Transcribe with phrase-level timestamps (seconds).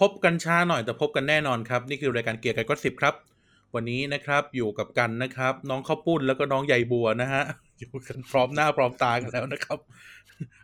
[0.00, 3.14] พบกันช้าหน่อยแต่พบกันแน่นอนครับ นี่คือรายการเกียร์กายก็สิบครับ
[3.74, 7.42] วันนี้นะครับอยู่กับกันนะครับ น้องข้าวปุ้นแล้วก็น้องใยบัวนะฮะ
[7.78, 9.78] อยู่กันพร้อมหน้าพร้อมตากันแล้วนะครับ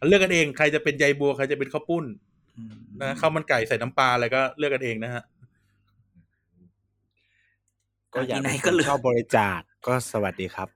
[0.06, 2.04] เลือกกันเองใครจะเป็นใยบัวใครจะเป็นข้าวปุ้น
[3.00, 5.22] นะข้าวมันไก่ใส่น้ำปลาอะไรก็เลือกกันเองนะฮะ
[8.14, 10.68] ก็อยากไหนเป็นๆก็คนเหลือชอบบริจาคก็สวัสดีครับ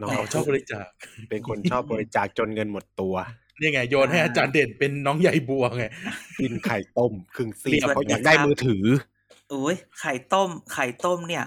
[0.00, 0.86] น้องอ๋อชอบบริจาค
[1.28, 3.14] เป็นคนชอบบริจาคจนเงินหมดตัว
[3.62, 5.84] นี่ไง โยนให้อาจารย์เด่นเป็นน้องใยบัวไง
[6.40, 8.84] กินไข่ต้มครึ่งซีเรียบเพราะอยากได้มือถือ
[9.50, 11.44] โอ้ยไข่ต้ม ไข่ต้มเนี่ย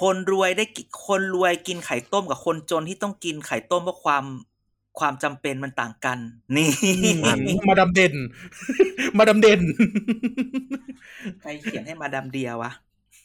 [0.00, 4.24] คนรวยได้กิคนรวยกินไข่ต้มกับคนจนที่ต้องกินไข่ต้มเพราะความ
[4.98, 6.18] ความจำเป็นมันต่างกัน
[6.56, 6.68] นี่
[7.68, 8.14] มาดามเด่น
[9.18, 9.60] มาดามเด่น
[11.40, 12.72] ใครเขียนให้มาดามเดียวะ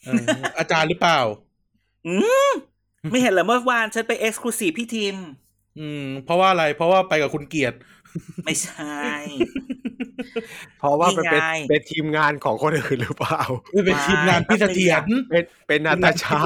[0.04, 0.24] เออ
[0.58, 1.20] อาจารย์หรือเปล่า
[2.06, 2.14] อื
[2.48, 2.50] ม
[3.10, 5.16] ไม่เห็นเหรอเมื่อวานฉันไปเอ็กซ์คลูซีฟพี่ทีม
[5.78, 7.76] อืม เพราะว่าอะไร เพราะว่าไปกับคุณเกียรติ
[8.44, 8.98] ไม่ใช่
[10.78, 13.40] เพราะว่ามันเป็นนี่ไง เป็นทีมงานของคนอื่นหรือเปล่า
[13.86, 16.40] เป็นทีมงานพี่เสถียรเป็นเป็นนาตาชา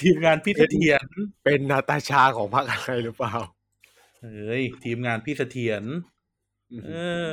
[0.00, 1.04] ทีมงานพี่เสถียร
[1.44, 3.34] เป็นนาตาชาของพรรคอะไรหรือเปล่า
[4.22, 5.82] เฮ้ยทีมงานพี่เสถียร
[6.86, 6.90] เอ
[7.28, 7.32] อ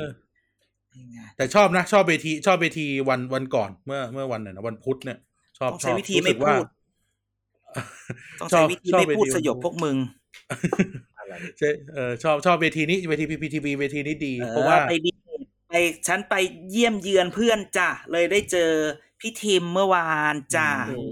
[0.94, 5.18] นี่ไงแต่ชอบนะ ชอบเวทีชอบเวทีวันวันก่อนเมื่อเมื่อวันไหนนะวันพุธเนี่ย
[5.58, 6.66] ชอบต้องชใช้อบวิธีรู้ไม่สึกว่าพูด
[8.40, 9.96] ต้องใช้วิธีไม่พูดสยบพวกมึง
[11.36, 15.10] อะไรใช่เออชอบชอบเวทีนี้เวทีพีพีทีวีเวทีนี้ดีเอเพราะอว่าไปดี
[15.68, 15.72] ไป
[16.08, 16.34] ฉันไป
[16.70, 18.70] เยี่ยมเยือนเพื่อนจ้ะเลยได้เจอ
[19.20, 21.02] พี่ทิมเมื่อวานจ้ะอื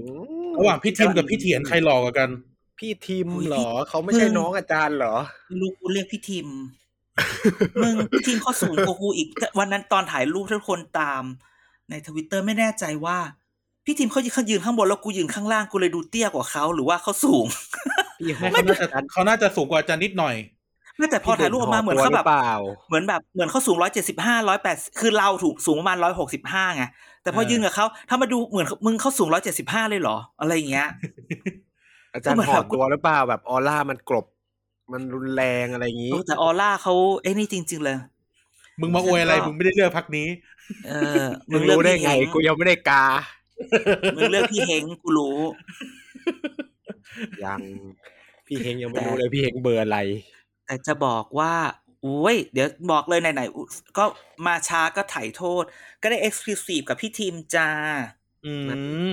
[0.49, 2.31] มระหว่างพี่ทิมกับพี่เถียนใครหลอกกว่ากัน
[2.79, 5.15] พี่ทีมโอ้ยเหรอพี่เขาไม่ใช่มึงน้องอาจารย์เหรอ
[5.61, 6.49] ลูกกูเรียกพี่ทิม
[7.83, 9.29] มึงพี่ทิมเขาสูงกว่ากูอีก
[9.59, 11.23] วันนั้นตอนถ่ายรูปทุกคนตาม
[11.91, 13.19] ในทวิตเตอร์ไม่แน่ใจว่า
[13.85, 17.47] พี่ทิมเขาเขายืนข้างบนแล้วกูยืนข้างล่างกูเลยดูเตี้ยกว่าเขาหรือว่าเขาสูง
[18.25, 20.35] พี่หอเขาน่าจะเขาน่าจะสูงกว่าอาจารย์นิดหน่อย
[20.97, 22.55] ไม่แต่พอถ่ายรูปออกมาเหมือนเขาแบบเปล่า
[22.89, 26.85] เหมือนแบบเหมือนเขาสูงร้อยเจ็ดสิบห้าร้อยแปดคือเราถูกสูงประมาณร้อยหกสิบห้าไง
[27.23, 30.89] แต่พอเออยืนกับเขาถ้ามาดูเหมือนมึงเขาสูงร้อยเจ็ดสิบห้าเลยเหรอ อะไรอย่างเงี้ย
[32.15, 34.27] อาจารย์ก็เหมือนถอดแบบตัวหรือเปล่าแบบออร่ามันกลบ
[34.93, 37.97] มันรุนแรงอะไรอย่างนี้เออแต่ออร่าเขาไอ้นี่จริง ๆ เลย
[38.81, 40.29] มึงมาอวยอะไรฉันก็มึงไม่ได้เลือกพักนี้
[40.87, 43.05] เออ มึงเลือกรู้ได้พี่ไงเฮงกูยังไม่ได้กา
[44.17, 45.39] มึงเลือกพี่เฮงกูรู้
[47.45, 47.61] ยัง
[48.47, 49.99] พี่เฮงยังไม่รู้เลยพี่เฮงเบอร์อะไร
[50.67, 51.55] แต่จะบอกว่า
[52.05, 54.05] อุ้ยเดี๋ยวบอกเลยไหนๆอุ๊ยก็
[54.47, 55.65] มาช้าก็ถ่ายโทษ
[56.03, 57.71] ก็ได้เอ็กซ์คลูซีฟกับพี่ทีมจ้า
[58.47, 58.55] อื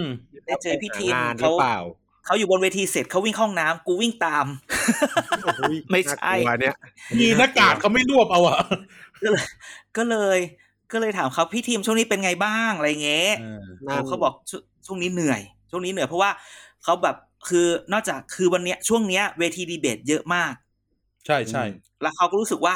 [0.01, 0.03] ม
[0.45, 1.79] ได้เจอพี่ทีมหางานหรืเขาอเปล่า
[2.25, 4.45] เขาอยู่บนเวทีเสร็จเขาวิ่งเข้าห้องน้ำกูวิ่งตาม
[5.61, 6.75] อุ๊ยไม่ใช่น่ากลัวเนี่ย
[7.19, 8.57] มีหน้ากากเขาไม่รวบเอาอะ
[9.23, 9.45] ก็เลย
[9.97, 10.39] ก็เลย
[10.91, 13.31] ก็เลยถามเขาพี่ทีมช่วงนี้เป็นไงบ้างอะไรเงี้ย
[13.87, 15.41] นั่นเขาบอกชวช่วงนี้เหนื่อย
[15.71, 16.31] ช่วงนี้เหนื่อยเพราะว่า
[16.83, 17.15] เขาแบบ
[17.47, 20.53] คือนอกจากคือวันเนี้ยช่วงเนี้ยเวทีดีเบตเยอะมาก
[21.25, 21.63] ใช่ใช่
[22.01, 22.75] แล้วเขาก็รู้สึกว่า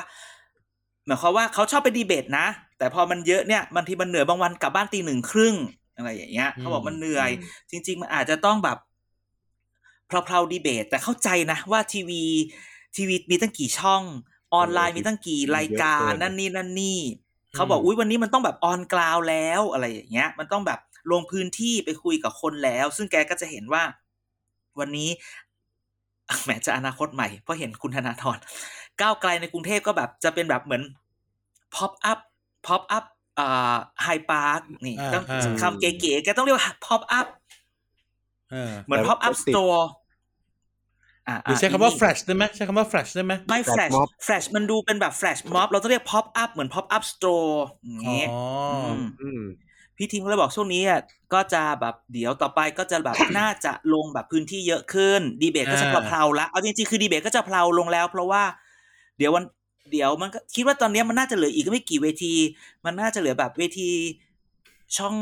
[1.06, 5.56] หมายความว่าเขาชอบไปดีเบตนะ แต่พอมันเยอะเนี่ยบางทีมันเหนื่อยบางวันกลับบ้านตีหนึ่งครึ่ง
[5.96, 7.30] อะไรอย่างเงี้ยเขาบอกมันเหนื่อย
[7.70, 8.78] จริง ๆ มันอาจจะต้องแบบ
[10.08, 12.24] เพลาๆดีเบต แต่เข้าใจนะว่าทีวี
[12.96, 14.04] ทีวีมีตั้งกี่ช่อง
[14.54, 17.00] ออนไลน์มีตั้งกี่รายการนั่นนี่นั่นนี่
[17.56, 20.80] เขาบอกอุ้ยวันนี้มันต้องแบบออนกราวแล้วอะไรอย่างเงี้ย มันต้องแบบ
[21.12, 23.84] ลงพื้นที่ไปคุยกับคนแล้ว ซึ่งแกก็จะเห็นว่า
[24.80, 25.10] วันนี้
[26.44, 28.38] แหมจะอนาคตใหม่เพราะเห็นคุณธนาธร
[29.02, 30.84] ก้าวไกลในกรุงเทพก็แบบจะเป็นแบบเหมือน
[31.76, 32.20] pop up
[32.68, 33.06] pop up
[33.40, 37.28] อ่าไฮพาร์คนี่อ่าต้องอ่าคำเก๋ๆแกต้องเรียกว่า pop up
[38.50, 39.84] เออเหมือนแต่ pop up ติด store
[41.28, 46.50] อ่าหรือใช้คำว่า flash ได้ไหมใช้คำว่า flash ได้ไหมไม่ Flash flash mob flash มันดูเป็นแบบ flash mob เราต้องเรียก pop up
[46.54, 47.54] เหมือน pop up store
[47.84, 48.30] อย่างอ๋อเงี้ย
[48.96, 49.42] มอืม
[49.98, 51.02] พี่ทีมก็เลยบอกช่วงนี้อะ
[51.34, 58.44] ก็จะแบบเดี๋ยวต่อไปก็จะแบบน่าจะลงแบบพื้นที่เยอะขึ้น ดีเบตก็จะอ่าเพลาๆแล้วเอาจริงๆคือดีเบตก็จะเพลาลงแล้ว เพราะว่า
[59.18, 59.44] เดี๋ยววัน
[59.92, 62.34] เดี๋ยวมันก็คิดว่าตอนเนี้ยมันน่าจะเหลืออีกไม่กี่เวที
[62.86, 63.92] มันน่าจะเหลือแบบเวที
[64.98, 65.16] ช่อง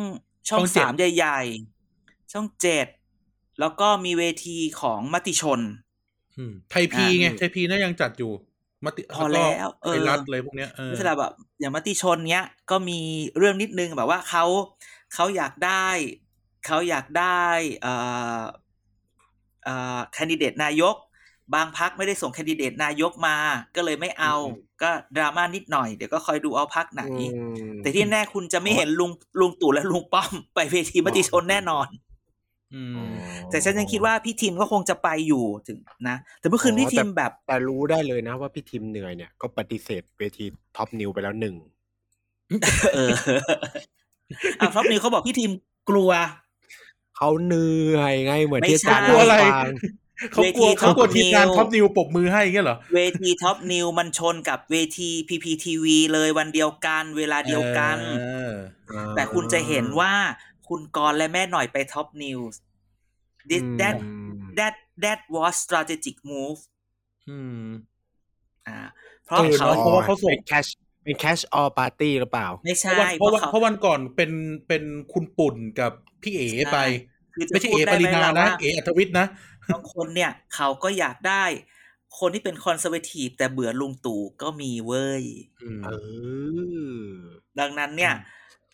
[0.50, 2.88] ช่องสามใหญ่ๆช่องเจ็ด
[3.60, 5.60] แล้วก็มีเวทีของมติชน
[6.38, 8.32] อืมไทยพีอ่าไงไทยพีน่ายังจัดอยู่
[8.86, 13.00] มติพอแล้วเออไทยรัฐเลยพวกเนี้ยเออไม่ใช่แบบอย่างมติชนเนี้ย ก็มี
[13.38, 14.46] เรื่องนิดนึงแบบว่าเขา
[15.14, 15.88] เขาอยากได้
[16.66, 17.44] เขาอยากได้
[17.82, 17.94] เอ่
[18.40, 18.42] อ
[19.64, 20.96] เอ่อแคนดิเดตนายก
[21.56, 23.36] บางพรรคไม่ได้ส่งแคนดิเดตนายกมา
[23.76, 24.34] ก็เลยไม่เอา
[24.82, 27.04] ก็ดราม่านิดหน่อยเดี๋ยวก็คอยดูเอาพรรคไหน
[27.34, 27.42] อื
[27.74, 32.13] มแต่ที่แน่คุณจะไม่เห็นลุงลุงตู่และลุงป้อมไปเวทีมติชนแน่นอนอืม
[33.50, 35.78] แต่ฉันยังคิดว่าพี่ทิมก็คงจะไปอยู่ดี
[36.10, 40.46] นะ แต่เมื่อคืนพี่ทิมแบบ แต่รู้ได้เลยนะว่าพี่ทิมเหนื่อยเนี่ยก็ปฏิเสธเวที
[40.78, 41.56] Top News ไปแล้วหนึ่ง
[42.94, 43.12] เออ
[44.60, 45.52] อะ Top News เขาบอกพี่ทิม
[45.90, 46.12] กลัว
[47.18, 49.68] เขาเหนื่อยไงเหมือนไม่ที่อาใช่จารย์กลัวอะไรให้ฟัง
[50.34, 58.52] เขากลัวเวทีเขากลัว Top ทีมงาน New ท็อปนิวปรบมือให้เงี้ยเหรอ เวทีท็อปนิวมันชนกับเวที PPTV เลยวันเดียวกัน เวลาเดียวกันเออ
[59.16, 60.14] แต่คุณจะเห็นว่า
[60.68, 62.40] คุณกรณ์และแม่หน่อยไปท็อปนิว
[63.52, 63.98] อืม that
[64.58, 66.60] that that was strategic move
[67.28, 67.60] อืม
[68.68, 68.78] อ่า
[69.26, 70.68] เพราะเออเขาเนอะเพราะว่าเขาส่งเป็นแคช
[71.04, 74.32] เป็นแคชออลปาร์ตี้หรือเปล่า ไม่เพใช่ราะวันเพเพราะราะวันเขาเพราะวันก่อนเป็น
[74.68, 74.84] เป็น
[75.14, 76.78] คุณปุ่นกับพี่เอ๋ไป
[77.34, 79.26] คือจะไม่ใช่พูดเอ๋ได้ปไหริมนาล่ะนะว่าเอ๋อัธวิทย์นะ
[79.72, 81.44] บางคนเนี่ย เขาก็อยากได้
[82.20, 85.24] คนที่เป็นคอนเซอร์เวทีฟแต่เบื่อลุงตู่ก็มีเว้ย
[85.62, 87.14] อืมเออ
[87.60, 88.14] ดังนั้นเนี่ย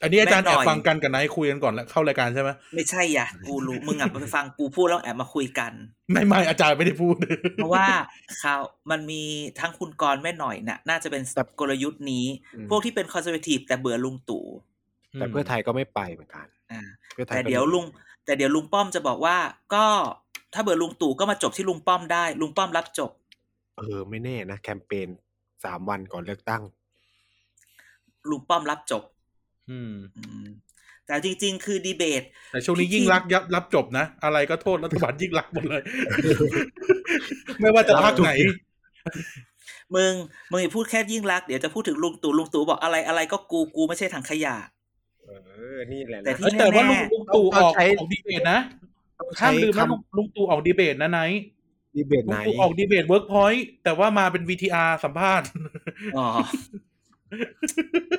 [0.02, 5.72] อันนี้อาจารย์แม่แอหน่บอยฟังกันกับนายคุยกันก่อนแล้วเข้ารายการใช่ไหมไม่ใช่อย่ะกูรู้มึงอะไปฟังกูพูดแล้วแอบมาคุยกัน
[6.12, 7.16] ไม่ไม่อาจารย์ไม่ได้พูด
[7.56, 7.88] เพราะว่า
[8.40, 8.56] เขา
[8.92, 9.24] มันมี
[9.60, 12.26] ทั้งคุณกรณ์แม่หน่อยน่ะ น่าจะเป็นแต่กลยุทธ์นี้
[12.56, 14.46] อืมพวกที่เป็นคอนเซอร์เวทีฟแต่เบื่อลุงตู่
[15.14, 16.82] แต่เพื่อไทยก็ไม่ไปเหมือนกันอ่า
[17.14, 17.86] เพื่อไทยแต่ก็เดี๋ยวลุง
[18.26, 19.38] แต่เดี๋ยวลุงป้อมจะบอกว่า
[19.74, 19.86] ก็
[20.54, 23.12] ถ้าเบื่อลุงตู่ก็มาจบที่ลุงป้อมได้ ลุงป้อมรับจบ
[23.78, 25.08] เออไม่แน่นะแคมเปญ
[25.66, 26.64] สามวันก่อนเลือกตั้ง
[28.30, 29.04] ลุงป้อมรับจบ
[29.70, 30.48] อืมอืม
[31.08, 35.82] แต่จริง ๆ คือดีเบต แต่ช่วงนี้พี่ยิ่งรักษณ์ยับรับจบนะ อะไรก็โทษรัฐบาลยิ่งรักษณ์หมดเลย
[37.60, 38.32] ไม่ว่าจะพักไหน
[39.96, 40.14] มึง
[40.52, 44.56] มึงอย่าพูดแค่ยิ่งรักษณ์เดี๋ยวจะพูดถึงลุงตู่ลุงตู่บอกอะไรอะไรก็กูกูไม่ใช่ถังขยะ
[45.26, 45.30] เอ
[45.76, 48.60] อ นี่แหละนะแต่ที่เอ้ยแต่ว่าลุงลุงตู่ออกต้องใช้ออกดีเบตนะ
[49.20, 55.48] ต้องห้ามใช้ลืมนะคลุงลุงตู่ออกดีเบตนะไนท์ำดีเบตลุไหนงตู่ออกดีเบตเวิร์กพอยต์แต่ว่ามาเป็น VTR สัมภาษณ์
[56.18, 56.28] อ๋อ
[57.32, 58.18] โอ้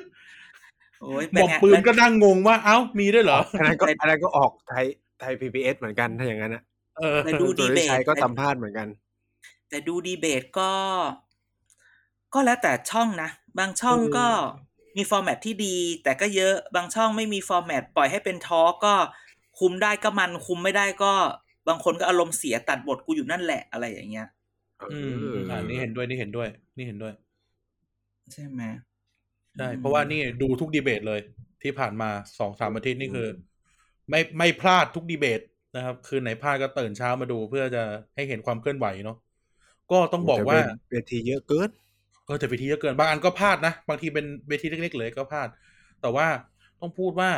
[1.01, 4.85] บเป็นอกไงปืนก็นั่งงงว่าเอ้ามีด้วยเหรออันนั้นก็อันนั้นก็ออกไทย
[5.19, 6.63] ไทยพีพีเอสเหมือนกันถ้าอย่างนั้นอะ
[6.97, 8.87] เออแต่ดูสุดีริเบตชัยก็สัมภาษณ์เหมือนกัน
[9.69, 10.71] แต่ดูดีเบตก็
[12.33, 14.27] ก็แล้วแต่ช่องนะ บางช่องเออก็
[14.97, 18.95] มีฟอร์แมตที่ดี แต่ก็เยอะบางช่องไม่มีฟอร์แมตปล่อยให้เป็นทอล์กก็
[19.59, 21.13] คุมได้ก็มันคุมไม่ได้ก็
[21.67, 24.27] บางคนก็อารมณ์เสียตัดบทกูอยู่นั่นแหละอะไรอย่างเงี้ย
[24.91, 24.99] อื
[25.31, 27.13] มอ่านี่เห็นด้วยนี่เห็นด้วย นี่เห็นด้วย
[28.33, 28.61] ใช่ไหม
[29.57, 31.19] ใช่ เพราะว่านี่ดูทุกดีเบตเลย
[31.63, 32.09] ที่ผ่านมา
[32.39, 33.27] สองสามอาทิตย์นี่คือ
[34.09, 35.41] ไม่ไม่พลาดทุกดีเบต
[35.75, 37.83] นะครับ คืนไหนพลาดก็ตื่นเช้ามาดูเพื่อจะ
[38.15, 39.17] ให้เห็นความเคลื่อนไหวเนาะ
[39.91, 41.69] ก็ต้องบอกว่าแต่เวทีเยอะเกิน
[42.25, 45.47] เออแต่เวทีเยอะเกิน บางอันก็พลาดนะบางทีเป็นเวทีเล็กๆเลยก็พลาด
[46.01, 46.27] แต่ว่า
[46.81, 47.31] ต้องพูดว่า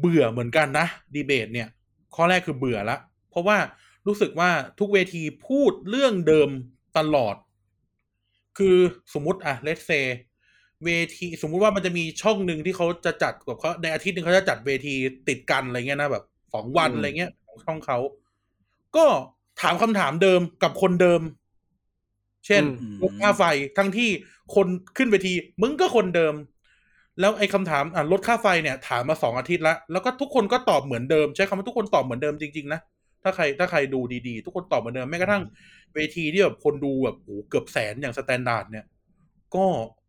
[0.00, 1.68] เบื่อเหมือนกันนะดีเบตเนี่ย
[2.14, 2.96] ข้อแรกคือเบื่อละ
[3.30, 3.58] เพราะว่า
[4.06, 6.48] รู้สึกว่าทุกเวทีพูดเรื่องเดิม
[6.98, 7.36] ตลอด
[8.58, 8.76] คือ
[9.14, 9.90] สมมติอะเลสเซ
[10.84, 14.94] เวทีสมมุติว่ามันจะมีช่องหนึ่งที่เขาจะจัดแบบเขาในอาทิตย์หนึ่งเขาจะจัดเวที
[15.28, 16.24] ติดกันอะไรเงี้ยนะแบบ
[16.54, 17.98] สองวันอืมอะไรเงี้ยของช่องเขา
[18.96, 19.06] ก็
[19.60, 21.20] ถามคำถามเดิมกับคนเดิม
[22.46, 23.44] เช่นอืมลดค่าไฟ
[23.78, 24.10] ทั้งที่
[24.54, 26.34] คนขึ้นเวที มึงก็คนเดิม
[27.20, 32.80] แล้วไอ้คำถามอะลดค่าไฟเนี่ย ถามมาสองอาทิตย์แล้วแล้วก็ทุกคนก็ตอบเหมือนเดิม ใช้คำว่าทุกคนตอบเหมือนเดิมจริงๆนะ
[33.22, 35.42] ถ้าใครถ้าใครดูดีๆ ทุกคนตอบเหมือนเดิมแม้กระทั่ง
[35.94, 38.86] เวทีที่แบบคนดูแบบโอ้โหเกือบแสนอย่างสแตนดาร์ดเนี่ย
[39.54, 39.64] ก็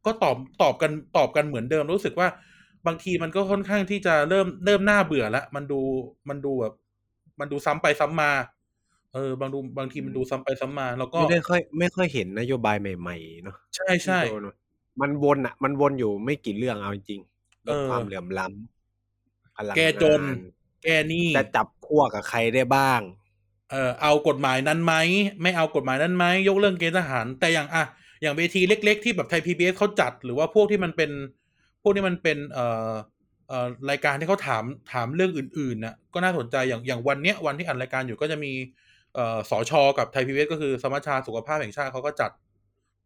[0.07, 2.27] ก็ตอบตอบกันตอบกันเหมือนเดิมรู้สึกว่า
[2.87, 5.81] บางทีมันก็ค่อนข้างที่จะเริ่มเริ่มน่าเบื่อแล้วมันดู
[6.29, 6.73] มันดูแบบ
[7.39, 8.31] มันดูซ้ำไปซ้ำมา
[9.13, 14.53] เออบางดูบางทีมันดูซ้ำไปซ้ำมา แล้วก็ไม่ได้ค่อย ไม่ค่อยเห็นนโยบายใหม่ๆเนาะใช่ใช่ที่โดนมา
[15.01, 20.37] มันวนอะ มันวนอยู่ไม่กี่เรื่องเอาจริงๆเออความเหลื่อมล้ำพลังแก้จนงาน
[20.83, 23.01] แก้หนี้จะจับขั้วกับใครได้บ้าง
[23.71, 24.93] เออเอากฎหมายนั้นไหม
[25.41, 27.83] ไม่เอากฎหมายนั้นไหมยกเลิกเกณฑ์ทหารแต่อย่างอะ
[28.21, 31.11] อย่างเวทีเล็ก ๆ ที่แบบไทยพีบีเอสเขาจัด หรือว่าพวกที่มันเป็น
[31.81, 32.91] พวกที่มันเป็นเอ่อ
[33.47, 38.51] เอ่อรายการที่เขาถามถามเรื่องอื่นๆน่ะก็น่าสนใจอย่างอย่างวันเนี้ยวันที่อัดรายการอยู่ก็จะมี
[39.15, 42.31] เอ่อสอชอกับไทยพีบีเอสก็คือสมัชชาสุขภาพแห่งชาติเขาก็จัด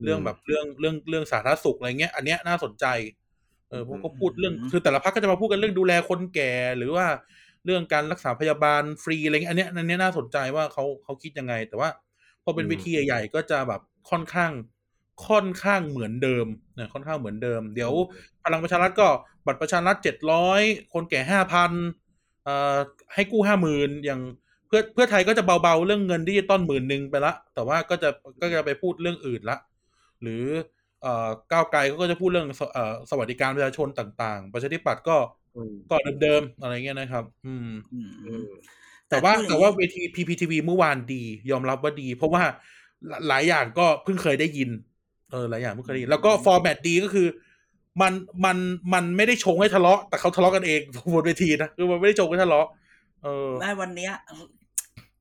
[0.03, 2.86] เรื่องอืมแบบเรื่องเรื่องเรื่องสาธารณสุขอะไรเงี้ย อันเนี้ยน่าสนใจ
[3.70, 7.06] เออพวกก็พูดเรื่องอืมคือแต่ละพักก็จะมาพูดกันเรื่องดูแลคนแก่หรือว่า
[7.65, 11.89] เรื่องการรักษาพยาบาลฟรีอะไรเงี้ยอันเนี้ยอันเนี้ยน่าสนใจว่าเขาเขาคิดยังไง แต่ว่า
[12.44, 14.51] พอเป็นอืมเวทีใหญ่ๆก็จะแบบค่อนข้าง
[15.27, 17.94] ค่อนข้างเหมือนเดิมเนี่ยค่อนข้างเหมือนเดิม เดี๋ยว
[18.44, 19.08] พลังประชารัฐก็
[19.46, 20.62] บัตรประชารัฐเจ็ดร้อย
[20.94, 21.72] คนแก่ห้าพัน
[22.44, 22.77] เอ่อ
[23.13, 24.22] ให้กู้ห้าหมื่นอย่าง
[24.68, 28.10] เพื่อเพื่อไทยก็จะเบาๆเรื่องเงินดิจิตอลหมื่นหนึ่งไปละ แต่ว่าก็จะ
[28.41, 29.58] ก็จะไปพูดเรื่องอื่นละ
[30.22, 30.44] หรือ
[31.01, 35.18] เอ่อก้าวไกลก็จะพูดเรื่องสเอ่อสวัสดิการประชาชนต่าง ๆ ประชาธิปัตย์ก็
[35.56, 38.46] อืมก็เดิมๆอะไรเงี้ยนะครับ อืมอืมอืม
[39.10, 42.44] แต่ว่าพูดอย่งแต่นี้ว่าเวที PPTV เมื่อวานดี ยอมรับว่าดี เพราะว่า
[43.08, 44.70] หลหลายอย่างก็เพิ่งเคยได้ยิน
[45.31, 47.27] เออหลายอย่างเพิ่งเคยได้ยินแล้วก็ฟอร์แมตดีก็คือ
[48.01, 48.13] มัน
[48.45, 48.57] มัน
[48.93, 50.79] มันไม่ได้ชงให้ทะเลาะ แต่เขาทะเลาะกันเอง
[51.13, 52.67] บนเวทีนะคือมันไม่ได้ชงให้ทะเลาะ
[53.23, 54.13] เออได้วันเนี้ย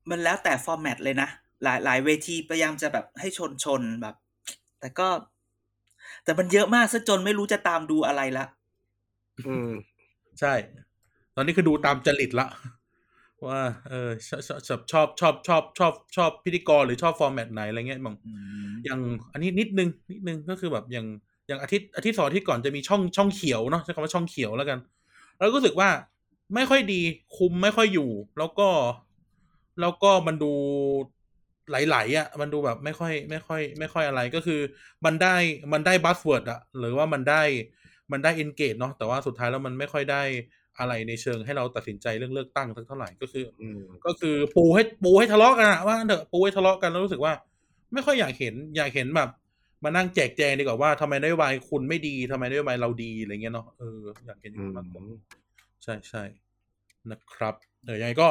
[0.09, 1.29] มันแล้วแต่ format เลยนะ
[1.63, 4.15] หลายหลายเวทีพยายามจะแบบให้ชนชนแบบ
[4.79, 5.07] แต่ก็
[6.23, 8.45] แต่มันเยอะมากซะจนไม่รู้จะตามดูอะไรละ
[9.47, 9.71] อืม
[10.39, 10.53] ใช่
[11.35, 12.47] ตอนนี้คือดูตามจริตละ
[13.47, 18.33] ว่าเออชอบชอบชอบชอบชอบชอบชอบพิธีกรหรือชอบ format ไหนอะไรเงี้ยบางอื
[18.67, 18.99] มอย่าง
[19.33, 21.07] อันนี้นิดนึงนิดนึงก็คือแบบอย่าง
[21.47, 24.79] อย่างอาทิตย์อาทิตย์สองอาทิตย์ก่อนจะมีช่องช่องเขียวเนาะใช้คำว่าช่องเขียวแล้วกัน
[25.37, 25.89] แล้วก็รู้สึกว่า
[26.55, 27.01] ไม่ค่อยดี
[27.37, 28.69] คุมไม่ค่อยอยู่ แล้วก็
[29.81, 30.53] แล้วก็มันดู
[31.69, 34.59] ไหลๆอะ มันดูแบบไม่ค่อย ไม่ค่อย ไม่ค่อยอะไรก็คือ
[35.05, 35.35] มันได้
[35.73, 37.43] มันได้ buzzword อะหรือว่ามันได้
[38.11, 40.23] มันได้ engage เนาะแต่ว่าสุดท้ายแล้วมันไม่ค่อยได้
[40.79, 47.33] อะไรในเชิงให้เราตัดสินใจเรื่องเลือกตั้งสักเท่าไหร่ก็คืออืมก็คือปูให้ปูให้ทะเลาะกันอะว่างั้นเถอะปูให้ทะเลาะกันแล้วรู้สึกว่า
[47.93, 49.29] ไม่ค่อยอยากเห็น อยากเห็นแบบ
[49.83, 55.03] มานั่งแจกแจงดีกว่าว่าทำไมนโยบายคุณไม่ดีทำไมนโยบายเราดีอะไรเงี้ยเนาะเอออยากเห็นอย่างนั้นมากกว่า
[55.83, 56.23] ใช่ใช่
[57.11, 58.27] นะครับเออยังไงก็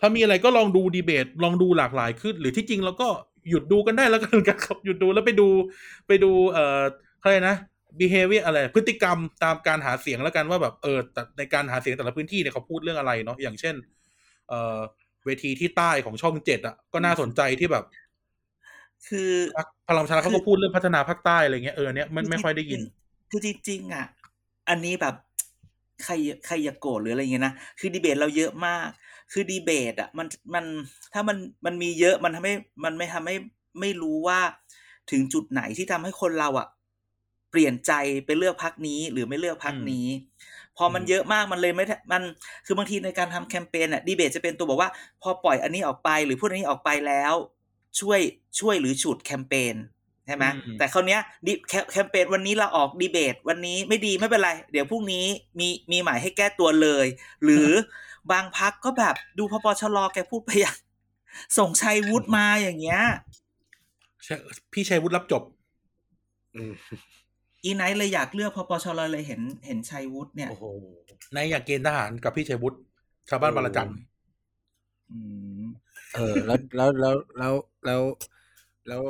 [0.00, 3.08] ถ้ามีอะไรก็ลองดูดีเบต ลองดูหลากหลายขึ้น หรือที่จริงเราก็
[3.50, 5.48] หยุดดูกันได้แล้วกันครับหยุดดูแล้วไปดู
[6.08, 6.82] ไปดู เอ่อ
[7.22, 7.54] อะไรนะ
[8.00, 13.74] behavior อะไรพฤติกรรมตามการหาเสียงแล้วกันว่าแบบเออแต่ในการหาเสียงแต่ละพื้นที่เนี่ยเขาพูดเรื่องอะไรเนาะอย่างเช่น
[14.48, 14.78] เอ่อ
[15.24, 17.84] เวทีที่ใต้ของช่องเจ็ดอะก็น่าสนใจที่แบบ
[19.08, 22.80] คือพรรคพลังประชารัฐเขาก็พูดเรื่องพัฒนาภาคใต้อะไรเงี้ยเออเนี้ยมันไม่ค่อยได้ยิน
[23.30, 24.06] คือจริงๆอะ
[24.68, 25.14] อันนี้แบบ
[26.04, 26.12] ใคร
[26.46, 28.88] ใครอย่าโกรธหรืออะไรเงี้ยนะคือดีเบตเราเยอะมาก
[29.32, 30.64] คือดีเบตอะมันมัน
[31.14, 32.54] ถ้ามันมันมีเยอะมันทำให้
[32.84, 33.36] มันไม่ทำให้
[33.80, 34.40] ไม่รู้ว่า
[35.10, 36.68] ถึงจุดไหนที่ทำให้คนเราอะ
[37.50, 37.92] เปลี่ยนใจ
[38.26, 40.06] ไปเลือกพักนี้หรือไม่เลือกพักนี้
[40.76, 42.22] พอมันอืมเยอะมากมันเลยไม่ได้มัน
[42.66, 44.90] คือบางทีในการทำแคมเปญอะดีเบตจะเป็นตัวบอกว่า
[45.22, 47.34] พอปล่อยอันนี้ออกไปหรือพูดอันนี้ออกไปแล้ว
[48.00, 48.20] ช่วย
[48.60, 49.74] ช่วยหรือฉุดแคมเปญ
[50.26, 55.26] ใช่ไหมอืมแต่คราวเนี้ยดิแคแคมเปญวันนี้เราออกดีเบต วันนี้ไม่ดีไม่เป็นไร เดี๋ยวพรุ่งนี้
[55.58, 57.06] มีมีหมายให้แก้ตัวเลย
[57.44, 57.68] หรือ
[58.32, 60.76] บางพักก็แบบดูพปชรแกพูดไปอย่าง
[61.58, 63.02] ส่งชัยวุฒิมาอย่างเงี้ย
[64.24, 64.36] ใช่
[64.72, 65.42] พี่ชัยวุฒิรับจบ
[67.64, 70.66] อืมอีไนท์เลยอยากเลือกพปชรเลยเห็นเห็นชัยวุฒิเนี่ยโอ้โห
[71.32, 72.78] ในอยากเกณฑ์ทหารกับพี่ชัยวุฒิ
[73.28, 73.90] ชาวบ้านบางระจัน
[75.10, 75.18] อื
[75.60, 75.64] ม
[76.14, 77.52] เออ แล้วแล้วแล้วแล้ว
[77.84, 78.02] แล้ว
[78.88, 79.02] แล้ว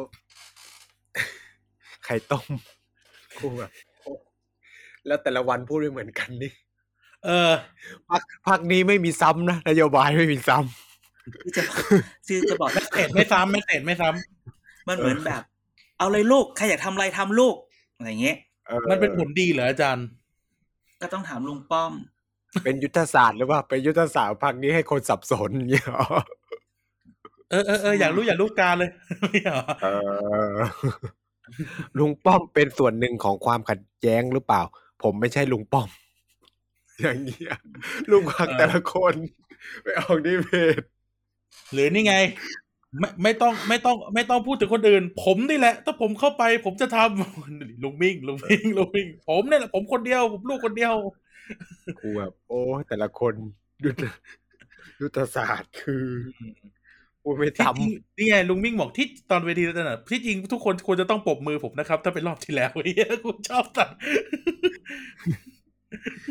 [2.05, 2.47] ไข่ต้ม
[3.39, 3.71] กูแบบ
[4.03, 4.13] โอ้
[5.07, 6.53] แล้วแต่ละวันพูดไม่เหมือนกันนี่
[7.25, 7.53] เออ
[8.11, 10.59] พักพักนี้ไม่มีซ้ำนะนโยบายไม่มีซ้
[11.43, 11.63] คือจะ
[12.27, 14.09] คือจะบอกไม่เสร็จไม่ซ้ำไม่เสร็จไม่ซ้
[14.89, 15.43] มันเหมือนแบบ
[15.99, 17.55] เอาเลยลูกใครอยากทำอะไรทำลูก
[17.99, 20.07] อะไรเงี้ยำออำมันเป็นผลดีเหรออาจารย์
[21.01, 21.93] ก็ต้องถามลุงป้อม
[22.65, 26.07] เป็นยุทธศาสตร์หรือว่าเป็นยุทธศาสตร์พักนี้ให้คนสับสนอย่างเงี้ยเหรอ
[27.51, 28.91] เออเออเอออยากรู้อยากรู้การเลย
[29.21, 29.87] ไม่เหรอเอ
[30.53, 30.57] อ
[31.99, 34.63] ลุงป้อมเป็นส่วนหนึ่งของความขัดแย้งหรือเปล่า
[35.03, 35.89] ผมไม่ใช่ลุงป้อม
[37.01, 37.55] อย่างเงี้ย
[38.11, 39.15] ลุงพักแต่ละคน
[39.83, 40.49] ไปออกดีเบ
[40.81, 40.83] ต
[41.73, 42.15] หรือนี่ไง
[42.97, 50.95] ไม่ไม่ต้องไม่ต้องไม่ต้องพูดถึงคนอื่น ผมนี่แหละ ถ้าผมเข้าไป ผมจะทำลุงมิ่งลุงมิ่งลุงมิ่งผมเนี่ยแหละผมคนเดียว ผมลูกคนเดียว
[52.01, 53.35] กูแบบโอ้แต่ละคน
[53.85, 54.03] ยุทธ
[55.01, 56.07] ยุทธศาสตร์คือ
[57.23, 63.97] กูไม่ที่ทจริงนี่ไงลุงมิ่งบอกที่ตอนเวทีนั่นน่ะที่จริงทุกคนควรจะต้องปรบมือผมนะครับ ถ้าเป็นรอบที่แล้วเฮียกูชอบสัตว์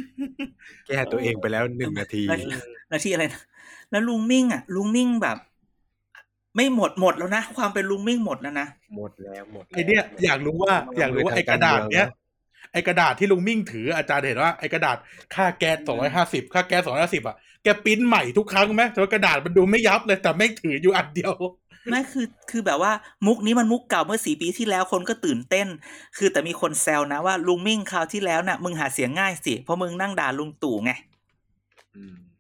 [0.06, 2.50] ำแก้ตัวเองไปแล้วหนึ่งนาทีนาที
[2.94, 3.42] นาทีอะไรนะ
[3.92, 5.38] แล้วลุงมิ่งอะ ลุงมิ่งแบบ
[6.58, 12.08] ไม่หมดหมดแล้วนะ ความเป็นลุงมิ่งหมดแล้วนะหมดแล้วหมดแล้วไอเนี้ยอยากรู้ว่าอยากรู้ว่าไอกระดาษเนี้ย
[12.74, 14.98] ไอกระดาษที่ลุงมิ่งถืออาจารย์เห็นว่าไอกระดาษ
[15.36, 21.34] ค่าแก๊สสองร้อยห้าสิบค่าแก๊สสองร้อยห้าสิบอะแกปริ้นใหม่ทุกครั้งไหมแต่ว่ากระดาษมันดูไม่ยับเลยแต่แม่งถืออยู่อันเดียว
[21.90, 22.92] ไม่คือคือแบบว่า
[23.26, 25.68] มุกนี้มันมุกเก่าเมื่อสี่ปีที่แล้วคนก็ตื่นเต้น
[26.18, 30.92] คือแต่มีคนแซวนะว่าลุงมิ่งคราวที่แล้วน่ะ มึงหาเสียงง่ายสิเพราะมึงนั่งด่าลุงตู่ไง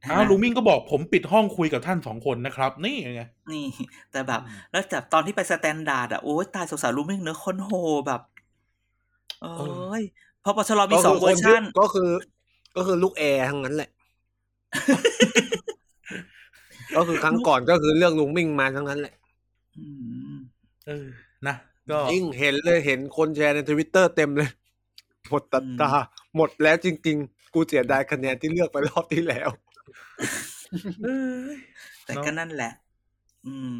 [0.07, 3.21] อืมอ้าวลุงมิ่งก็บอกผมปิดห้องคุยกับท่านสองคนนะครับ นี่ไง
[3.51, 3.65] นี่
[4.11, 7.71] แต่แบบ แล้วแต่ตอนที่ไปสแตนดาร์ดอะโอ้ยตายสงสารลุงมิ่งเนื้อะคนโห
[8.07, 8.21] แบบ
[9.41, 10.01] โอ้ย
[10.41, 12.09] เพราะปชรมีสองเวอร์ชันก็คือ
[12.75, 13.89] ก็คือลูกแอร์ทั้งนั้นแหละ
[16.95, 19.15] ก็คือครั้งก่อนก็คือเรื่องลุงมิ่งมาทั้งนั้นแหละ
[19.77, 19.87] อื
[20.35, 20.37] ม
[20.87, 21.05] เออ
[21.47, 21.55] นะ
[21.89, 24.49] ก็ยิ่งเห็นเลยเห็นคนแชร์ในทวิตเตอร์เต็มเลย
[25.29, 25.91] หมดตัดตา
[26.35, 29.66] หมดแล้วจริง ๆ กูเสียดายคะแนนที่เลือกไปรอบที่แล้วเอ้ย
[32.05, 32.71] แต่เนอะก็นั่นแหละ
[33.47, 33.73] อืม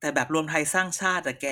[0.00, 1.48] แต่แบบรวมไทยสร้างชาติอะแก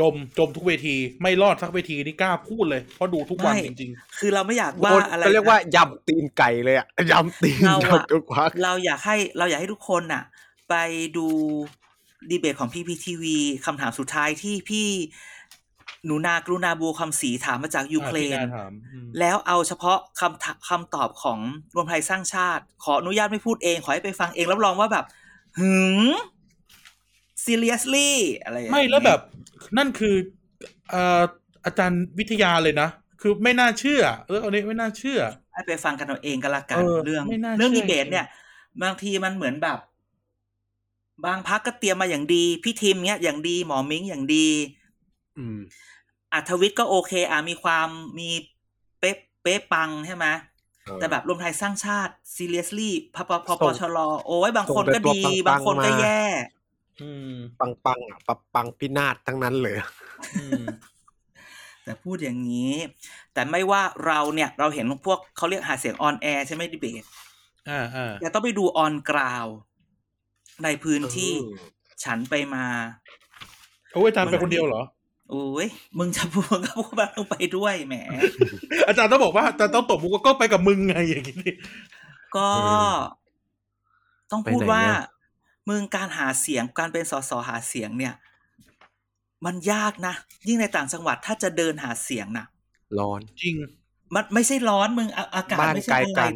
[0.00, 10.22] จมจมทุกเวทีไม่รอดสักเวทีนี่กล้าพูดเลยเพราะดูทุกวันไม่จริงคือเราไม่อยากว่าอะไรก็เรียกว่านะยำตีนไก่เลยอะยำตีนเราอะยำทุกพักเราอยากให้เราอยากให้ทุกคนน่ะ
[10.68, 10.74] ไป
[11.16, 11.26] ดู
[12.30, 14.88] ดีเบตของพี่พีทีวีคำถามสุดท้ายที่พี่
[16.06, 21.38] หนูนากรุณาบัวคำศรีถามมาจากยูเครนอะพี่าถามอืมแล้วเอาเฉพาะคำถคำตอบของ
[21.74, 25.04] รวมไทยสร้างชาติ ขออนุญาตไม่พูดเอง ขอให้ไปฟังเองรับรองว่าแบบ
[25.58, 25.98] หึง
[27.44, 28.10] seriously
[28.42, 29.20] อะไรอย่างไม่เงี้ยแล้วแบบ
[29.78, 30.14] นั่นคือ
[30.90, 31.22] เอ่อ
[31.64, 32.88] อาจารย์วิทยาเลยนะ
[33.20, 35.20] คือไม่น่าเชื่อเอออันนี้ไม่น่าเชื่อ
[35.52, 38.26] ให้ไปฟังกันเอาเองก็แล้วกันเออเรื่องไม่น่าเรื่องเชื่ดีอเบตจริงเนี่ย
[38.82, 39.78] บางทีมันเหมือนแบบ
[41.26, 44.48] บางพักก็เตรียมมาอย่างดี พี่ทีมเนี้ยอย่างดีหมอมิงอย่างดี
[45.38, 45.58] อืม
[46.34, 48.30] อัธวิทย์ก็โอเค อะมีความมี
[49.00, 50.26] เป๊ะเป๊ะปังใช่ไหม
[50.84, 56.22] เออแต่แบบรวมไทยสร้างชาติ seriously พปพส่ปงชรโอ้ยบางคนส่งแต่ก็ตัวดีปังๆบางคนก็มาแย่
[57.02, 59.76] อืมปังปังๆอะปังปังพินาศทั้งนั้นเลย
[60.40, 60.64] อืม
[61.84, 62.72] แต่พูดอย่างนี้
[63.34, 67.04] แต่ไม่ว่าเราเนี่ย เราเห็นพวกเขาเรียกหาเสียงออนแอร์ใช่ไหมดีเบต
[67.68, 69.46] อ่าอ่าแต่ต้องไปดูออนกราว
[70.64, 71.70] ในพื้นที่เออ
[72.04, 72.66] ฉันไปมา
[73.92, 74.82] โอ้ยอาจารย์ไปคนเดียวเหรอ
[75.30, 75.66] โอ้ย
[75.98, 77.94] มึงจะพูดก็พูดมาต้องไปด้วยแหม
[78.88, 81.52] อาจารย์ต้องบอกว่าอาจารย์ต้องตบมุกว่าก็ไปกับมึงไงอย่างนี้
[82.36, 82.58] ก็เอ
[82.94, 82.96] อ
[84.30, 85.00] ต้องพูดไปไหนว่าเนี่ย
[85.68, 88.14] มึงการหาเสียงการเป็นสสหาเสียงเนี่ย
[89.46, 90.14] มันยากนะ
[90.48, 92.46] ยิ่งในต่างจังหวัดถ้าจะเดินหาเสียงนะ
[92.98, 93.56] ร้อนจริง
[94.14, 96.32] มันไม่ใช่ร้อนมึงอาอากาศบ้านไม่ไกลใช่อะไรกัน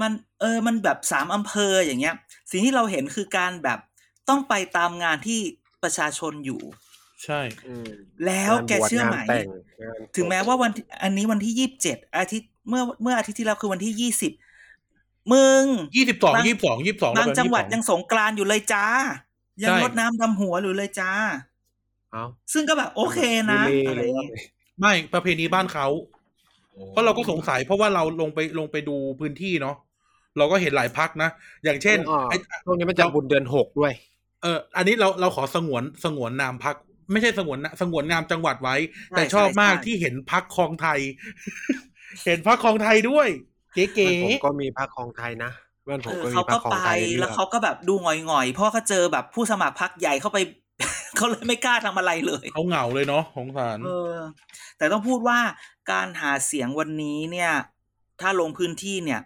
[0.00, 2.14] มันเออมันแบบสามอำเภออย่างเงี้ย
[2.50, 3.78] สิ่งที่เราเห็นคือการแบบ
[4.28, 5.40] ต้องไปตามงานที่
[5.82, 6.60] ประชาชนอยู่
[7.24, 7.86] ใช่อืม
[8.26, 9.46] แล้วงานแกบวชเชื่อไหมงานแต่ง
[9.82, 10.70] งานถึงแม้ว่าวัน
[11.02, 14.32] อันนี้วันที่ยี่สิบเจ็ดอาทิตย์เมื่อเมื่ออาทิตย์ที่แล้วคือวันที่ยี่สิบ
[15.32, 15.64] มึง
[15.96, 18.84] ยี่สิบสองบางยี่สิบสองยี่สิบสองบางจังหวัดยังสงกรานต์อยู่เลยจ้า
[19.62, 21.10] ยังรดน้ำดำหัวอยู่เลยจ้า
[22.12, 23.18] เอ้าซึ่งก็แบบโอเค
[23.52, 24.42] นะดีอะไรเลยอย่างว่าเงี้ย
[24.80, 25.86] ไม่ประเพณีบ้านเขา
[26.90, 29.76] เพราะเราก็สงสัยเพราะว่าเราลงไปลงไปดูพื้นที่เนาะ
[30.38, 31.30] เราก็เห็นหลายพักนะ
[31.64, 33.92] อย่างเช่นอ๋อไอ้ช่วงนี้มันจะบุญเดือนหกด้วย
[34.42, 36.76] เออ อันนี้เราเราขอสงวนสงวนนามพัก
[37.12, 38.76] ไม่ใช่สงวนนะสงวนนามจังหวัดไว้
[39.10, 41.00] แต่ชอบมากที่เห็นพักคลองไทย
[42.26, 43.28] เห็นพักคลองไทยด้วย
[43.74, 45.50] เก๋ผมก็มีพระคลองไทยนะ
[45.82, 50.38] เพื่อนผเอมอก็มีเขาพระก็คลองไปไทยเลืแล้อวกเขาก็แบบดูหงอยๆเพราะว่าเขาเจอแบบผู้สมัครพักใหญ่เข้าไป
[51.16, 54.14] เขาเลยไม่กล้าทำอะไรเลยๆเขาเหงาเลยเนาะของสารเออ
[54.78, 55.38] แต่ต้องพูดว่า
[55.92, 57.52] การหาเสียงวันนี้เนี่ย
[58.20, 59.20] ถ้าลงพื้นที่เนี่ย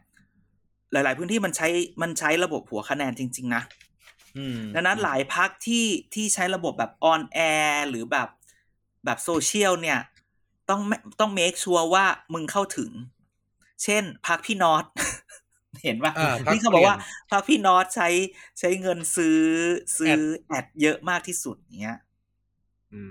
[0.92, 1.68] หลาย ๆ พื้นที่มันใช้
[2.02, 3.83] มันใช้ระบบหัวคะแนนจริง ๆ นะอืม
[4.74, 8.28] ดังนั้นหลายพรรคที่ที่ใช้ระบบแบบ on air หรือแบบ
[9.04, 10.00] แบบโซเชียลเนี่ย
[10.68, 10.80] ต้อง
[11.20, 12.90] ต้อง make sure ว่ามึงเข้าถึง
[13.82, 14.84] เช่นพรรคพี่นอต
[15.84, 18.08] เห็นปะอ่าพรรคที่เขาบอกว่าเปลี่ยนพรรคพี่นอตใช้
[18.58, 19.38] ใช้เงินซื้อ
[19.98, 21.98] ซื้อ ad เยอะมากที่สุดเนี้ย
[22.92, 23.02] อื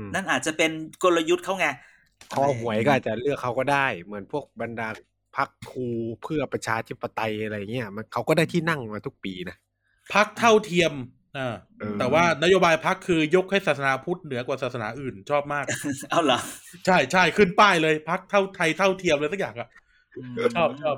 [0.00, 0.70] มนั่นอาจจะเป็น
[1.02, 1.66] กลยุทธ์เขาไง
[2.32, 4.88] คอหวยก็อาจจะเลือกเขาก็ได้ เหมือนพวกบรรดา
[5.36, 5.86] พักครู
[6.22, 9.56] เพื่อประชาธิปไตยอะไรเงี้ยมันเขาก็ได้ที่นั่งมาทุกปีนะ
[10.14, 10.92] พักเท่าเทียม
[11.38, 15.64] อ่าเออแต่ว่านโยบายพักคือยกให้ศาสนาพุทธเหนือกว่าศาสนาอื่นชอบมาก
[16.10, 16.38] เอาเหรอ
[16.86, 19.68] ใช่ใช่ขึ้นป้ายเลยพักเท่าไทยเท่าเทียมเลยสักอย่างอะ
[20.56, 20.96] ชอบชอบ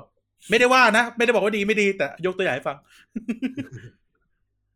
[0.49, 2.77] ไม่ได้ว่านะ ไม่ได้บอกว่าดีไม่ดี แต่ยกตัวอย่างให้ฟัง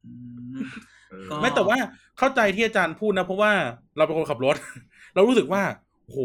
[0.06, 0.12] อื
[0.58, 0.62] ม
[1.10, 1.78] เออก็ไม่แต่ว่า
[2.18, 3.52] เข้าใจที่อาจารย์พูดนะ เพราะว่า
[3.98, 4.56] เราเป็นคนขับรถ
[5.16, 5.62] เรารู้สึกว่า
[6.06, 6.18] โห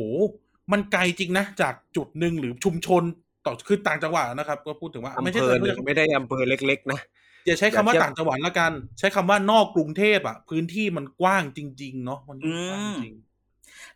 [0.73, 3.03] มันไกลจริงนะจากจุดหนึ่งหรือชุมชน
[3.47, 7.01] ต่อคือต่างจังหวัดนะครับ ก็พูดถึงว่าอำไม่เภใช่อแต่หนึ่งไม่ได้อำเภอเล็ก ๆ นะ
[7.47, 13.15] อย่าใช้คำว่าอย่าเทียบต่างจังหวัดละกัน ใช้คำว่านอกกรุงเทพอะ พื้นที่มันกว้างจริง ๆ เนาะมันกว้างจริง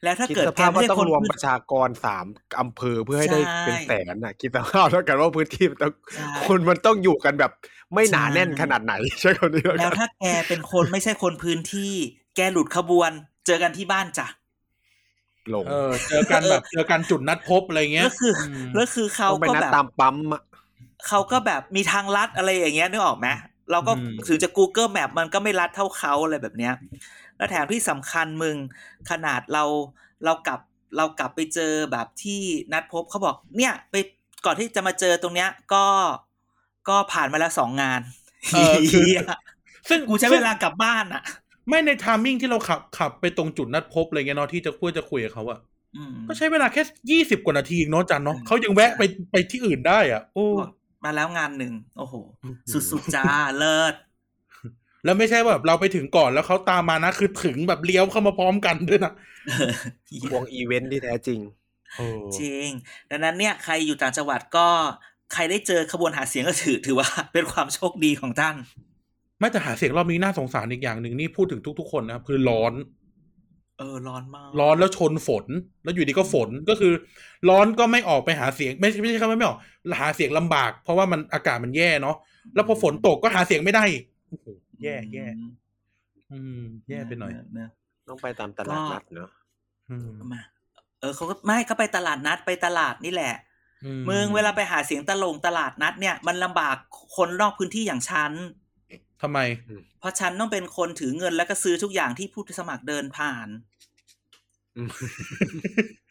[0.03, 2.27] แล้วถ้าคิดเกิดสแกภาพไม่ว่าใช่ต้องคนรวมพื้นประชากรสาม
[2.61, 7.53] อำเภอเพื่อให้ได้ใช่เป็นแสนน่ะคิดสภาพแล้วกันว่าพื้นที่มันต้องใช่คนมันต้องอยู่กันแบบ
[7.95, 11.93] ไม่หนาใช่แน่นขนาดไหนใช่คำนี้แล้วแล้กัวนถ้าแกเป็นคนไม่ใช่คนพื้นที่
[12.37, 13.11] แกหลุดขบวน
[13.47, 14.27] เจอกันที่บ้านจ้ะ
[15.51, 20.43] หลงเออเจอกันแบบเจอกันจุดนัดพบอะไรเงี้ยแล้วคืออมแล้วคือเขาต้องไปก็นัดแบบตามปั๊มอะ
[21.07, 23.29] เขาก็แบบมีทางลัดอะไรอย่างเงี้ยนึกออกไหม
[23.71, 26.75] เราก็อืมถึงจะ Google Map มันก็ไม่ลัดเท่าเขาอะไรแบบเนี้ย
[27.37, 28.57] แล้วแถมที่สำคัญมึง
[29.11, 29.65] ขนาดเรา
[30.25, 30.61] เรากลับ
[30.97, 32.41] เรากลับไปเจอแบบที่
[32.73, 33.95] นัดพบเขาบอก เนี่ย ไป
[34.45, 35.85] ก่อนที่จะมาเจอตรงเนี้ย ก็
[36.89, 38.01] ก็ผ่านมาแล้วสองงาน
[38.55, 39.23] เออคือเหี้ย
[39.89, 41.23] ซึ่งกูใช้เวลากลับบ้านอะ
[41.69, 45.59] ไม่ในทามมิ่งที่เราขับขับไปตรงจุดนัดพบอะไรเงี้ยเนาะที่จะพูดจะคุยกับเขาอะ
[45.97, 50.69] อืมก็ใช้เวลาแค่ยี่สิบกว่านาทีเองเนาะอาจันเนาะอืมเขายังแวะไปไปที่อื่นได้อะโอ้บอก
[51.05, 52.57] มาแล้วงานหนึ่งโอ้โหอืม
[52.91, 53.25] สุดๆจ้า
[53.59, 53.95] เลิศ
[55.05, 59.13] แล้วไม่ใช่แบบเราไปถึงก่อนแล้วเขาตามมานะคือถึงแบบเลี้ยวเข้ามาพร้อมกันด้วยนะ
[60.33, 61.41] วงอีเวนต์ที่แท้จริง
[62.39, 62.67] จริง
[63.11, 64.69] ดังนั้นเนี่ยใครอยู่ต่างจังหวัดก็
[65.33, 68.57] ใครได้เจอขบวนหาเสียงก็ถือถือว่าเป็นความโชคดีของท่าน
[69.39, 72.73] ไม่แต่หาเสียงรอบนี้น่าสงสารอีกอย่างหนึ่งนี่พูดถึงทุก ๆ คนนะครับคือร้อน
[73.79, 75.47] เออร้อนมาก ร้อนแล้วชนฝน
[75.85, 76.93] แล้วอยู่ดีก็ฝนก็คือ
[77.49, 79.59] ร้อนก็ไม่ออกไปหาเสียง ไม่ใช่ไม่ใช่คำว่าไม่ออก
[80.01, 82.17] หาเสียงลำบาก เพราะว่ามันอากาศมันแย่เนาะ
[82.55, 84.47] แล้วพอฝนตกก็หาเสียงไม่ได้อีกโอ้โห
[84.83, 85.51] แย่แย่อืม
[86.33, 87.71] อืมแย่ไปหน่อยเนอะ
[88.09, 89.31] ต้องไปตามตลาดนัดเนอะ
[89.91, 90.41] อืมมา
[91.01, 93.35] เออเขาก็ไม่ก็ไปตลาดนัดไปตลาดนี่แหละ
[93.85, 96.77] อืมึงเวลาไปหาเสียงตลงตลาดนัดเนี่ย มันลำบาก
[97.17, 98.33] คนนอกพื้นที่อย่างฉัน
[99.23, 99.39] ทำไม
[100.01, 103.49] เพราะฉันต้องเป็นคนถือเงินแล้วก็ซื้อทุกอย่างที่ผู้สมัครเดินผ่าน
[104.77, 104.89] อืม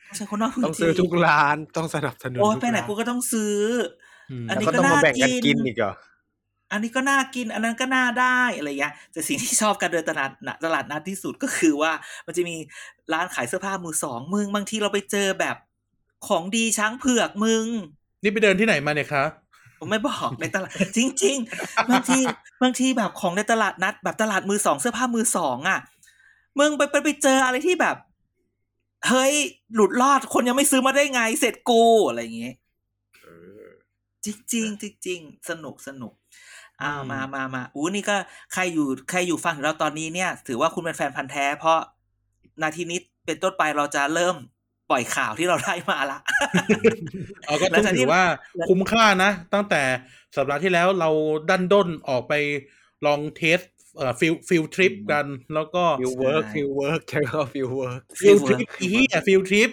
[0.06, 3.58] ไม่ใช่คนนอกพื้นต้องที่ซื้อทุกร้านต้องสนับสนุนโอ้ยทุกไปไหนร้านกูก็ต้องซื้อ
[4.32, 5.94] อืมอันนี้แล้วก็ต้องมาแบ่งกันกินอีกเหรอ
[6.72, 11.92] อันนี้ก็น่ากิน อันนั้นก็น่าได้อะไรเงี้ยแต่สิ่งที่ชอบการเดินตลาดนัดตลาดนัดที่สุดก็คือว่า
[12.26, 12.56] มันจะมี
[13.14, 15.56] ร้านขายเสื้อผ้ามือสองมึงบางทีเราไปเจอแบบ
[16.28, 17.66] ของดีช้างเผือกมึง
[18.24, 19.24] นี่ไปเดินที่ไหนมาเนี่ยคะ
[19.80, 22.20] ผมไม่บอกในตลาดจริง ๆ บางที
[22.62, 25.80] บางทีแบบของในตลาดนัด แบบตลาดมือสองเสื้อผ้ามือสองอะ
[26.60, 27.96] มึงไปไปไปเจออะไรที่แบบ
[29.08, 29.34] เฮ้ย
[29.76, 32.56] หลุดรอดคนยังไม่ซื้อมาได้ไง เสร็จกูอะไรอย่างเงี้ย
[33.24, 33.28] เอ
[33.64, 33.68] อ
[34.26, 34.62] จริงจริ
[34.92, 36.14] งๆจริงๆสนุกสนุก
[36.82, 38.18] อ้าวมามามาอู้นี่ก็
[38.54, 41.80] ใครอยู่ใครอยู่ฟังถึงเราตอนนี้เนี่ย ถือว่าคุณเป็นแฟนพันธุ์แท้เพราะ
[42.62, 44.36] นาทีนี้เป็นต้นไปเราจะเริ่ม
[44.90, 46.20] ปล่อยข่าวที่เราได้มาละ
[47.46, 48.24] เอาก็หลัต้องงจากที่ถือว่า
[48.70, 49.82] คุ้มค่านะ ตั้งแต่
[50.36, 51.10] สัปดาห์ที่แล้วเรา
[51.50, 52.34] ดั้นด้นออกไป
[53.06, 53.60] ลอง test
[53.98, 59.70] เอ่อ field field trip กัน แล้วก็ fieldwork ใช่ฟิลเวิร์กใช้คำว่า fieldwork field trip อีเหี้ย field trip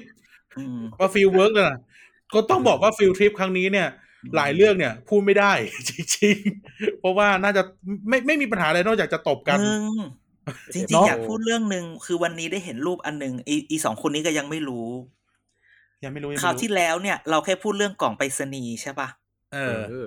[0.59, 1.77] อืมว่า fieldwork น่ะ
[2.35, 3.89] ก็ต้องบอกว่า field trip ครั้งนี้เนี่ย
[4.37, 5.53] หลายเรื่องเนี่ย พูดไม่ได้
[5.89, 7.63] จริงๆ เพราะว่าน่าจะ
[8.09, 9.99] ไม่ไม่มีปัญหาอะไรนอกจากจะตบกันมึง
[10.75, 14.89] จริงเนาะๆอยากพูดเรื่องหนึ่งคือวันนี้ได้เห็นรูปอันหนึ่งอีอีสองคนนี้ก็ยังไม่รู้
[16.05, 19.09] ยังไม่รู้ยังคราวไม่ที่รู้แล้วเนี่ย เราแค่พูดเรื่องกล่องไปรษณีย์ใช่ปะ
[19.55, 20.07] เอเอออ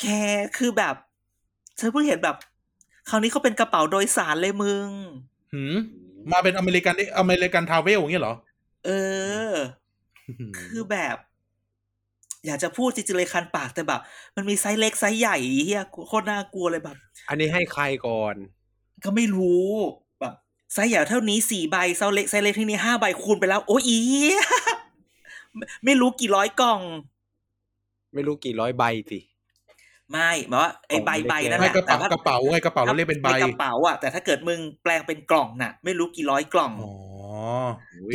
[0.00, 0.20] แค่
[0.58, 0.94] คือแบบ
[1.76, 2.36] เธอเพิ่งเห็นแบบ
[3.08, 4.88] คราวนี้เขาเป็นกระเป๋าโดยสารเลยมึง
[5.54, 5.76] หืม
[6.32, 8.36] มาเป็น American American Travel อย่างเงี้ยเหรอ
[8.86, 8.90] เอ
[9.48, 9.52] อ
[10.58, 11.16] คือแบบ
[12.46, 14.00] อยากจะพูดจริงๆเลยคันปากแต่แบบ
[14.36, 16.96] มันมีไซส์เล็กไซส์ใหญ่เฮียโคตรน่ากลัวเลยแบบ
[17.28, 18.34] อันนี้ให้ใครก่อน
[19.04, 19.66] ก็ไม่รู้
[20.20, 20.34] แบบ
[20.72, 24.40] ไซส์ใหญ่เท่านี้สี่ใบไซส์เล็กไซส์เล็กที่นี่ห้าใบคูณไปแล้ว โอ้ยอีเหี้ย
[25.56, 26.80] ไม่ไม่รู้กี่ร้อยกล่อง
[28.14, 29.18] ไม่รู้กี่ร้อยใบสิ
[30.10, 36.94] ไม่หมายว่าไอ้ใบใบนั่นไม่แหละกระแต่เป๋าว่ากระเป๋าไงกระเป๋าเราเรียกเป็นใบกระเป๋าอะแต่ถ้าเกิดมึงแปลงเป็นกล่องน่ะ ไม่รู้กี่ร้อยกล่องอ๋อ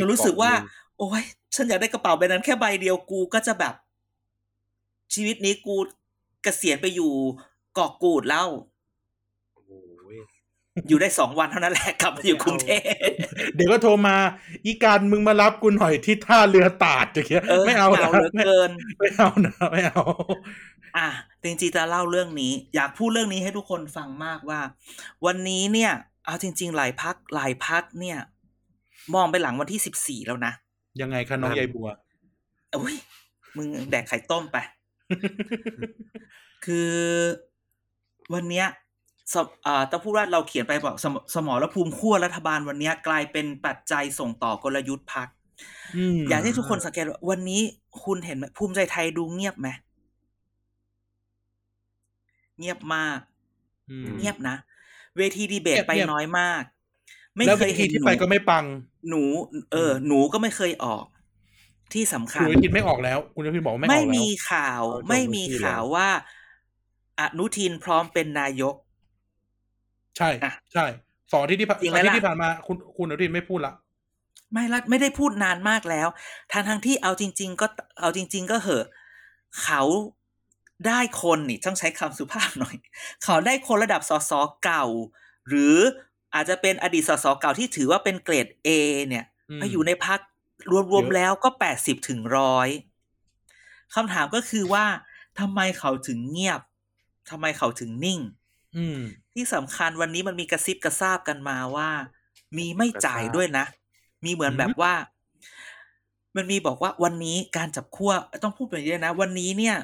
[0.00, 0.52] จะรู้สึกว่า
[0.98, 1.22] โอ้ย
[1.54, 3.74] ฉันอยากได้กระเป๋าใบนั้นแค่ใบเดียวกูก็จะแบบ
[5.14, 5.76] ชีวิตนี้กู
[6.42, 7.12] เกษียณไปอยู่
[7.74, 8.77] เกาะกูดแล้วโอ้โห
[10.88, 12.82] อยู่ได้สองวันเท่านั้นแหละกลับมาอยู่กรุงเทพ
[13.54, 14.16] เดี๋ยวก็โทรมา
[14.64, 20.02] อีการมึงมารับกูหน่อยที่ท่าเรือตาดอย่างเงี้ยเออไม่เอาหนะนาวเหลือไม่เกินไม่เอานะไม่เอา
[20.96, 21.08] อะ
[21.42, 24.60] จริงๆจะเล่าเรื่องนี้ อยากพูดเรื่องนี้ให้ทุกคนฟังมากว่า
[25.26, 25.92] วันนี้เนี่ย
[26.26, 28.18] เอาจริง ๆ หลายพักหลายพักเนี่ย
[29.14, 30.52] มองไปหลังวันที่สิบสี่แล้วนะ
[31.00, 31.88] ยังไงคะน้องใยบัว
[32.76, 32.96] อุ้ย
[33.56, 34.56] มึงแดกไข่ต้มไป
[36.64, 36.92] คือ
[38.34, 38.87] วันเนี้ยสมอ่า
[39.90, 45.28] ต้องพูดว่าเราเขียนไปบอกสมสมรภูมิขั้วรัฐบาลวันเนี้ยกลายเป็นปัจจัยส่งต่อกลยุทธ์พัก
[45.94, 47.62] อืมอยากให้ทุกคนสังเกตว่าวันนี้
[48.04, 49.68] คุณเห็นไหมภูมิใจไทยดูเงียบไหม
[52.58, 53.20] เงียบมาก
[53.90, 54.56] อืมเงียบนะ
[55.16, 56.62] เวทีดีเบตเงียบไปเงียบน้อยมาก
[57.36, 58.64] ไม่แล้วเคยทีเห็นที่หนูไปก็ไม่ปัง
[59.08, 59.22] หนู
[59.72, 61.06] เออ หนูก็ไม่เคยออก
[61.92, 66.08] ที่สำคัคุญณอนุทินไม่ออกแล้ว คุณอนุทินบอกว่าไม่ออกไม่แล้วมีข่าวเอาจบไม่มีที่แล้วข่าวว่า
[67.20, 68.74] อนุทินพร้อมเป็นนายก
[70.18, 70.86] ใช่อะใช่
[71.32, 73.74] สองอาที่ที่ผ่านจริงไหมอาที่ล่ะที่ผ่านมาคุณคุณอนุทินไม่พูดละ
[74.52, 76.08] ไม่ละไม่ได้พูดนานมากแล้ว
[76.52, 77.66] ทางทางๆที่เอาจริง ๆ ก็
[78.00, 78.86] เอาจริง ๆ ก็เหอะ
[79.62, 79.82] เขา
[80.86, 82.76] ได้คนนี่ต้องใช้คำสุภาพหน่อย
[83.24, 84.32] เขาได้คนระดับสส
[84.64, 84.84] เก่า
[85.48, 85.76] หรือ
[86.34, 88.68] อาจจะเป็นอดีตสสเก่าที่ถือว่าเป็นเกรด A
[89.08, 90.20] เนี่ยอืมมาอยู่ในพัก
[90.70, 92.68] รวมเยอะๆแล้วก็แปดสิบถึงร้อย
[93.94, 94.84] คำถามก็คือว่า
[95.40, 96.60] ทำไมเขาถึงเงียบ
[97.30, 98.20] ทำไมเขาถึงนิ่ง
[98.76, 98.98] อืม
[99.38, 101.88] ที่สำคัญวันนี้มันมีกระซิบกระซาบกันมาว่า
[102.58, 103.64] มีไม่จ่ายด้วยนะ
[104.24, 104.94] มีเหมือนอืมแบบว่า
[106.36, 109.76] มันมีบอกว่าวันนี้การจับขั้วต้องพูดแบบนี้เลยนะ วันนี้เนี่ย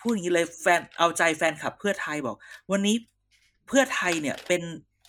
[0.00, 2.36] พูดอย่างนี้เลยแฟนเอาใจแฟนคลับเพื่อไทยบอก
[2.70, 2.96] วันนี้
[3.66, 4.62] เพื่อไทยเนี่ยเป็น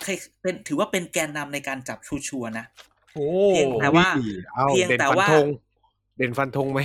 [0.04, 2.66] ใครเป็นถือว่าเป็นแกนนำในการจับชูชัวร์นะ
[3.14, 4.08] โอ้เพียงแต่ว่า
[4.54, 5.48] เอาเพียงเด่นแต่ฟันว่าธง
[6.18, 6.80] เด่นฟันธงไหม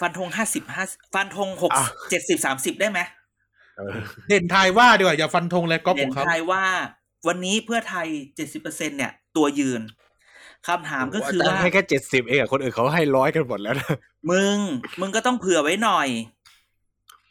[0.00, 3.00] ฟันธงห้าสิบห้าฟันธงหกอ้าวเจ็ดสิบสามสิบได้ไหม
[3.76, 3.96] เออ
[4.28, 6.64] เด่นทายว่าดีกว่าอย่าฟันธงเลยก๊อปเด่ขนองเขาทายว่า
[7.26, 9.80] วันนี้เพื่อไทยเจ็ดสิบเปอร์เซ็นเนี่ย ตัวยืน
[10.66, 13.94] คำถามก็คือแต่ว่าให้แค่เจ็ดสิบเองอะคนอื่นเขาให้ร้อยกันหมดแล้วนะ
[14.30, 14.58] มึง
[15.00, 16.08] มึงก็ต้องเผื่อไว้หน่อย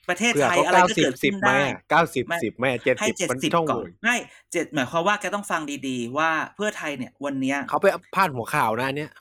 [0.10, 4.16] ประเทศเผื่อไทยเขาอะไรเก้าก็สิบเกิดสิขึ้บนไหมได้เก้าสิบไม่สิบไหมเจ็ดให้สิบเจ็ดมันสิบช่องก่อนไม่
[4.52, 9.12] เจ็ดหมายความว่าแกต้องฟังดีๆ ว่าเพื่อไทยเนี่ย วันเนี้ยเขาไปพาดหัวข่าวนะอันเนี้ย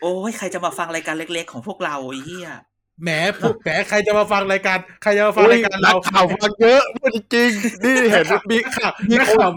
[0.00, 2.48] โอ้ยใครจะมาฟังรายการเล็ก ๆ ของพวกเราไอ้เหี้ย
[3.02, 9.52] แหมพูดแหมใครจะมาฟังรายการ ใครจะมาฟังรายการนัเรากข่าวฟังเยอะพูดจริงๆนี่เห็นมีข่าวมีนักคนข่าว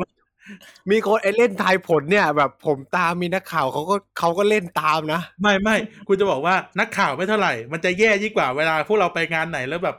[0.92, 5.76] มีคนไอเล่นทายผลเนี่ย แบบผมตามมีนักข่าวเขาก็เขาก็เล่นตามนะ ไม่ไม่
[6.08, 9.96] คุณจะบอกว่านักข่าวไม่เท่าไหร่ มันจะแย่ยิ่งกว่าเวลาพวกเราไปงานไหนแล้วแบบ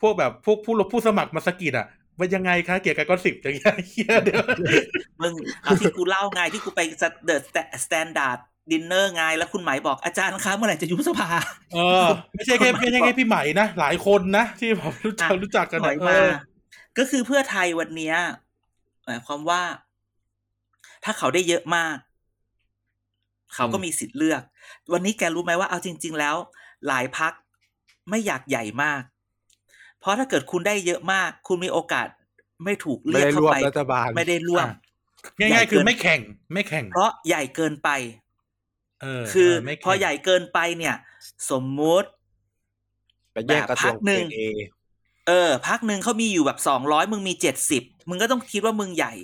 [0.00, 1.86] พวกแบบพวกผู้ผู้สมัครมาสะกิดอะ
[2.20, 4.42] มันยังไงคะเกียกกาย Gossip อย่างเงี้ยเหี้ยเดี๋ยว
[5.22, 5.32] มึง
[5.62, 6.80] เอาที่กูเล่าไงที่กูไป
[7.24, 8.38] The Standard
[8.70, 11.28] Dinner ไงแล้วคุณหมายบอกอาจารย์คะเมื่อไหร่จะยุบสภา
[11.74, 16.28] เออไม่ใช่แค่ไม่ใช่แค่พี่ใหม่นะ หลายคนนะ ที่ผมรู้จักอะรู้จักกันถนะอยเอมาอ
[16.98, 18.16] ก็คือเพื่อไทยวันเนี้ย
[19.04, 19.62] หมายความว่า
[21.04, 21.96] ถ้าเขาได้เยอะมาก
[23.54, 24.42] เขาก็มีสิทธิ์เลือก
[24.92, 26.36] วันนี้แกรู้ไหมว่าเอาจริง ๆ แล้ว
[26.86, 27.32] หลายพัก
[28.10, 29.02] ไม่อยากใหญ่มาก
[30.00, 32.08] เพราะถ้าเกิดคุณได้เยอะมาก คุณมีโอกาส
[32.64, 34.66] ไม่ถูกไม่เรียกได้เข้าร่วมไปรัฐบาลไม่ได้ร่วม
[35.40, 36.20] ง่ายๆคือไม่แข่ง
[36.52, 38.27] ไม่แข่ง เพราะใหญ่เกินไปเออ
[39.32, 40.96] คือเไม่แข่งพอใหญ่เกินไปเนี่ย
[41.50, 42.08] สมมุติ
[43.32, 44.40] ไปแย่งกระทรวงแบบพรรคหนึ่งเอ
[45.28, 49.14] เออพักหนึ่งเขามีอยู่แบบสองร้อยมึงมีเจ็ดสิบมึงก็ต้องคิดว่ามึงใหญ่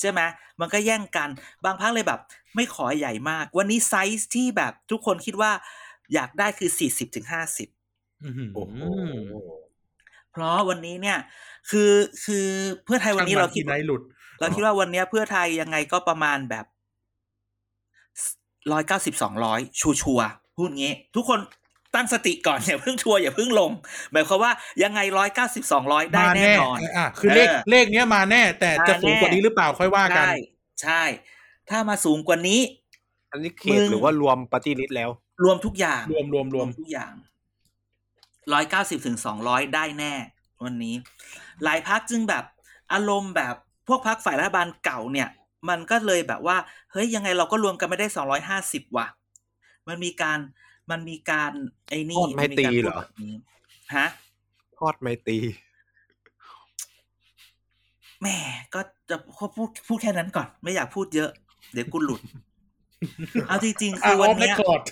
[0.00, 0.20] ใช่ไหม
[0.60, 1.28] มันก็แย่งกัน
[1.64, 2.20] บางพักเลยแบบ
[2.54, 5.52] ไม่ขอใหญ่มาก วันนี้ไซส์ที่แบบทุกคนคิดว่า
[6.14, 7.68] อยากได้คือสี่สิบถึงห้าสิบ
[8.24, 8.78] อื้อหือโอ้โห
[10.32, 11.18] เพราะวันนี้เนี่ย
[11.70, 11.92] คือ
[12.24, 12.46] คือ
[12.84, 14.02] เพื่อไทยวันนี้เราคิดช่งมันที่ไหนหลุด
[14.40, 16.64] เราคิดว่าวันเนี้ยเพื่อไทยยังไงก็ประมาณแบบ
[18.72, 21.40] ร้อยเก้าสิบสองร้อยชัวร์ๆพูดงี้ ทุกคน
[21.94, 23.70] ตั้งสติก่อนอย่าเพิ่งชัวร์อย่าเพิ่งลง
[24.12, 30.34] หมายความว่ายังไงร้อยเก้าสิบสองร้อยได้มาแน่นอนอะคือเลขเออเลขเนี้ยมาแน่ แต่จะมาแน่สูงกว่านี้หรือเปล่าค่อยว่ากัน ใช่
[30.82, 31.02] ใช่
[31.70, 32.60] ถ้ามาสูงกว่านี้
[33.30, 35.10] อันนี้เขมึตงหรือว่ารวมปฏิริษแล้ว
[35.44, 37.12] รวมทุกอย่าง รวมรวมรวมทุกอย่าง
[38.52, 40.14] ร้อยเก้าสิบถึงสองร้อยได้แน่
[40.64, 40.94] วันนี้
[41.64, 42.44] หลายพักจึงแบบ
[42.92, 43.54] อารมณ์แบบ
[43.88, 45.28] พวกพักฝ่ายรัฐบาลเก่าเนี่ย
[45.68, 46.56] มันก็เลยแบบว่า
[46.92, 49.06] เฮ้ยยังไงเราก็รวมกันไม่ได้สองร้อยห้าสิบว่ะ
[49.88, 50.38] มันมีการ
[50.90, 51.52] มันมีการ
[51.88, 53.34] ไอ้นี่ทอดไม้นตีการพูดเหรอแบบนี้
[53.96, 54.06] ฮะ
[54.78, 55.38] ทอดไม่ตี
[58.20, 58.36] แหม่
[58.74, 59.16] ก็จะ
[59.56, 61.30] พูดพูดแค่นั้นก่อน ไม่อยากพูดเยอะ
[61.72, 62.20] เดี๋ยวกูหลุด
[63.48, 64.82] เอาจริงๆคือวันเนี้ยอะ off record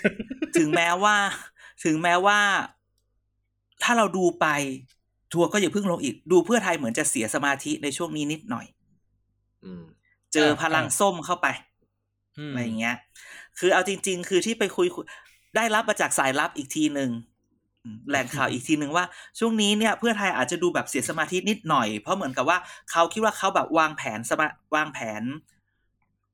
[0.57, 1.17] ถึงแม้ว่า
[1.85, 2.39] ถึงแม้ว่า
[3.83, 4.47] ถ้าเราดูไป
[5.33, 8.67] ทัวร์ก็อย่าเพิ่งลงอีก ดูเพื่อไทยเหมือนจะเสียสมาธิในช่วงนี้นิดหน่อย
[9.65, 9.85] อืม
[10.35, 11.47] เจอพลังส้มเข้าไป
[12.39, 12.97] อืมอะไรอย่างเงี้ย
[13.59, 15.05] คือเอาจริง ๆ คือที่ไปคุยคุย
[15.57, 17.11] ได้รับมาจากสายลับอีกทีหนึ่ง
[17.85, 19.05] อืมแหล่งข่าวอีกทีหนึ่งว่า
[19.39, 22.59] ช่วงนี้เนี่ยเพื่อไทยอาจจะดูแบบเสียสมาธินิดหน่อย เพราะเหมือนกับว่า
[22.91, 25.23] เขาคิดว่าเขาแบบวางแผนสมาวางแผน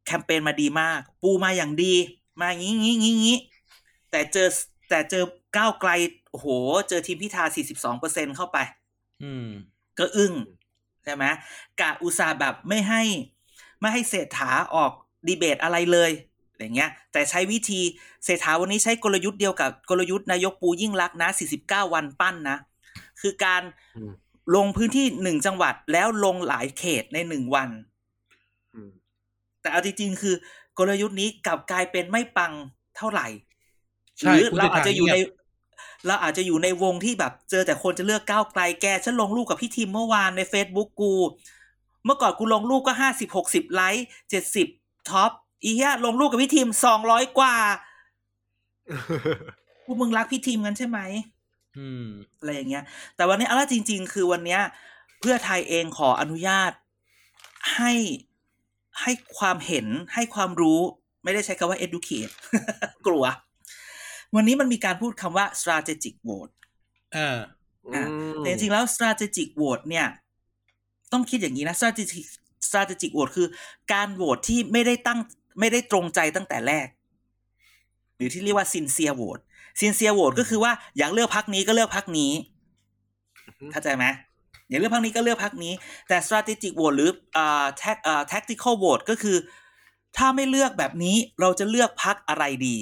[0.07, 1.95] แคมเปญมาดีมาก ปูมาอย่างดี
[2.41, 3.39] มางี้งี้งี้งี้
[4.11, 4.49] แต่เจอ
[4.89, 5.25] แต่เจอ
[5.57, 5.91] ก้าวไกล
[6.31, 6.47] โอ้โห
[6.89, 8.59] เจอทีมพิธา42เปอร์เซ็นเข้าไป
[9.23, 9.49] อืม
[9.99, 10.33] ก็อึ้ง
[11.05, 11.25] ใช่ไหม
[11.81, 13.03] กะอุตส่าห์แบบไม่ให้
[13.81, 14.93] ไม่ให้เศรษฐาออก
[15.27, 16.11] ดีเบตอะไรเลย
[16.59, 17.81] อย่างเงี้ยแต่ใช้วิธี
[18.25, 21.29] เศรษฐาวันนี้ใช้กลยุทธ์เดียวกับกลยุทธ์นายกปูยิ่งรักษณ์นะ
[21.63, 22.59] 49 วันปั้นนะ
[23.21, 23.63] คือการ
[23.97, 24.13] อืม
[24.57, 27.69] ลงพื้นที่หนึ่งจังหวัดแล้วลงหลายเขตในหนึ่งวัน
[28.75, 28.91] อืม
[29.61, 30.35] แต่เอาจริงๆคือ
[30.79, 32.53] กลยุทธ์นี้กลับกลายเป็นไม่ปัง
[32.97, 33.27] เท่าไหร่
[34.19, 44.67] ใช่หรือคุณเราอาจจะอยู่ในเศรษฐาเงียบเราอาจจะอยู่ในวงที่แบบ เจอแต่คนจะเลือกก้าวไกลแกฉันลงรูปกับพี่ทีมเมื่อวานใน Facebook กูเมื่อก่อนกูลงรูปก็ห้าสิบหกสิบไลค์เจ็ดสิบ
[45.11, 45.31] ท็อป
[45.63, 47.57] อีเหี้ยลงรูปกับพี่ทีมสองร้อยกว่า
[49.85, 50.99] พวกมึงรักพี่ทีมกันใช่ไหม
[51.79, 52.07] อืม
[52.39, 52.85] อะไรอย่างเงี้ย
[53.17, 54.61] แต่วันนี้เอาละจริง ๆ คือวันเนี้ย
[55.21, 56.73] เพื่อไทยเองขออนุญาต
[57.77, 57.93] ให้
[59.03, 60.81] ให้ความเห็นให้ความรู้
[61.25, 62.33] ไม่ได้ใช้คำว่า educate
[63.07, 63.25] กลัว
[64.35, 66.53] วันนี้มันมีการพูดคำว่า strategic vote
[67.17, 67.39] อ่า
[67.95, 68.05] อะ
[68.39, 70.07] แต่จริงๆแล้ว strategic vote เนี่ย
[71.13, 72.25] ต้องคิดอย่างนี้นะ strategic
[72.69, 73.49] strategic vote คือ
[73.93, 75.19] การโหวตที่ไม่ได้ตั้ง
[75.61, 76.87] ไม่ได้ตรงใจตั้งแต่แรก
[78.17, 79.43] หรือที่เรียกว่า sincere vote
[79.81, 82.33] sincere vote ก็คือว่าอยากเลือกพักนี้ก็เลือกพักนี้
[83.73, 84.05] เข้าใจไหม
[84.69, 85.73] อยากเลือกพักนี้ก็เลือกพักนี้
[86.09, 89.37] แต่ strategic vote หรืออ่า tac อ่า tactical vote ก็คือ
[90.17, 92.77] ถ้าไม่เลือกแบบนี้เราจะเลือกพักอะไรดี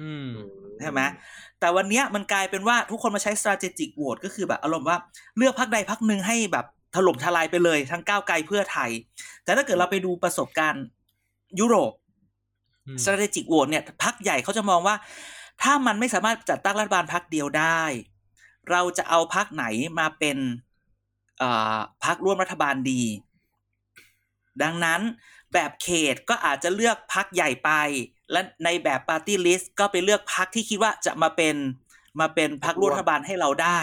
[0.00, 0.28] อืม
[0.80, 1.00] ใช่ไหม
[1.60, 4.98] แต่วันเนี้ยมันกลายเป็นว่าทุกคนมาใช้ strategic vote ก็คือแบบอารมณ์ว่า
[5.36, 8.90] เลือกพักใดพักหนึ่งให้แบบ ถล่มทลายไปเลยทั้งก้าวไกลเพื่อไทย
[9.44, 10.84] แต่ถ้าเกิดเราไปดูประสบการณ์
[11.60, 11.92] ยุโรป
[12.86, 14.96] อืม strategic vote เนี่ยพักใหญ่เขาจะมองว่า
[15.62, 17.82] ถ้ามันไม่สามารถจัดตั้งรัฐบาลพักเดียวได้
[18.70, 19.64] เราจะเอาพักไหน
[19.98, 20.38] มาเป็น
[21.38, 23.02] เอ่อพักร่วมรัฐบาลดี
[24.62, 25.00] ดังนั้น
[25.52, 27.70] แบบเขตก็อาจจะเลือกพักใหญ่ไป
[28.32, 31.56] และในแบบปาร์ตี้ลิสต์ก็ไปเลือกพักที่คิดว่าจะมาเป็น
[32.20, 33.78] มาเป็นพักร่วมรัฐบาลให้เราได้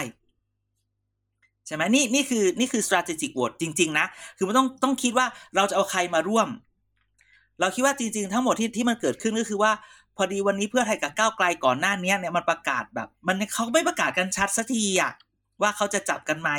[1.66, 6.48] ใช่ไหมนี่นี่คือนี่คือ strategic vote จริง ๆ นะ คือมันต้องต้องคิดว่าเราจะเอาใครมาร่วม
[7.60, 9.72] เราคิดว่าจริง ๆ ทั้งหมดที่ที่มันเกิดขึ้นก็คือว่า
[10.16, 15.12] พอดีวันนี้เพื่อไทยกับก้าวไกลก่อนหน้านี้เนี่ยมันประกาศแบบ มันเขาไม่ประกาศกันชัดสักทีอะ
[15.62, 16.50] ว่าเขาจะจับกันไหม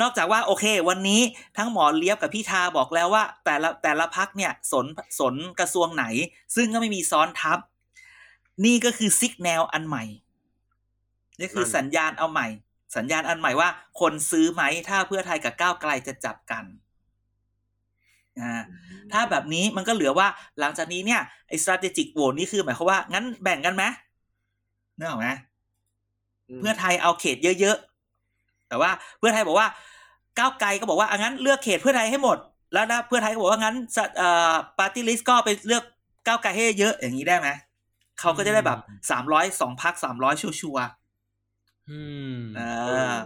[0.00, 1.20] นอกจากว่าโอเค วันนี้
[1.58, 4.86] ทั้งหมอเลียบกับพี่ทาบอกแล้วว่า แต่ละแต่ละพักเนี่ยสน
[5.18, 6.04] สนกระทรวงไหน
[6.56, 7.58] ซึ่งก็ไม่มีซ้อนทับ
[8.64, 10.04] นี่ก็คือซิกแนวอันใหม่
[11.38, 12.48] นี่คือสัญญาณเอาใหม่
[12.96, 13.68] สัญญาณอันใหม่ว่า
[14.00, 16.64] คนซื้อไหมถ้าเพื่อไทยกับก้าวไกลจะจับกัน
[18.40, 18.62] อ่า
[19.12, 20.28] ถ้าแบบนี้มันก็เหลือว่า
[20.60, 23.84] หลังจากนี้เนี่ยไอ้ strategic vote นี่คือหมายความว่า งั้นแบ่งกันไหม
[24.98, 25.28] นึกออกไหม
[26.60, 29.68] เพื่อไทยเอาเขตเยอะๆ แต่ว่าเพื่อไทยบอกว่า
[30.38, 32.38] ก้าวไกลก็บอกว่าอะงั้นเลือกเขตเพื่อไทยให้หมด
[32.72, 33.76] แล้วนะเพื่อไทยก็บอกว่างั้น
[34.16, 35.84] เอ่อปาร์ตี้ลิสต์ก็ไปเลือก
[36.26, 37.48] ก้าวไกลให้เยอะอย่างนี้ได้ไหม
[38.20, 38.78] เขาก็จะได้แบบ
[39.10, 40.86] สามร้อยสองพักสามร้อยชัวร์
[41.90, 42.00] อื
[42.34, 43.18] มๆอ่า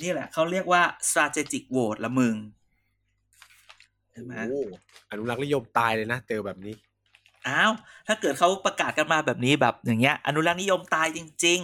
[0.00, 2.34] นี่แหละ เขาเรียกว่า strategic vote ละมึง
[4.12, 4.62] เห็นไหมโอ้
[5.10, 6.74] อนุรักษ์นิยมตายเลยนะ เจอแบบนี้
[7.48, 7.72] อ้าว
[8.06, 11.60] ถ้าเกิดเขาประกาศกันมาแบบนี้แบบอย่างเงี้ย อนุรักษ์นิยมตายจริง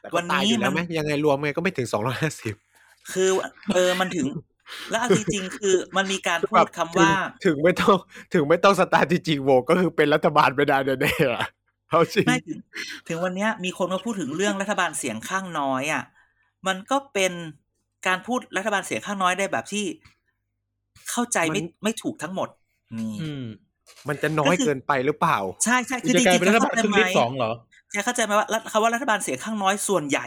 [0.00, 3.30] แต่วัก็นนี้ตายอยู่แล้วไหมมันยังไงรวมไงก็ไม่ถึงสองร้อยห้าสิบๆคือ
[3.74, 4.26] เออมันถึง
[4.90, 7.12] แล้วเอาจริงๆคือมันมีการพูดคำว่า
[7.44, 7.96] ถึงไม่ต้อง
[8.34, 11.44] ถึงไม่ต้องสตาร์ทจริงๆโวก็คือเป็นรัฐบาลไม่ได้แน่ๆอะ
[11.88, 12.58] เอาจริงไม่ถึง
[13.08, 16.04] ถึงวันเนี้ยมีคนมาพูดถึงเรื่องรัฐบาลเสียงข้างน้อยอะ
[16.66, 17.32] มันก็เป็น
[18.06, 19.84] การพูดรัฐบาลเสียงข้างน้อยได้แบบที่
[21.10, 22.48] เข้าใจไม่ไม่ถูกทั้งหมด
[22.98, 23.44] นี่อืม
[24.08, 27.52] มันจะน้อยก็คือเกินไปหรือเปล่า ใช่ใช่คืคืออจะจกลายริงเป็นๆรัฐบาลเข้าใจครึ่งไหมที่สองเหรอ
[27.94, 30.26] จะเข้าใจไหมว่ารัฐคำว่ารัฐบาลเสียงข้างน้อยส่วนใหญ่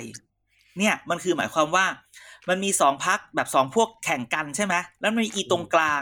[0.77, 1.85] เนี่ย มันคือหมายความว่า
[2.49, 6.01] มันมีสองพักแบบสองพวกแข่งกันใช่ไหมแล้วมันมีอีตรงกลาง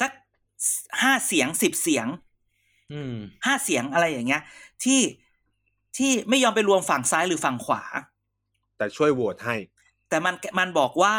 [0.00, 0.10] สัก
[1.02, 2.06] ห้าเสียงสิบเสียง
[2.92, 3.14] อืม
[3.46, 4.42] ห้าเสียงอะไรอย่างเงี้ย
[4.84, 5.00] ที่
[5.96, 7.82] ที่ไม่ยอมไปรวมฝั่งซ้ายหรือฝั่งขวา
[8.78, 9.56] แต่ช่วยโหวตให้
[10.08, 11.14] แต่มันมันบอกว่า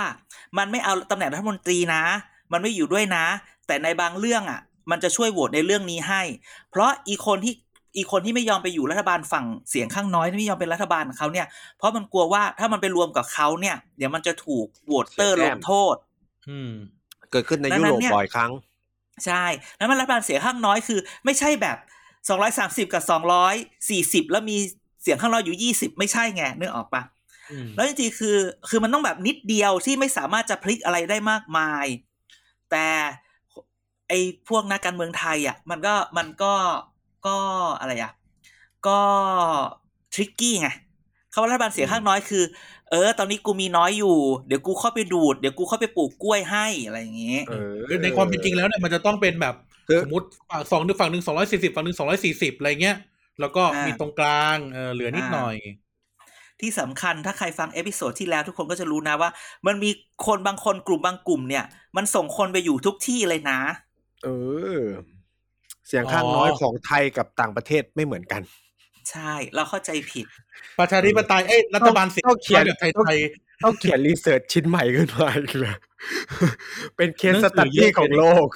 [0.58, 2.04] มันไม่เอาตำแหน่งรัฐมนตรีนะ
[2.52, 3.26] มันไม่อยู่ด้วยนะ
[3.67, 6.21] แต่ในบางเรื่องอะ มันจะช่วยโหวตในเรื่องนี้ให้
[6.69, 7.54] เพราะอีคนที่
[7.97, 11.47] อีคนที่ไม่ยอมไปอยู่รัฐบาลฝั่งเสียงข้างน้อยที่ไม่ยอมเป็นรัฐบาลของเขาเนี่ย
[11.78, 15.95] เพราะมันกลัวว่าถ้ามันไปรวมกับเขาเนี่ย เดี๋ยวมันจะถูกโหวตเตอร์เสีลยแต้งมโทษ
[16.50, 16.71] อืม
[17.32, 18.52] เกิดขึ้นในดัยุงนั้โรนปเนี่ยบ่อยครั้ง
[19.26, 19.43] ใช่
[19.78, 21.78] แล้วมันรัฐบาลเสียงข้างน้อยคือ ไม่ใช่แบบ
[22.27, 23.55] สองร้อยสามสิบกับสองร้อย
[23.89, 24.57] สี่สิบแล้วมี
[25.01, 27.03] เสียงข้างน้อยอยู่ยี่สิบไม่ใช่ไงนึกออกปะ
[27.51, 28.38] อืมแล้วจริงๆคือ
[28.69, 31.86] คือมันต้องแบบนิดเดียวที่ไม่สามารถจะพลิกอะไรได้มากมาย
[32.71, 32.88] แต่
[34.10, 36.53] ไอ้พวกนักการเมืองไทยอะ มันก็มันก็
[37.27, 37.38] ก็
[37.79, 38.13] อะไรอะ
[38.88, 38.99] ก็
[40.13, 40.69] tricky ไง
[41.34, 42.43] คำว่ารัฐบาลเสียงข้างน้อยคือ
[42.91, 49.70] เออ ตอนนี้กูมีน้อยอยู่ เดี๋ยวกูเข้าไปดูด เดี๋ยวกูเข้าไปปอกกล้วยให้อะไรอย่างเงี้ยเออคือในความเป็นจริงแล้วเนี่ยมันจะต้องเป็นแบบคือ
[50.04, 52.98] สมมติฝั่งสองหนึ่งฝั่งหนึ่งสองร้อยสี่สิบฝั่งหนึ่งสองร้อยสี่สิบอะไรเงี้ย
[53.39, 55.56] แล้วก็อ่ามีมีตรงกลางเออเหลือนิดหน่อย
[56.60, 59.30] ที่สำคัญถ้าใครฟัง episode ที่แล้วทุกคนก็จะรู้นะว่า
[59.67, 59.91] มันมี
[60.26, 61.65] คนบางคนกลุ่มบางกลุ่มเนี่ย
[61.96, 63.60] มันส่งคนไปอยู่ทุกที่เลยนะ
[64.24, 64.28] เอ
[64.82, 64.84] อ
[65.88, 68.41] เสียงข้างอ๋อน้อยของไทยกับต่างประเทศไม่เหมือนกัน
[69.10, 70.28] ใช่ เราเข้าใจผิด
[70.80, 73.20] ประชาธิปไตยเอ้ยรัฐบาลเสียงต้องเขียนแบบไทยต้องไทย
[73.63, 75.76] ต้องเขียนรีเสิร์ชชิ้นใหม่ขึ้นมาอีกเลย
[76.96, 78.50] เป็นเคสหนัสงสืตัอดเยอะดี้ของโลก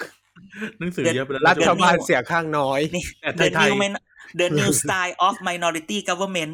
[0.80, 3.06] หนังสือเยอะไปแล้วรัฐเดี๋ยวบาลนี้เสียงข้างน้อยนี่
[3.38, 4.02] แต่ the ไทย new ๆ man-
[4.40, 6.54] the new style of minority government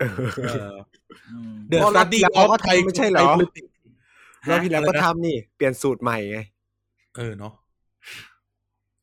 [0.00, 0.74] เออเออ
[1.30, 3.70] อืม The เพราะรอบ Study ที่แล้ว of ก็ Thai ไม่ใช่เหรอ Thai Politics
[4.48, 6.38] รอบที่แล้วอะไรก็นะทำนี่ เปลี่ยนสูตรใหม่ไง
[7.16, 7.52] เออเนาะ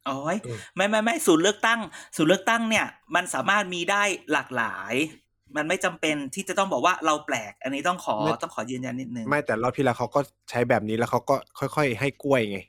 [0.05, 1.79] โอ้ยเออไม่ไม่ไม่ศูนย์เลือกตั้ง
[2.17, 4.93] ศูนย์เลือกตั้งเนี่ย มันสามารถมีได้หลากหลาย
[5.55, 12.59] มันไม่จำเป็นที่จะต้องบอกว่าเราแปลก อันนี้ต้องขอไม่ต้องขอยืนยันนิดนึง ไม่แต่รอบที่แล้วเขาก็ใช้แบบนี้แล้วเขาก็ค่อย ๆ ให้กล้วยไง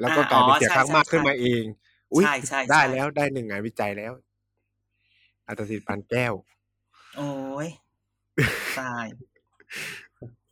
[0.00, 1.64] แล้วก็อ่ากลายเป็นอ๋อเสียงใช่ข้างมากใช่ขึ้นมาเอง
[2.12, 4.12] อุ้ยใช่ใช่ได้ใช่แล้วได้หนึ่งงานวิจัยแล้ว
[5.46, 6.32] อัตสิทธิ์พันแก้ว
[7.16, 7.30] โอ้
[7.66, 7.68] ย
[8.80, 9.06] ตาย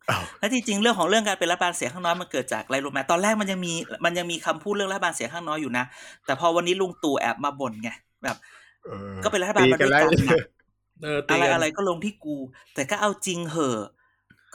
[0.09, 3.73] อ้าวแล้วจริงๆเรื่องของเรื่องการเป็นรัฐบาลเสียงข้างน้อยมันเกิดจากอะไรรู้ไหมตอนแรกมันยังมี
[4.05, 5.85] มันยังมีคำพูดเรื่องรัฐบาลเสียงข้างน้อยอยู่นะ
[6.25, 7.89] แต่พอวันนี้ลุงตู่แอบมาบ่นไง
[8.23, 8.37] แบบ
[8.87, 10.39] ออก็เป็นรัฐบาลตีมาด้วยแล้วกันน่ะ
[11.03, 12.37] เออตีอะไรกันอะไรก็ลงที่กู
[12.73, 13.79] แต่ก็เอาจริงเหอะ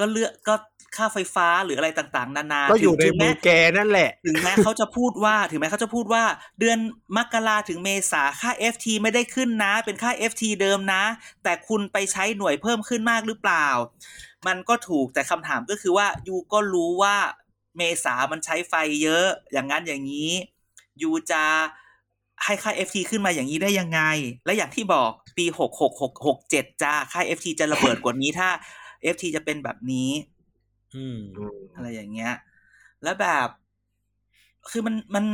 [0.00, 0.54] ก็เลือกก็
[0.96, 6.24] ค่าไฟฟ้าหรืออะไรต่างๆ นานาก็อยู่ในถึงมืแม้อแกนั่นแหละ ถึงแม้เขาจะพูดว่า ถึงแม้เขาจะพูดว่า
[6.60, 6.78] เดือน
[7.16, 11.02] มกราถึงเมษาค่า FT ไม่ได้ขึ้นนะ เป็นค่า FT เดิมนะ
[11.42, 13.66] แต่คุณไปใช้หน่วยเพิ่มขึ้นมากหรือเปล่า
[14.46, 17.16] มันก็ถูกแต่คำถามก็คือว่ายูก็รู้ว่า
[17.76, 20.32] เมษามันใช้ไฟเยอะ อย่างนั้นอย่างนี้
[21.02, 21.42] ยูจะ
[22.44, 24.00] ให้ค่า FT ขึ้นมาอย่างนี้ได้ยังไง
[24.44, 28.48] และอย่างที่บอกปีหกหกหกหกเจ็ดจ้าค่า FT จะระเบิดกว่านี้ถ้า
[29.14, 30.10] FT จะเป็นแบบนี้
[30.96, 31.18] อืม
[31.74, 32.32] อะไรอย่างเงี้ย
[33.02, 33.48] แล้วแบบ
[34.70, 35.24] คือมันมัน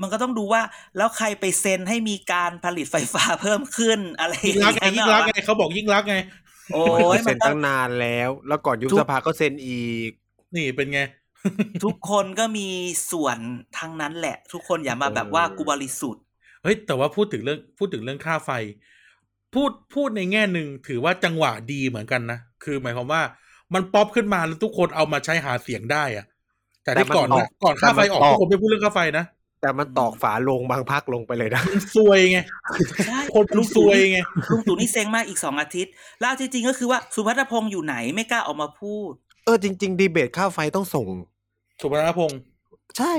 [0.00, 0.62] มันก็ต้องดูว่า
[0.96, 6.16] แล้วใครไปเซ็นให้มีการผลิตไฟฟ้าเพิ่มขึ้น อะไรอยิ่งย่างรักษณ์ไงเงี้ยยิ่งรักษณ์ไงเขาบอกยิ่งรักษณ์ไง
[6.72, 10.10] โอ้โอ้ยยมัเซ็นนต้อตั้งงนานแล้ว แล้วก่อนยุบทุกสภาก็เซ็นอีก
[10.56, 11.00] นี่เป็นไง
[11.84, 12.68] ทุกคนก็มี
[13.12, 13.38] ส่วน
[13.78, 16.22] ทั้งนั้นแหละ ทุกคนอย่ามาแบบว่ากูบริสุทธิ์
[16.62, 18.50] เฮ้ยแต่ว่าพูดถึงเรื่องพูดถึงเรื่องค่าไฟ
[19.56, 23.22] พูดพูดในแง่หนึ่งถือว่าจังหวะดีเหมือนกันนะ คือหมายความว่า
[23.74, 26.26] มันป๊อปขึ้นมาแล้วทุกคนเอามาใช้หาเสียงได้อะ
[26.84, 29.24] แต่แต่ที่มันก่อนตอนะกก่อนค่าไฟออกแต่มันตอกทุกคนไม่พูดเรื่องค่าไฟนะ
[29.60, 32.38] แต่มันตอกฝาลงบางพักลงไปเลยนะมันซวยไง
[33.06, 34.18] ใช่คนมันซวยไง
[34.50, 39.12] ลุงตู่นี่เซ็งมากอีกสองอาทิตย์ แล้วเอาจริงๆก็คือว่าสุพัฒนพงศ์อยู่ไหนไม่กล้าออกมาพูด
[39.44, 41.08] เออจริง ๆ ดีเบตค่าไฟต้องส่ง
[41.80, 42.40] สุภาพงศ์
[42.98, 43.12] ใช่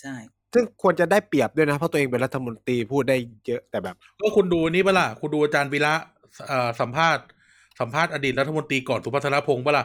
[0.00, 0.14] ใช่
[0.54, 5.94] ซึ่งควรจะได้เปรียบด้วยนะ เพราะตัวเองเป็นรัฐมนตรีพูดได้เยอะแต่แบบก็คุณดูนี่ปะล่ะคุณดูอาจารย์วีระ
[6.48, 7.24] เอ่อสัมภาษณ์
[7.80, 9.84] สัมภาษณ์อดีตรัฐมนตรีก่อนสุพัฒนพงศ์ปะล่ะ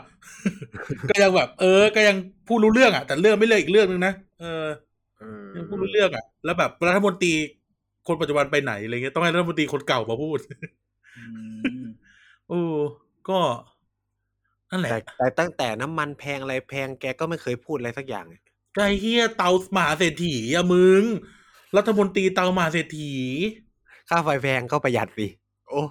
[1.09, 2.15] ก็ยังแบบ เออ ก็ยัง
[2.47, 4.65] พูดรู้เรื่องอะแต่เรื่องไม่เรื่องอีกเรื่องนึงนะเออ
[5.55, 7.33] ยังพูดรู้เรื่องอะ แล้วแบบรัฐมนตรี
[8.07, 10.39] คนปัจจุบันไปไหนอะไรเงี้ยต้องให้รัฐมนตรีคนเก่ามาพูด
[11.17, 11.25] อื
[11.81, 11.83] ม
[12.47, 12.61] โอ้
[13.29, 13.39] ก็
[14.71, 18.25] นั่นแหละแต่แต่ตั้งแต่น้ำมันแพงอะไรแพงแกก็ไม่เคยพูดอะไรสักอย่าง
[18.75, 21.03] ไอ้เฮียเตามหาเศรษฐีอะมึง
[21.77, 23.11] รัฐมนตรีเตามหาเศรษฐี
[24.09, 25.27] ค่าไฟแพงก็ประหยัดสิ
[25.67, 25.81] โอ้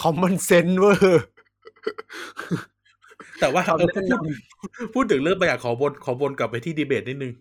[0.00, 1.24] คอมมอนเซนเวอร์
[3.40, 4.26] แต่ว่าคำเออแนะพูดน
[4.94, 7.32] พูดถึงเรื่องประหยัดขอบนขอบนกลับไปที่ดีเบตนิดนึง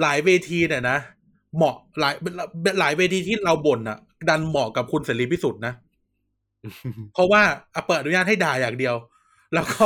[0.00, 0.98] หลายเวทีเนี่ยนะ
[1.56, 2.14] เหมาะหลาย
[2.80, 5.72] หลายเวทีที่เราบ่นอะดันเหมาะกับคุณเสรีพิสุทธิ์นะ
[7.14, 7.42] เพราะว่า
[7.74, 8.94] อะเปิดอนุญาตให้ด่าอย่างเดียว
[9.54, 9.84] แล้วก็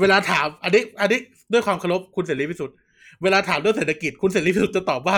[0.00, 1.20] เวลาถามอันนี้อันนี้
[1.52, 2.76] ด้วยความเคารพคุณเสรีพิสุทธิ์
[3.22, 5.16] เวลาถามเรื่องเศรษฐกิจคุณเสรีพิสุทธิ์จะตอบว่า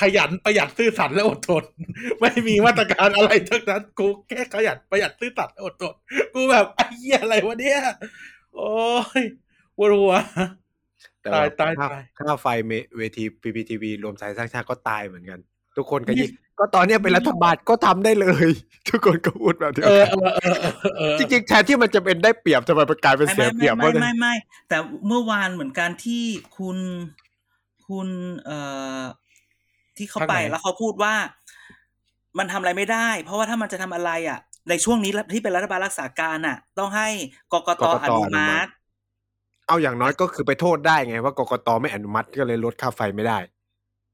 [0.00, 1.64] ขยันประหยัดซื่อสัตย์และอดทน
[2.20, 5.94] ไม่มีมาตรการอะไรทั้งนั้น กูแค่ขยันประหยัดซื่อสัตย์และอดทน
[6.34, 7.80] กูแบบไอ้เหี้ยอะไรวะเนี่ย
[8.54, 8.72] โอ้
[9.20, 9.22] ย
[9.76, 10.14] ปวดหัว
[11.22, 15.40] แต่ว่าตายตายค่าตายค่าไฟเมเวที PPTV รวมไทยสร้างชาติก็ตายเหมือนกัน
[15.78, 18.46] ทุกคนก็ยิ่งก็ตอนเนี้ยเป็นรัฐบาลก็ทำได้เลย
[18.88, 24.34] ทุกคนก็พูดแบบเดียวเออกันเออเออเออเออจริงๆแทนที่มันจะเป็นได้เปรียบทำไมมันกลายเป็นไม่เสียไม่เปรียบไม่วะไม่เนี่ยไม่ไม่
[24.68, 24.76] แต่
[25.06, 26.24] เมื่อวานเหมือนกันที่
[26.58, 26.78] คุณ
[27.88, 28.08] คุณ
[28.44, 28.58] เอ่
[29.00, 29.02] อ
[29.96, 31.14] ที่เขาไปแล้วเขาพูดว่า
[32.38, 37.08] มันทำอะไรไม่ได้ เพราะว่าถ้ามันจะทำอะไรอะ ในช่วงนี้ที่เป็นรัฐบาลรักษาการอะ ต้องให้
[37.52, 38.70] กกตอนุมัติ
[39.68, 43.38] เอาอย่างน้อยก็คือไปโทษได้ไงว่ากกตไม่อนุมัติก็เลยลดค่าไฟไม่ได้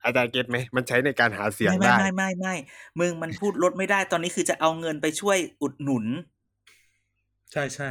[0.05, 2.55] อาจารย์เก็ตไหมมันใช้ในการหาเสียงไม่ไม่ได้ไม่ไม่ไม่
[3.01, 6.05] มึงมันพูดลดไม่ได้ตอนนี้คือจะเอาเงินไปช่วยอุดหนุน
[7.53, 7.91] ใช่ใช่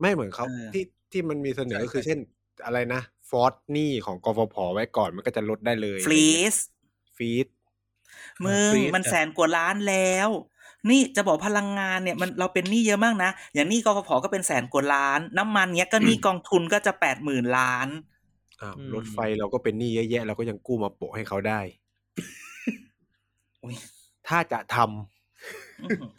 [0.00, 2.18] ไม่เหมือนเขาเออที่ที่มันมีเสนอใช่ก็คือใช่เช่น
[2.64, 6.56] อะไรนะฟอสหนี้ของกฟผไว้ก่อนมันก็จะลดได้เลยฟรีส
[7.16, 7.46] ฟีด
[8.44, 10.28] มึงฟรีซมันอะแสนกว่าล้านแล้ว
[10.90, 17.88] นี่จะบอกพลังงานเนี่ยมันเราเป็นหนี้เยอะมากนะ อย่างหนี้กฟผก็เป็นแสนกว่าล้าน น้ำมันเนี้ยก็หนี้กองทุนก็จะแปดหมื่นล้าน
[18.60, 21.60] อ้าวอืม รถไฟเราก็เป็นหนี้เยอะแยะเราก็ยังกู้มาโปะให้เขาได้
[23.62, 23.76] อุ๊ย
[24.28, 26.10] ถ้าจะทำอื้อหือ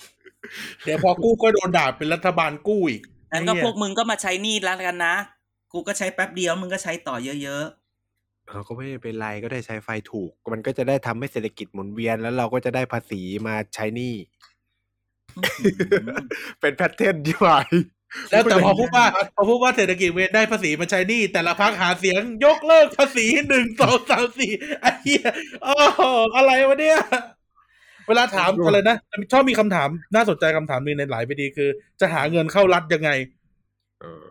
[0.84, 5.16] เดี๋ยวพอกู้ก็โดนด่าเป็นรัฐบาลกู้อีกงั้นก็ไอ้เหี้ยพวกมึงก็มาใช้หนี้แล้วกันนะ
[5.74, 7.66] กูก็ใช้แป๊บเดียวมึงก็ใช้ต่อเยอะ
[8.52, 14.14] เราก็ไม่เป็นไรก็ได้ใช้ไฟถูก มันก็จะได้ทำให้เศรษฐกิจหมุนเวียนแล้วเราก็จะได้ภาษีมาใช้หนี้
[15.38, 15.74] ๆอื้อ
[16.08, 16.20] หือ
[16.60, 17.58] เป็นแพทเทิร์นที่ว่า
[18.32, 19.06] แล้วแต่พอพูดว่า
[19.36, 24.52] พอพูดว่าเศรษฐกิจเวนได้ภาษีมาใช้หนี่ แต่ละพักหาเสียงยกเลิกภาษีหนึ่งสองสามสี่
[24.82, 25.30] ไอ้เหี้ย
[25.64, 26.02] โอ้โห
[26.36, 27.00] อะไรวะเนี่ย
[28.08, 28.98] เวลาถามอะไรนะ
[29.32, 31.70] ชอบมีคำถามน่าสนใจคำถามหนึ่งในหลายวิธีคือ
[32.02, 33.10] จะหาเงินเข้ารัฐยังไง
[34.02, 34.26] เออ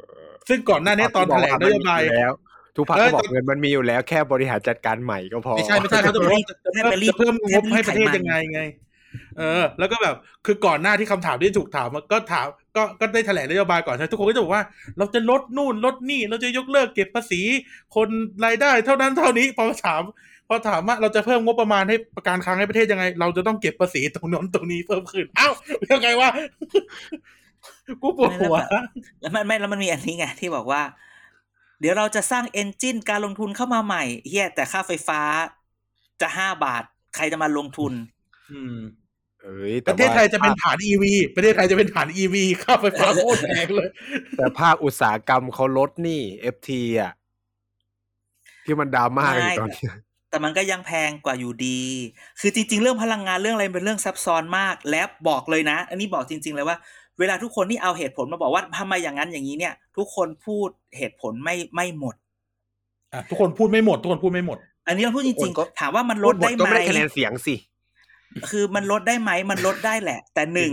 [0.49, 2.33] ซึ่งก่อนหน้านี้ตอนแถลงนโยบายมันมีแล้ว
[2.77, 8.63] ทุกพักเออก็บอกเงินมันมีอยู่แล้วแค่บริหารจัดการใหม่ก็พอ ไม่ใช่ไม่ใช่เขาจะบอกว่าจะให้ไปรีบจะเพิ่มงบให้ประเทศให้ไปรีดไขมันยังไงไง
[9.39, 10.17] เออ แล้วก็แบบ
[10.47, 12.47] คือก่อนหน้าที่คำถามที่ถูกถามก็ถาม
[12.77, 14.65] ก็ก็ได้แถลงนโยบายก่อนใช่ไหมทุกคนก็จะบอกว่า
[14.99, 17.41] เราจะลดนู่นลดนี่ เราจะยกเลิกเก็บภาษี
[17.95, 18.09] คน
[18.45, 20.03] รายได้เท่านั้นเท่านี้พอถาม
[20.49, 25.53] พอถามว่าเราจะเพิ่มงบประมาณให้ประกันคลังให้ประเทศยังไง เราจะต้องเก็บภาษีตรงนั้นตรงนี้เพิ่มขึ้นอ้าว
[25.93, 26.31] ยังไงวะ
[28.03, 28.57] กูปวดหัว
[29.21, 30.83] แล้วมันไม่แล้วมันมีอันนี้ไงที่บอกว่า
[31.81, 35.21] เดี๋ยวเราจะสร้างเอนจินการลงทุนเข้ามาใหม่เฮียแต่ค่าไฟฟ้า
[36.21, 36.85] จะห้าบาท
[37.17, 37.93] ใครจะมาลงทุน
[38.53, 39.06] อืมเอ้ย
[39.85, 43.89] ปแต่ระเทศไทยจะเป็นฐานอีวีประเทศไทยจะเป็นฐานอีวีค่าไฟฟ้าโคตรแพงเลย
[44.37, 46.21] แต่ภาคอุตสาหกรรมเขาลดนี่
[46.55, 46.71] FT
[47.01, 47.13] อะ
[48.65, 49.89] ที่มันดราม่ากันอยู่ตอนนี้
[50.31, 51.81] แต่มันก็ยังแพงกว่าอยู่ดี
[52.41, 56.77] คือจริง ๆ เรื่องพลังงานเรื่องอะไรเป็นเรื่องซับซ้อนมาก และบอกเลยนะ อันนี้บอกจริง ๆ เลยว่า
[57.19, 62.15] เวลาทุกคนที่เอาเหตุผลมาบอกว่าทำไมอย่างนั้นอย่างนี้เนี่ย ทุกคนพูดเหตุผลไม่ไม่หมด
[63.13, 67.55] อะทุกคนพูดไม่หมด ทุกคนพูดไม่หมด อันนี้เราพูดจทุริกคงนก็ๆถามว่ามันลดพูได้ก็ไหมไม่ได้คะแนนเสียงสิ
[68.51, 70.73] คือมันลดได้ไหมมันลดได้แหละ แต่หนึ่ง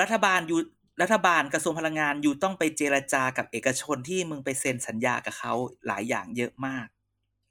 [0.00, 0.60] รัฐบาลอยู่
[1.02, 5.52] รัฐบาลกระทรวงพลังงานอยู่ต้องไปเจรจากับเอกชนที่มึงไปเซ็นสัญญากับเขา
[5.86, 6.86] หลายอย่างเยอะมาก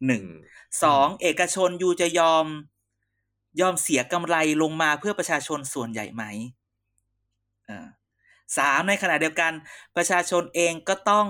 [0.07, 0.23] หนึ่ง
[0.83, 2.45] สองเอกชนอยู่จะยอม
[3.61, 6.23] ยอมเสียกำไรลงมาเพื่อประชาชนส่วนใหญ่ไหม
[7.69, 7.87] อ่า
[8.57, 9.51] สามในขณะเดียวกัน
[9.97, 11.27] ประชาชนเองก็ต้อง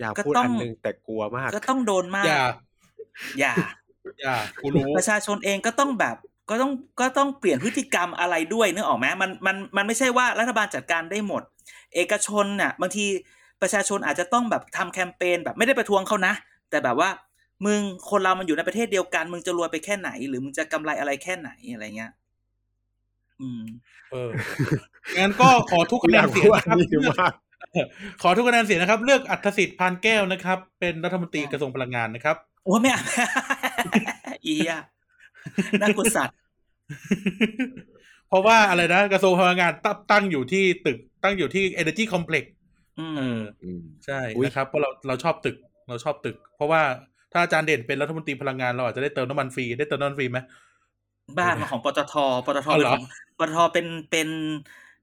[0.00, 2.44] อยากก็พูดต้องอันหนึงแต่กลัวมาก ก็ต้องโดนมาก อย่า
[3.40, 3.54] อย่า
[4.20, 6.16] อย่ากูรู้ประชาชนเองก็ต้องแบบ
[6.50, 11.42] ก็ต้องก็ต้องเปลี่ยนพฤติกรรมอะไรด้วยนึกออกไหมมันมันมันไม่ใช่ว่ารัฐบาลจัดการได้หมด
[11.94, 13.06] เอกชนน่ะบางที
[13.62, 16.34] ประชาชนอาจจะต้องแบบทำแคมเปญแบบไม่ได้ประท้วงเขานะ
[16.70, 17.10] แต่แบบว่า
[17.66, 17.80] มึง
[18.10, 22.12] คนเรามันอยู่ในประเทศเดียวกัน มึงจะรวยไปแค่ไหน หรือมึงจะกำไรอะไรแค่ไหนอะไรเงี้ย
[23.40, 23.62] อืม
[24.10, 24.30] เออ
[25.18, 27.32] งั้นก็ขอทุกคะแนอยานกเสียพูงดนะครับนี่มาก
[28.22, 33.02] ขอทุกคะแนนเสียงนะครับ เลือกอัธสิทธิ์พานแก้วนะครับ เป็นรัฐมนตรีกระทรวงพลังงานนะครับ โอ้ไม่อะ
[34.46, 34.80] อีอะ
[35.80, 36.36] น่ากลัวสัตว์
[38.28, 42.44] เพราะว่าอะไรนะกระทรวงพลังงานตั้งตั้งอยู่ที่ตึกตั้งอยู่ที่ Energy Complex
[43.00, 45.56] อืเอมออืมใช่อุ๊ยนะครับเพราะเราเราชอบตึก
[45.88, 46.82] เราชอบตึก เพราะว่า
[47.32, 50.38] ถ้าอาจารย์เด่นเป็นรัฐมนตรีพลังงานเราอาจจะได้เติมน้ำมันฟรีได้เติมน้ำมันฟรีไหม
[51.38, 52.14] บ้านมาของปตท
[52.46, 53.04] ปตทอ๋อเป็นเหรอของ
[53.38, 54.28] ปตทเป็นเป็น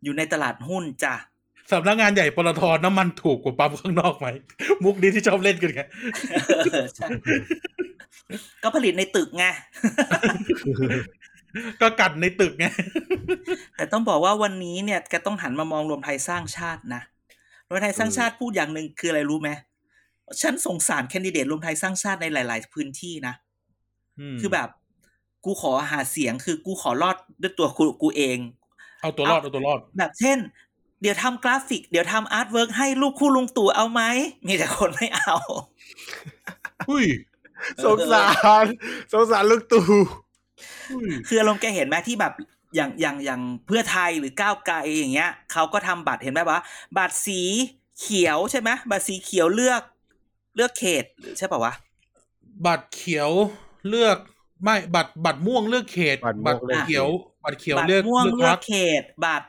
[0.04, 1.16] อยู่ในตลาดหุ้นจ้ะ
[1.72, 4.28] สำนักงานใหญ่ปตทน้ำมันถูกกว่าปั๊มข้างนอกไหม
[4.84, 5.82] มุกนี้ที่ชอบเล่นกันไง
[6.66, 7.08] เออใช่
[8.64, 9.46] ก็ผลิตในตึกไง
[11.82, 12.66] ก็กัดในตึกไง
[13.76, 17.02] แต่ต้องบอกว่าวันนี้เนี่ยแกต้องหันมามองรวมไทยสร้างชาตินะ
[17.68, 19.50] รวมไทยสร้างชาติพูดอย่างหนึ่งคืออะไรรู้ไหม
[20.42, 23.36] ฉันสงสารแคนดิเดตรวมไทยสร้างชาติในหลาย ๆ พื้นที่นะ
[24.36, 24.70] มคือแบบ
[25.46, 28.38] กูขอหาเสียงคือกูขอรอดด้วยตัวกูกูเอง
[29.02, 30.38] เอาตัวรอดเอาตัวรอด แบบเช่น
[31.04, 34.02] เดี๋ยวทำกราฟิก เดี๋ยวทำ artwork ให้ลูกคู่ลุงตู่เอาไหม
[34.48, 35.36] มีแต่คนไม่เอา
[36.90, 37.06] อุ้ย
[37.84, 38.26] สงสา
[38.64, 38.66] ร
[39.12, 39.86] สงสารลุงตู่
[40.92, 42.34] อุ้ยคืออารมณ์แกเห็นไหมที่แบบ
[42.76, 46.62] อย่างอย่างอย่างเพื่อไทยหรือก้าวไกลอย่างเงี้ยเขาก็ทำบัตรเห็นไหมว่า
[46.98, 47.42] บัตรสี
[48.00, 49.82] เขียวใช่ไหมบัตรสีเขียวเลือก
[50.56, 51.74] เลือกเขตหรือใช่ป่าวะ
[52.66, 53.30] บัตรเขียว
[53.90, 54.18] เลือก
[54.64, 57.08] ไม่บัตรบัตรม่วงเลือกเขต บัตรม่วงเลือกเขตเขียว
[57.44, 59.48] บัตรเขียวบัตรเลือกม่วงเลือกเลืพรอรกคเขต บัตร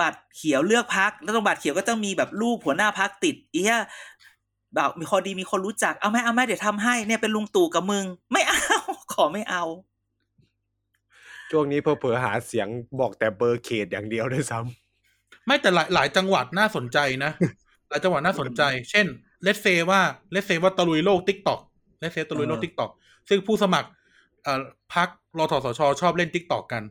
[0.00, 3.76] บัตรเขียวเลือกพักแล้วตรงบัตรเขียวก็ต้องมีแบบรูปหัวหน้าพักติดเอี้ย
[4.74, 8.58] แบบมีคนดีมีคนรู้จักเอาไหมเอาไหมเดี๋ยวทำให้เนี่ยเป็นลุงตู่กับมึง ไม่เอา
[9.12, 9.64] ขอไม่เอา
[11.50, 12.68] ช่วงนี้เพอเพอๆหาเสียง
[13.00, 14.58] บอกแต่เบอร์เขตอย่างเดียวด้วยซ้
[15.46, 17.30] ไม่แต่หลายหลายจังหวัดน่าสนใจนะ
[17.88, 19.06] หลายจังหวัดน่าสนใจ เช่น
[19.42, 20.00] let's say ว่า
[20.32, 21.60] let's say ว่าตะลุยโลก TikTok
[22.00, 22.90] let's say ตะลุยโลกเออ TikTok
[23.28, 23.88] ซึ่งผู้สมัคร
[24.42, 24.60] เอ่อ
[24.94, 26.82] พรรครทสชชอบเล่น TikTok กัน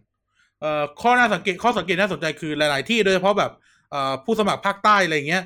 [0.61, 3.51] เอ่อข้อน่าสังเกตข้อสังเกตน่าสนใจคือหลาย ๆ ที่โดยเฉพาะแบบ
[3.89, 5.43] เอ่อผู้สมัครภาคใต้อะไรอย่างเงี้ย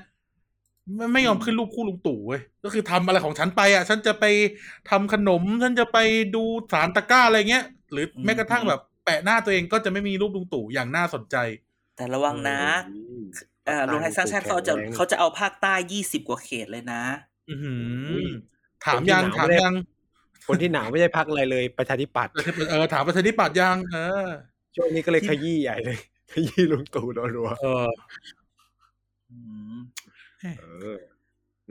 [0.96, 4.26] ไม่ไม่ยอมขึ้นรูปคู่ลุงตู่เว้ยก็คือทำอะไรของฉันไปอะ ฉันจะไป
[4.90, 5.98] ทำขนม ฉันจะไป
[6.36, 11.36] ดูสานตะกร้าอะไรเงี้ย หรือแม้กระทั่งแบบแปะหน้าตัวเองก็จะไม่มีรูปลุงตู่อย่างน่าสนใจ
[11.96, 13.22] แต่ระวังนะอืม
[13.66, 17.04] เอ่อรวมไทยสร้างชาติเขาจะแข็งแรงเขาจะเอาภาคใต้ยี่สิบกว่าเขตเลยนะ
[17.50, 18.26] อือหืออุ้ย
[18.86, 19.76] ถามยังคนที่หนาวถามไม่ได้ยัง
[20.48, 22.34] คนที่หนาวไม่ใช่พรรคอะไรเลยประชาธิปัตย์
[22.70, 24.28] เออถามประชาธิปัตย์ยังเออ
[24.76, 25.98] ช่วงนี้ก็เลยขยี้ใหญ่เลย
[26.32, 27.06] ขยี้ลุงตู่
[27.36, 27.90] รัวเออ
[29.32, 29.38] อื
[29.78, 30.64] มๆเอ
[30.96, 30.98] อ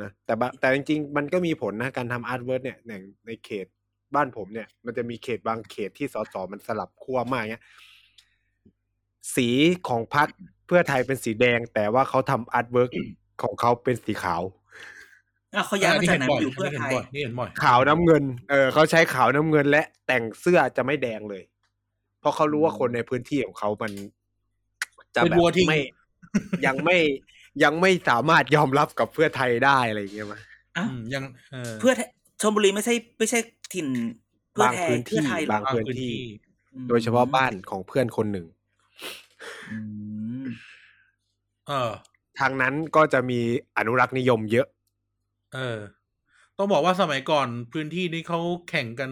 [0.00, 3.66] นะแต่บะแต่จริงๆ มันก็มีผลนะการทำ artwork เนี่ยอย่างในเขต
[4.14, 7.64] บ้านผมเนี่ย มันจะมีเขตบางเขตที่สสมันสลับขั้วมากเงี้ย
[9.36, 9.48] สี
[9.88, 10.28] ของพรรค
[10.66, 12.90] เพื่อไทยเป็นสีแดง แต่ว่าเขาทำ artwork
[13.42, 14.42] ของเขาเป็นสีขาว
[15.54, 21.42] อะเขาย้ายมาจากไหนบ่มาอยู่เพื่อไทยนี่ไทเห็นบ่อยนี่เห็นบ่อยขาวน้ำเงิน เออเขาใช้ขาวน้ำเงินและแต่งเสื้อจะไม่แดงเลย
[22.22, 23.92] เพราะเขารู้ว่าคนในพื้นที่ของเขามัน
[25.16, 25.80] จะเป็นแบบวัวทิ้งไม่
[26.66, 26.98] ยังไม่
[27.62, 30.42] ยังไม่สามารถยอมรับกับเพื่อไทยได้อะไรอย่างเงี้ยมั้ย
[30.76, 32.08] อ้าวอืมยังเออเพื่อไทย
[32.40, 33.38] ชลบุรีไม่ใช่ไม่ใช่
[33.74, 33.86] ถิ่น
[34.52, 36.14] เพื่อบางไทยพื้นที่เพื่อไทยเหรอบางพื้นที่
[36.72, 38.46] อืมโดยเฉพาะบ้านของเพื่อนคนหนึ่ง
[39.70, 39.76] อื
[40.44, 40.46] ม
[41.68, 41.90] เออ
[42.40, 43.40] ทางนั้นก็จะมี
[43.78, 44.66] อนุรักษ์นิยมเยอะ
[45.54, 45.78] เออ
[46.58, 49.10] ต้องบอกว่าสมัยก่อนพื้นที่นี้เขาแข่งกัน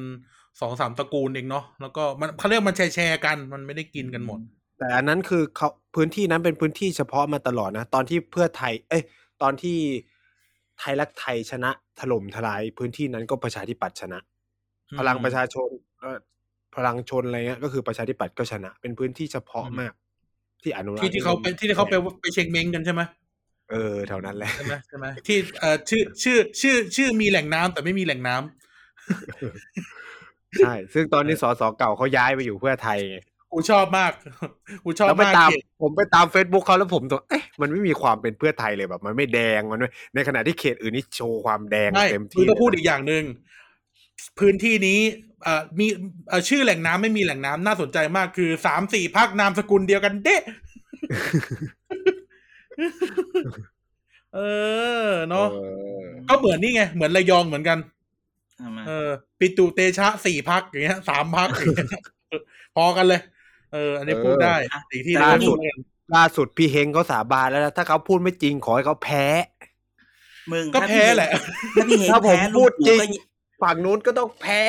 [0.61, 4.39] สองสามตระกูลเองเนาะแล้วก็มันเขาเรียกมันแชร์แชร์กันมันไม่ได้กินกันหมด
[4.79, 9.03] แต่อันนั้นคือเขาพื้นที่นั้นเป็นพื้นที่เฉพาะมาตลอดนะ ตอนที่เพื่อไทย เอ้ย
[9.43, 9.77] ตอนที่
[10.79, 11.71] ไทยรักไทยชนะ
[12.01, 14.19] ถล่มทลาย พื้นที่นั้นก็ประชาธิปัตย์ชนะ
[14.91, 15.69] อืมพลังประชาชน
[16.01, 16.19] เอ่อ
[16.77, 19.93] พลังชนอะไรเงี้ยก็คือประชาธิปัตย์ก็ชนะ เป็นพื้นที่เฉพาะอืมมาก
[20.63, 23.03] ที่อนุรักษ์ที่ที่เขาไปนิยมที่เขาไปไปเช็งเม้งกันใช่ไหม
[23.71, 28.45] เออแถวนั้นแหละใช่ไหมใช่ไหมที่เอ่อชื่อชื่อชื่อชื่อมีแหล่งน้ำแต่ไม่มีแหล่งน้ำ
[30.59, 33.19] ใช่ ซึ่งตอนนี้สสเก่าเขาย้ายไปอยู่เพื่อไทยไง
[33.53, 34.13] กูชอบมาก
[34.85, 43.25] กูชอบแล้วไปมากตามเขตผมไปตามเฟซบุ๊กเขาแล้วผมตัวเอ๊ะมันไม่มีความเป็นเพื่อไทยเลยแบบ มันไม่แดงมันไม่ในขณะที่เขตอื่นนี่โชว์ความแดงไม่เต็มคือที่ต้องพูดเลยอีกอย่างหนึ่ง
[44.39, 45.01] พื้นที่นี้
[45.45, 45.87] เอ่อมี
[46.29, 50.37] เอ่อชื่อแหล่งน้ำไม่มีแหล่งน้ำน่าสนใจมากคือสามสี่พักนามสกุลเดียวกันเด้
[54.35, 54.41] เอ
[55.09, 55.57] อเนาะเอ
[55.99, 58.00] อก็เหมือนนี่ไง เหมือนระยองเหมือนกันทำไม
[58.89, 59.09] เออ
[59.39, 62.03] ปิตุเตชะสี่พักอย่างเงี้ยสามพักอย่างเงี้ย
[62.77, 63.21] พอกันเลย
[63.73, 64.55] เออ อันนี้พูดได้
[64.91, 65.79] อีกที่ล่าเราสุพูดดกัน
[66.15, 69.27] ล่าสุดพี่เฮงเขาสาบานแล้วนะถ้าเขาพูดไม่จริงขอให้เขาแพ้
[70.53, 71.31] มึงก็ถ้าแพ้พี่เฮงแหละ
[71.75, 74.63] ถ้าพี่เฮงถ้าผมแพ้พูดจริงลุตู่ก็ฝั่งนู้นก็ต้องแพ้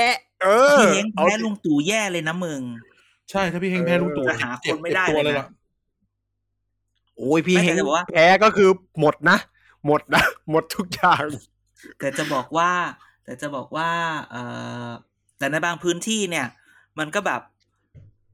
[0.43, 2.61] เออพี่เฮงเอาแพ้ลุงตู่แย่เลยนะมึง
[3.29, 5.47] ใช่ถ้าพี่เฮงแพ้ลุงตู่จะหาคนไม่ได้จ็บตัวเลยนะล่ะ
[7.17, 8.69] โอ้ยพี่ไม่เฮแต่งจะบอกว่าแพ้ก็คือ
[8.99, 9.37] หมดนะ
[9.85, 11.23] หมดนะหมดทุกอย่าง
[11.99, 12.69] แต่จะบอกว่า
[13.23, 13.89] แต่จะบอกว่า
[14.31, 14.35] เอ
[14.87, 14.89] อ
[15.37, 16.47] แต่ในบางพื้นที่เนี่ย
[16.99, 17.41] มันก็แบบ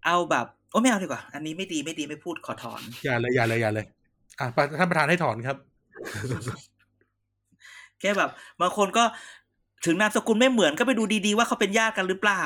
[0.05, 3.85] เอาแบบโอ้ไม่เอาดีกว่า อันนี้ไม่ดีไม่ดีไม่พูดขอถอน อย่าเลยอย่าเลยอย่าเลย
[4.39, 4.47] อะ
[4.79, 5.57] ท่านประธานให้ถอนครับ
[7.99, 8.29] แค่แบบ
[8.61, 9.03] บางคนก็
[9.85, 12.43] ถึงนามสกุลไม่เหมือนก็ไปดูดีๆ ว่าเขาเป็นญาติกันหรือเปล่า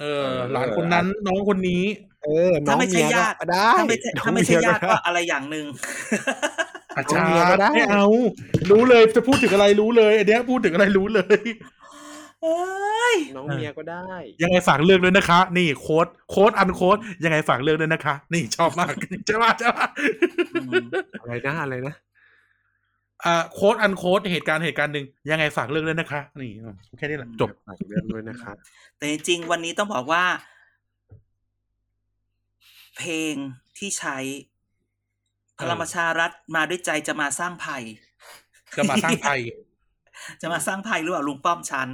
[0.00, 1.82] เออ หลานคนนั้นน้องคนนี้
[2.22, 5.66] เออน้ถ้าองไม่ใช่เมียญาติก็ได้ถ้าไม่ใช่น้องถ้าไม่ใช่เญาติก็ได้อะไรอย่างหนึ่ง
[6.96, 8.06] อาจารน้องเมียก็ย์ได้ไม่เอา
[8.70, 11.38] รู้เลยจะพูดถึงอะไรรู้เลยอันเนี้ยพูดถึงอะไรรู้เลย
[12.42, 14.06] เอ้ยน้องเมียก็ได้
[14.42, 18.92] ยังไงฝากเรื่องด้วยนะคะ นี่โค้ดโค้ดอันโค้ดยังไงฝากเรื่องด้วยนะคะ นี่ชอบมาก
[19.26, 19.86] ใช่ปะใช่ปะ
[20.54, 20.84] อืม
[21.20, 21.94] อะไรนะอะไรนะ
[23.24, 26.52] อ่าโค้ดอันโค้ดเหตุการณ์เหตุการณ์หนึ่งยังไงฝากเรื่องด้วยนะคะ นี่
[26.98, 28.56] แค่นี้แหละจบฝากเรื่องด้วยนะครับ
[28.98, 30.24] แต่จริงๆวันนี้ต้องบอกว่า
[32.96, 33.34] เพลง
[33.78, 34.16] ที่ใช้
[35.60, 37.82] พลังประชารัฐมาด้วยใจจะมาสร้างภัย
[38.76, 39.40] จะมาสร้างภัย
[40.40, 41.88] จะมาสร้างภัยหรือเปล่าลุงป้อมชัน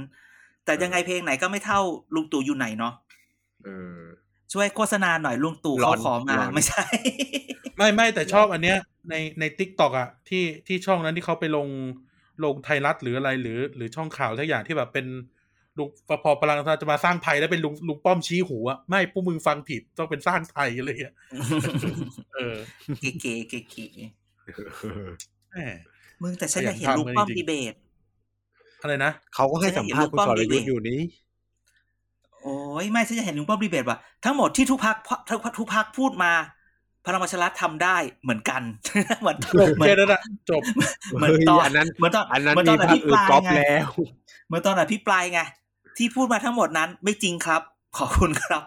[0.65, 1.79] แต่ยังไงเพลงไหนก็ไม่เท่า
[2.15, 2.93] ลุงตู่อยู่ไหนเนาะ
[3.65, 3.99] เออ
[4.53, 6.83] ช่วยโฆษณาหน่อยลุงตู่หลอเขานขอมาหลอนไม่ใช่
[7.77, 8.77] ไม่ไม่แต่ชอบอันเนี้ย
[9.09, 11.67] ในในทิกตอกอะที่ที่ช่องนั้นที่เขาไปลง
[12.43, 15.05] ลงไทยรัฐหรืออะไรหรือ หรือช่องข่าวทุกอย่างที่แบบเป็น
[15.77, 15.87] ลุง
[16.23, 21.13] พอพลังประชารัฐจะมาสร้างภัยแล้วเป็นลุงลุงป้อมชี้หูอะไม่พวกมึงฟังผิดต้องเป็นสร้างไทยอะไรอย่างเงี้ย
[22.33, 22.55] เออ
[23.21, 23.87] เก๋ๆเก๋เก๋
[25.51, 27.73] แหมๆมึงแต่ฉันอยากเห็นขยันลุงป้อมทำเลยจริงดีเบต
[28.81, 30.99] อะไรนะเขาก็ให้สัมภาษณ์คุณสรยุทธ์อยู่นี้
[32.41, 34.95] โอ้ยไม่ฉันจะเห็นลุงป้อมดีเบตว่าทั้งหมดที่ทุกพัก
[35.29, 36.33] ทุกทุกพักพูดมา
[37.05, 38.61] พลังประชารัฐทำได้เหมือนกัน
[39.21, 40.61] เหมือนจบเหมือแค่นนั้นอะจบ
[41.17, 43.91] เหมือนเฮ้ยตอนอันนั้นเหมือนตอนอันนั้นเหมือนตมีอนอภาคภิปอื่นรายก๊อปไงแล้ว
[44.47, 45.41] เหมือนตอนอภิปรายไง
[45.97, 47.61] ที่พูดมาทั้งหมดนั้นไม่จริงครับ
[47.97, 48.63] ขอบคุณครับ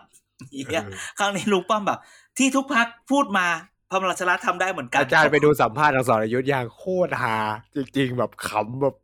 [0.71, 0.85] เนี่ย
[1.19, 1.99] ครั้งนี้ลุงป้อมแบบ
[2.39, 3.47] ที่ทุกพักพูดมา
[3.91, 7.37] พลังประชารัฐทำได้เหมือนกันอาจารย์ไปดูสัมภาษณ์ของสรยุทธ์อย่างโคตรฮา
[7.77, 8.95] จริง ๆ แบบขำแบบ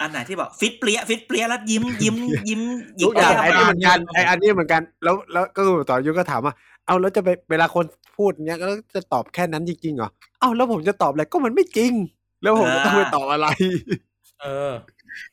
[0.00, 2.16] อันไหนที่แบบฟิตเปรี้ยฟิตเปรี้ยแล้วยิ้มยิ้ม
[2.48, 2.62] ยิ้ม
[2.98, 6.54] หยิทุบกอย่างแก้วไอ้นี่เหมือนกันมาไอ้อันนี้เหมือนกัน แล้วแล้วก็คือสรยุทธ์ก็ถามว่า
[6.86, 7.84] เอาแล้วจะไปเวลาคน
[8.16, 10.08] พูดเนี้ยก็จะตอบแค่นั้นจริงๆเหรอ
[10.40, 11.92] เอ้าแล้วผมจะตอบอะไรก็มันไม่จริง
[12.42, 13.46] แล้วผมจะต้องไปตอบอะไร
[14.42, 14.72] เออ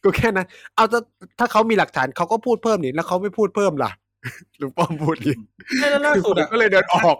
[0.03, 1.01] ก็แค่นั้น เอาถ้า
[1.39, 3.91] ถ้าเขามีหลักฐานเขาก็พูดเพิ่มนี่แล้วเขาไม่พูดเพิ่มล่ะ
[4.61, 5.33] ลุงป้อมพูดดิ
[5.79, 7.17] ไม่แล้วล่าสุดผมอะก็เลยเดินออก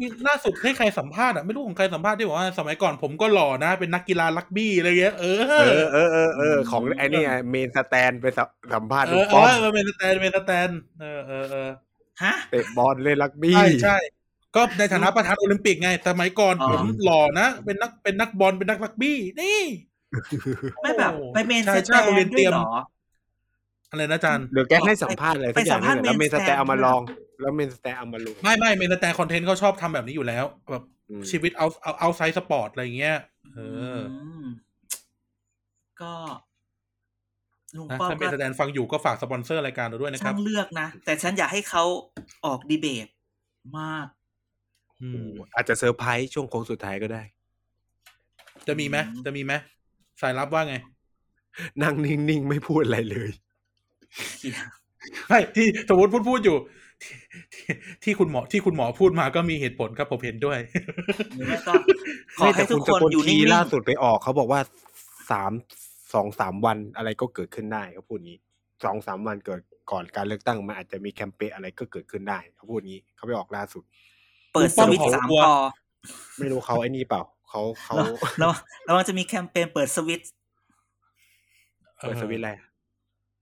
[0.00, 5.54] นี่ล่าสุดให้ใครสัมภาษณ์อะไม่รู้ของใครสัมภาษณ์ที่บอกว่าสมัยก่อนผมก็หล่อนะ เป็นนักกีฬารักบี้อะไรเงี้ยเออเอ
[5.84, 10.68] อเออเออเออของไอ้นี่ไง Main Stand ไปสัมสัมภาษณ์เอลุองเอป้อมอเออ Main Stand Main Stand
[11.00, 11.68] เออเออเออ
[12.22, 13.96] ฮะเตะบอลเล่นรักบี้ใช่ใช่
[14.56, 19.60] ก็ในฐานะประธานโอลิมปิกไงสมัยก่อนอ๋อผมหล่อนะ เป็นนักเป็นนักบอลเป็นนักรักบี้นี่
[20.82, 22.68] ไม่แบบไปเมนใช่สใช่แตนโรงเรียนด้เตรีวยยมเหรอ
[23.90, 27.00] อะไรนะอาจารย์เดี๋ยวแกให้สัมภาษณ์อะไรไปสักอย่างสัมภาษณ์นี่แหละแล้วเมนสแตนเมนสแตนเอามาลอง
[27.40, 33.16] แล้วเมนสแตนเอามาลงไม่ไม่เมนสแตนคอนเทนต์เขาชอบทำแบบนี้อยู่แล้ว แบบอืมชีวิตเอาเอาเอาไซส์สปอร์ตอะไรเงี้ย
[33.54, 33.60] เอ
[33.96, 33.98] อ
[34.42, 34.44] ม
[36.00, 36.12] ก็
[37.76, 41.84] ลุงนะป้อมถ้าเมก็นสแตนฟังอยู่ก็ฝากสปอนเซอร์รายการเราด้วยนะคช่ารับงเลือกนะ แต่ฉันอยากให้เขา
[42.44, 43.06] ออกดีเบต
[43.78, 44.06] มาก
[45.02, 47.22] อืมอาจจะเซอร์ไพรส์ช่วงโค้งสุดท้ายก็ได้
[48.66, 48.96] จะมีไหม
[49.26, 49.52] จะมีไหม
[50.20, 50.74] สายลับว่าไง
[51.82, 53.30] นั่งนิ่งๆ ไม่พูดอะไรเลย
[55.28, 56.56] ไม่ที่สมมติพูดพูดอยู่
[57.02, 57.16] ที่
[57.54, 57.72] ที่
[58.04, 60.58] ที่คุณหมอที่คุณหมอพูดมาก็มีเหตุผลครับผมเห็นด้วย
[61.34, 61.72] หรือไม่ก็
[62.38, 64.60] ขอไม่ให้แต่ทุคุกณคสนกลอยู่ทีนิ่งล่าสุดไปออกเขาบอกว่า
[65.30, 65.52] สาม
[66.14, 68.38] สองสามวันอะไรก็เกิดขึ้นได้เขาพูดงี้
[68.84, 69.60] สองสามวันเกิด
[69.90, 75.54] ก่อนการเลือกตั้งมันอาจจะมีแคมเปญอะไรก็เกิดขึ้นได้เขาพูดงี้เขาไปออกล่าสุดๆเปิดสวิตช์ลุงป้อมสามขอกลัวพอ
[76.38, 77.22] ไม่รู้เขาไอ้นี่เปล่า
[77.54, 77.96] เขาเขา
[78.38, 78.50] แล้ว
[78.84, 80.30] แล้วมันจะมีแคมเปญเปิดสวิตช์
[81.98, 82.66] เปิดสวิตช์อะไรอะ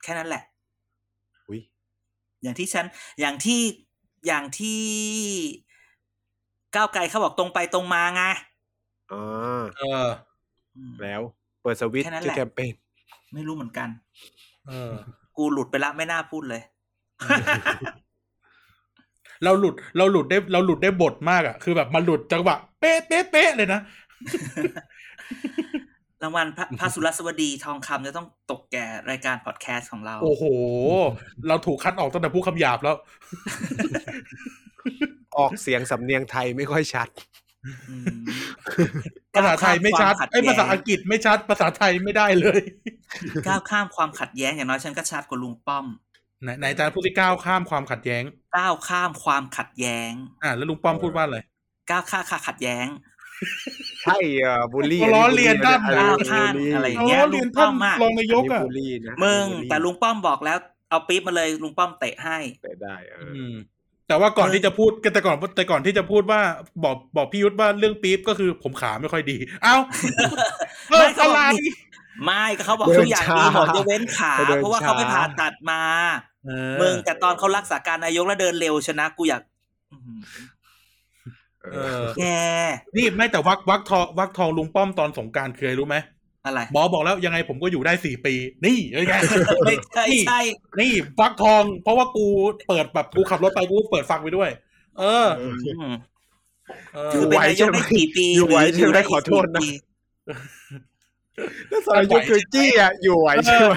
[0.02, 0.42] แค่นั้นแหละ
[1.48, 1.60] อุ้ย
[2.42, 2.86] อย่างที่ฉัน
[3.20, 3.60] อย่างที่
[4.26, 4.82] อย่างที่
[6.74, 8.22] ก้าวไกลเขาบอกตรงไปตรงมาไง
[9.12, 10.08] อ่าเออ
[10.76, 11.20] อืมแล้ว
[11.62, 12.74] เปิดสวิตช์แค่นั้นชื่แหอละแคมเปญ
[13.32, 13.88] ไม่รู้เหมือนกัน
[14.68, 14.92] เออ
[15.36, 16.62] กูหลุดไปละไม่น่าพูดเลย
[19.44, 23.80] เราหลุดเราหลุดได้เราหลุดได้บทมากอะ คือแบบมันหลุดจังหวะเป๊ะเป๊ะเป๊ะเลยนะ
[26.22, 30.44] รางวัลพระพระสุรสวดีทองคำจะต้องตกแก่รายการพอดแคสต์ของเรา โอ้โห
[31.48, 32.96] เราถูกคัดออกตั้งแต่ผู้คำหยาบแล้ว
[35.38, 37.08] ออกเสียงสำเนียงไทยไม่ค่อยชัด
[37.88, 38.22] อืม
[39.34, 42.60] ภาษาไทยไม่ชัดก้วข้ไอ้ยควภาษาอังกฤษไม่ชัด ภาษาไทยไม่ได้เลย
[43.48, 45.86] ก้าวข้ามความขัดแย้งอย่างน้อยฉันก็ชัดกว่าลุงป้อม
[46.42, 48.22] ไหนไหนอาจารย์พูดที่ก้าวข้ามความขัดแย้ง
[48.56, 50.12] ก้าวข้ามความขัดแย้ง
[50.42, 51.38] อ่าแล้วลุงป้อมพูดว่าอะไร
[51.90, 52.86] ก้าวข้ามขัดแย้ง
[54.02, 60.58] ใช่เอ่อบูลลี่ล้อเลียนด้านอัก้าวบูลข้ามลี่อะไรอย่างโอ้เงี้ยเรียนลุงป้ท่าอนมอะรองนายกอันนี้อะบูลลี่นะมึงบูลลี่แต่ลุงป้อมบอกแล้ว
[60.90, 63.54] เอาปี๊บมาเลยลุงป้อมเตะให้แต่ได้เอออืม
[64.08, 66.40] แต่ว่าก่อนเออที่จะพูดแต่ก่อนแต่ก่อนที่จะพูดว่า
[66.84, 69.76] บอกบอกพี่ยุทธว่าเรื่องปี๊บก็คือผมขาไม่ค่อยดี เอ้า
[70.90, 71.60] เออไม่เขาอะไรบอกมี
[72.24, 75.82] ไม่ก็เขาบอกเดินทุกอย่างดีหมดช้ายกเว้นขาเขาเดินเพราะว่าเขาไปช้าผ่าตัดมา
[76.46, 79.42] เออมึงแต่ตอนเขารักษาการนายกแล้วเดินเร็วชนะกูอยาก
[79.92, 80.61] อื้อหือเออ
[82.18, 82.22] แก
[82.96, 85.96] นี่ไม่แต่วักวักทองวักทองลุงป้อมตอนสงกรารเคยรู้ไหม
[86.46, 88.34] อะไรหมอบอกแล้วยังไงผมก็อยู่ได้สี่ปี
[88.64, 89.14] นี่เอ้ยไง
[89.66, 90.40] ไม่ใช่ใช่
[90.80, 92.26] นี่ฟักทอง เพราะว่ากู
[92.68, 94.50] เปิดแบบกูขับรถไปกูเปิดฟังไปด้วย
[94.98, 95.48] เอออื
[95.90, 95.92] ม
[96.94, 99.90] เออคือเป็นนายกได้กี่ปีอยู่ไหวรือใช่ไหมด้ขอโทษนะกี่ปี
[101.68, 103.74] แล้วสารยุทธคือจี้อะอยู่ไหวใช่ไหม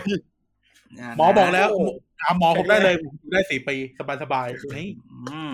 [1.18, 1.88] หมอบอกแล้วโอ้โห
[2.22, 4.88] ถามหมอผมได้เลยผมอยู่ได้สี่ปีสบายสบายๆนี่
[5.32, 5.54] อืม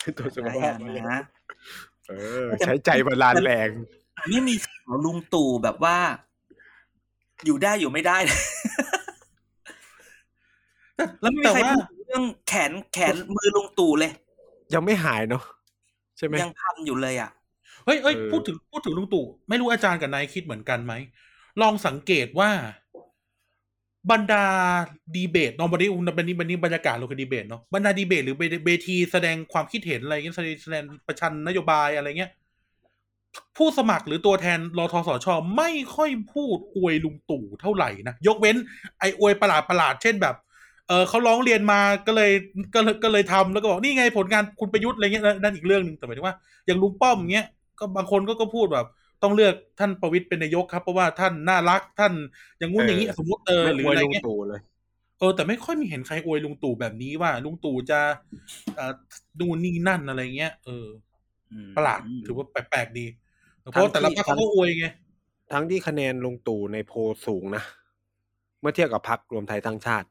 [0.00, 0.74] เป็นตัวสุขนะภาพ
[1.10, 1.20] นะ
[2.08, 2.12] เอ
[2.44, 3.68] อ ใช้ใจบาลานแรง
[4.28, 5.96] ไม่มีข่าวลุงตู่แบบว่า
[7.44, 8.16] อยู่ได้อยู่ไม่ได้
[11.20, 14.12] แล้วไม่มีแต่ใครว่าพูดเรื่องแขนแขนมือลุงตู่เลย
[14.74, 15.42] ยังไม่หายเนาะ
[16.16, 17.30] ใช่ไหมยังพันอยู่เลยอะ
[17.84, 20.92] เฮ้ยเฮ้ยเออพูดถึงพูดถึงลุงตู่ไม่รู้อาจารย์กับนายคิดเหมือนกันไหม
[21.60, 22.50] ลองสังเกตว่า
[24.10, 24.44] บรรดา
[25.14, 25.88] ดีเบตเนาะวันนี้
[26.18, 28.36] วันนี้วันนี้บรรยากาศเราคือดีเบตเนาะบรรดาดีเบตหรือ
[28.66, 30.34] เวทีแสดงความคิดเห็นอะไรเงี้ย
[30.64, 32.30] แสดงประชันนโยบายอะไรเงี้ย
[33.56, 38.56] ผู้สมัครหรือตัวแทนรอทสชอไม่ค่อยพูดอวยลุงตู่เท่าไหร่นะยกเว้น
[38.98, 40.34] ไอ้อวยประหลาดประหลาดๆเช่นแบบ
[40.88, 42.32] เออเขาร้องเรียนมาก็เลย
[42.74, 46.34] ก็เลยก็เลยทำแล้วก็บอกนี่ไงผลงานคุณประยุทธ์อะไรเงี้ยนั่นนั่นอีกเรื่องหนึ่งแต่หมายถึงว่า
[46.66, 47.46] อย่างลุงป้อมเงี้ย
[47.78, 48.86] ก็บางคนก็ก็พูดแบบ
[49.24, 52.12] ต้องเลือกท่านประวิตยเป็นนายกครับ เพราะว่าท่านน่ารักท่าน
[52.58, 54.60] อย่างงู้นอย่างนี้เออสมมติเออไม่หรืออวยอะไรลุงเงี้ยตู่เลย
[55.18, 58.00] เออแต่ไม่ค่อยมีเห็นใครอวยลุงตู่แบบนี้ว่า ลุงตู่จะ
[58.76, 58.92] เอ่อ
[59.40, 60.86] ดูนนี่นั่นอะไรเงี้ยเออ
[61.76, 63.06] ประหลาดถือว่าแปลกๆดี
[63.72, 64.86] เพราะแต่ละพรรคเขาก็อวยไง
[65.52, 67.62] ทั้งที่คะแนนลุงตู่ในโพลสูงนะ
[68.60, 70.08] เมื่อเทียบกับพรรครวมไทยทั้งชาติ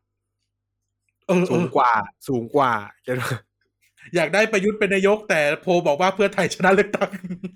[1.28, 1.91] เออเอสูงอกว่า
[2.28, 2.72] สูงกว่า
[3.03, 3.24] เห็นไหม
[4.16, 7.10] อยากได้ประยุทธ์เป็นนายก แต่โพลบอกว่าเพื่อไทยชนะเลือกตั้ง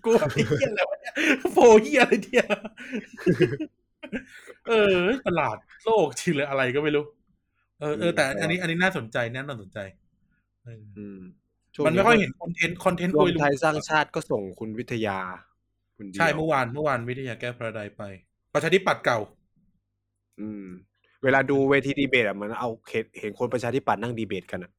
[0.03, 1.13] กูแบบไอ้เหี้ยอะไรวะเนี่ย
[1.53, 2.45] โพลเหี้ยอะไรเนี่ย
[4.67, 7.03] เออประหลาดโลกจริงเลยอะไรก็ไม่รู้
[7.79, 9.79] เออเออแต่ อันนี้อันนี้น่าสนใจน่าสนใจ
[10.63, 11.19] เอออืม
[11.85, 15.19] มันไม่ค่อยเห็น content content รวมไทยสร้างชาติก็ส่งคุณวิทยา
[15.97, 18.03] คุณเดียวใช่เมื่อวานเมื่อวานวิทยาแก้วภราดัยไป
[18.53, 19.19] ประชาธิปัตย์เก่า
[20.39, 20.67] อืม
[21.23, 24.71] เวลาดูเวทีดีเบตอะเหมันเอาเห็นเห็นคนประชาธิปัตย์นั่งดีเบตกันอะ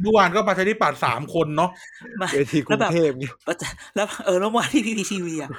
[0.00, 1.70] เมื่อวานก็ประชาธิปัตย์สามคนเนาะ
[2.20, 5.50] มาเวทีกรุงเทพเนี่ยแล้วแบบแล้วเออแล้วเมื่อวานที่ PPTV อะ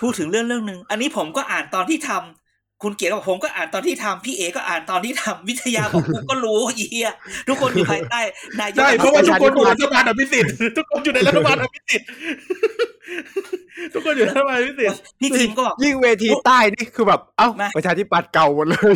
[0.00, 7.12] พูดถึงเรื่องเรื่องหนึ่งอันนี้ผมก็อ่านตอนที่ทำคุณเกียรติบอกผมก็อ่านตอนที่ทำพี่เอก็อ่านตอนที่ทำวิทยาบอกกูก็รู้อีเหี้ย
[7.48, 8.20] ทุกคนอยู่ภายใต้
[8.60, 12.06] นายกใช่เพราะว่าทุกคนอยู่ในรัฐบาลอภิสิทธิ์ทุกคนอยู่ในรัฐบาลอภิสิทธิ์
[13.94, 18.94] ทุกคนอยู่ในรัฐบาลอภิสิทธิ์พี่ทีมก็บอกยิ่งเวทีใต้นี่คือแบบเอ้ามาประชาธิปัตย์เก่าหมดเลย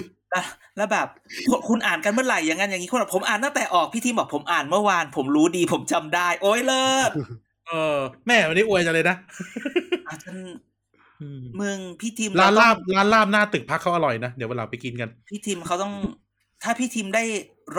[0.76, 1.08] แล้วแล้วแบบ
[1.48, 7.10] คุณคุณอ่านกันเมื่อไหร่อย่างนั้นอย่างนี้คนบอกผมอ่านตั้งแต่ออกพี่ทีมบอกผมอ่านเมื่อวาน ผมรู้ดีผมจำได้ โอ้ยเลิศ
[7.68, 7.96] เออ
[8.26, 9.16] แม่วันนี้อวยจังเลยนะ
[10.08, 10.54] อาจารย์
[11.20, 15.92] อืมมึงพี่ทีมร้านเต้องลาบร้านลาบหน้าตึกพักเขาอร่อยนะ เดี๋ยววันหลังไปกินกัน พี่ทีมเขาต้อง
[16.62, 17.24] ถ้าพี่ทีมได้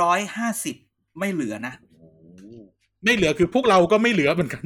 [0.01, 0.75] ร้อยห้าสิบ
[1.19, 1.73] ไม่เหลือนะ
[3.03, 4.63] ไม่เหลือคือพวกเราก็ไม่เหลือเหมือนกัน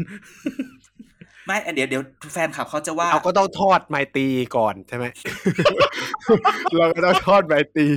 [1.47, 2.01] ไม่เดี๋ยวเดี๋ยว
[2.33, 5.05] แฟนคลับเขาจะว่าเราก็ต้องทอดไมตรีก่อนใช่ไหม
[6.77, 7.87] เราก็ต้องทอดไมตรี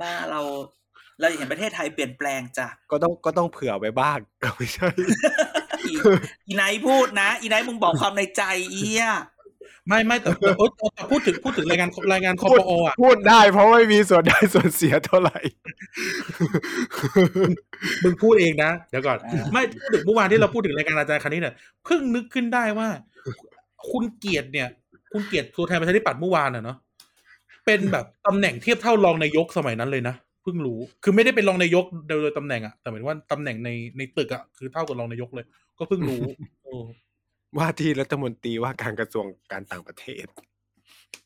[0.00, 0.40] บ้าเรา
[1.20, 4.18] เราอยากเห็นประเทศไทยเปลี่ยนแปลงจ้ะก็ต้องก็ต้องเผื่อไว้บ้าง
[4.56, 4.88] ไม่ใช่
[5.86, 5.92] อี
[6.46, 9.06] อีไนท์พูดนะ อีไนท์มึงบอกความในใจเอี้ย
[9.88, 15.38] ไม่ไม่แต่แต่เอ้ยแต่พูดถึงพูดถึงรายงานรายงานคอพูปดโออะพูดได้เพราะไม่มีส่วนได้ส่วนเสียเท่าไหร่
[18.04, 19.18] มึงพูดเองนะ เดี๋ยวก่อน
[19.52, 21.54] ไม่พูดถึงเมื่อวานที่เราพูดถึงรายการอาจารย์คณิตเนี่ย
[21.84, 22.88] เพิ่งนึกขึ้นได้ว่า
[23.90, 24.68] คุณเกียรติเนี่ย
[25.12, 26.76] คุณเกียรติตัวแทนประชาธิปัตย์เมื่อวานอะเนาะ
[27.64, 35.46] เป็นแบบตำแหน่งเทียบเท่ารองนายกสมัยนั้นเลยนะเพิ่งรู้ คือไม่ได้เป็นรองนายกโดยโดยตำแหน่งอะแต่หมายถึงว่าตำแหน่งในในตึกอะคือเท่ากับรองนายกเลย
[35.78, 36.22] ก็เพิ่งรู้
[36.64, 36.84] เออ
[37.58, 40.26] ว่าที่รัฐมนตรีว่าการกระทรวงการต่างประเทศ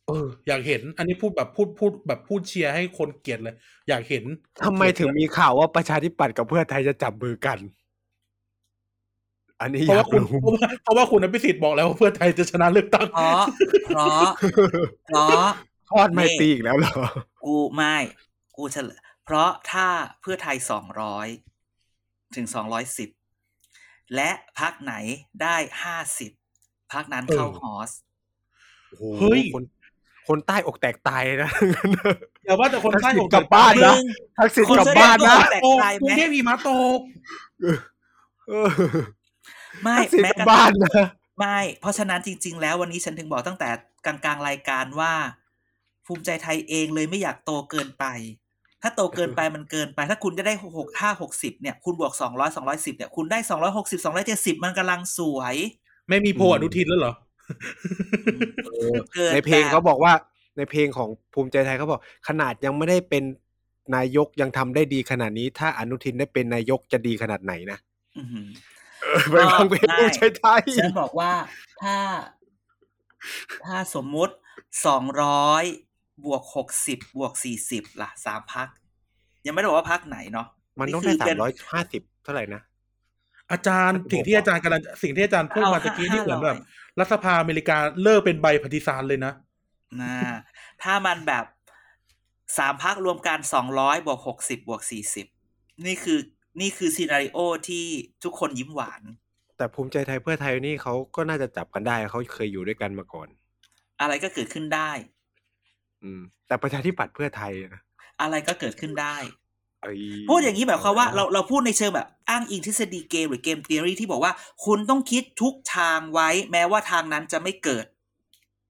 [0.06, 3.56] เออ อยากเห็น อันนี้พูดแบบพูดพูดแบบพูดเชียร์ให้คนเกลียดเลย
[3.88, 4.24] อยากเห็น
[4.64, 7.58] ทำไมถึงมีข่าวว่าประชาธิปัตย์กับเพื่อไทยจะจับมือกัน
[9.60, 13.40] อันนี้เพอราะยาว่ากคุณรู้เพราะว่าเพราะว่าคุณอภิสิทธิ์บอกแล้วว่าเพื่อไทยจะชนะเลือกตั้งเพราะ
[13.86, 14.30] เพราะ
[15.06, 15.46] เพราะ
[15.90, 16.92] ทอดไมตรีอีกแล้วเหรอ
[17.44, 17.96] กูไม่
[18.56, 19.86] กูเฉลยเพราะถ้า
[20.20, 21.28] เพื่อไทยสองร้อย
[22.36, 23.10] ถึงสองร้อยสิบ
[24.14, 24.94] และพักไหน
[25.42, 26.30] ได้ห้าสิบ
[26.92, 27.90] พักนั้นเข้าเออฮอส
[28.88, 29.62] โอ้โหเฮ้ยคน
[30.28, 31.50] คนใต้อกแตกตายนะ
[32.44, 34.06] อย่าว่าแต่คนใต้ทักษิณกลับบ้านนะมึง
[34.38, 37.00] ทักษิณคนกลับเสื้อบ้านแดนะงแตกโตตายไหมกรุงเทพหิมะตก
[38.48, 38.68] เออ
[39.82, 41.06] ไม่ทักษิณแม้กกลัระบบ้าทั่นงนะ
[41.38, 43.68] ไม่ เพราะฉะนั้นจริง ๆ แล้ววันนี้ฉันถึงบอกตั้งแต่
[44.06, 45.12] กลางๆรายการว่า
[46.08, 48.04] ภูมิใจไทยเองเลยไม่อยากโตเกินไป
[48.82, 55.54] ถ้าโตเกินไปมันเกินไป ถ้าคุณจะได้หกห้าหกสิบเนี่ย คุณบวกสองร้อยสองร้อยสิบเนี่ยคุณได้สองร้อยหกสิบสองร้อยเจ็ดสิบมันกำลังสวย
[56.08, 57.14] ไม่มีโพลอนุทินแล้วเหรอ
[58.64, 60.12] เออเกินในเพลงแบบเขาบอกว่า
[60.56, 63.24] ในเพลงของภูมิใจไทยเขาบอก ขนาดยังไม่ได้เป็น
[63.96, 67.78] นายกยังทำได้ดีขนาดนี้ ถ้าอนุทินได้เป็นนายกจะดีขนาดไหนนะ
[68.16, 68.48] อื้อหือ
[69.02, 71.32] เออไปฟังเพลงภูมิใจไทยฉันบอกว่า
[71.82, 71.96] ถ้า
[73.64, 74.34] ถ้าสมมุติ
[74.86, 75.64] สองร้อย
[76.24, 78.68] บวกหกสิบบวกสี่สิบล่ะสามพัก
[79.46, 80.46] ยังไม่ได้บอกว่าพักไหนเนาะ
[80.80, 82.62] มันต้องได้คืสาเป็มนร้อยห้าสิบเท่าไหร่นะ
[83.50, 89.32] อาจารย์มันสิ่งที่อาจารย์กำลังสิ่งที่อาจารย์พูดมาตะกี้นี่เหมือนแบบ500รัฐสภาอเมริกาเลิกเป็นใบปฏิสารเลยนะ
[90.00, 90.14] นะ
[90.82, 91.44] ถ้ามันแบบ
[92.58, 95.26] สามพักรวมกันสองร้อยบวกหกสิบบวกสี่สิบ
[95.86, 96.18] นี่คือ
[96.60, 97.38] นี่คือซีนารีโอ
[97.68, 97.86] ที่
[98.24, 99.02] ทุกคนยิ้มหวาน
[99.56, 103.28] แต่ภูมิใจไทยเพื่อไทยนี่เขาก็น่าจะจับกันได้เขาเคยอยู่ด้วยกันมาก่อน
[104.00, 104.90] อะไรก็เกิดขึ้นได้
[106.04, 107.82] อืม แต่ประชาธิปัตย์เพื่อไทยนะ
[108.20, 109.16] อะไรก็เกิดขึ้นได้
[109.82, 109.92] ไอ้
[110.28, 114.32] พูดอย่างนี้แบบความว่าเราเราพูดในเชิงแบบอ้างอิงทฤษฎีเกมหรือเกม t ท o r y ที่บอกว่า
[114.64, 117.86] คุณต้องคิดทุกทางไว้ แม้ว่าทางนั้นจะไม่เกิด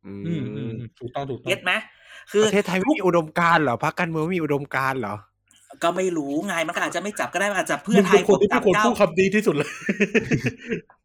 [0.07, 1.73] อือืมอืมมอืมถูกต้องถูกต้องเก็ตไหม
[2.33, 5.15] คือประเทศไทยไม่มีอุดมการณ์เหรอพรรคการเมืองไม่มีอุดมการณ์เหรอ
[5.83, 9.71] ก็ไม่รู้ไงมันก็อาจจะไม่จับก็ได้มันอาจจะเพื่อมึงไทเป็ยนคนที่จัเป็นคนก้าวพูดคำดีที่สุดเลย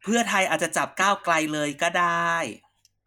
[0.04, 2.34] เพื่อไทยอาจจะจับก้าวไกลเลยก็ได้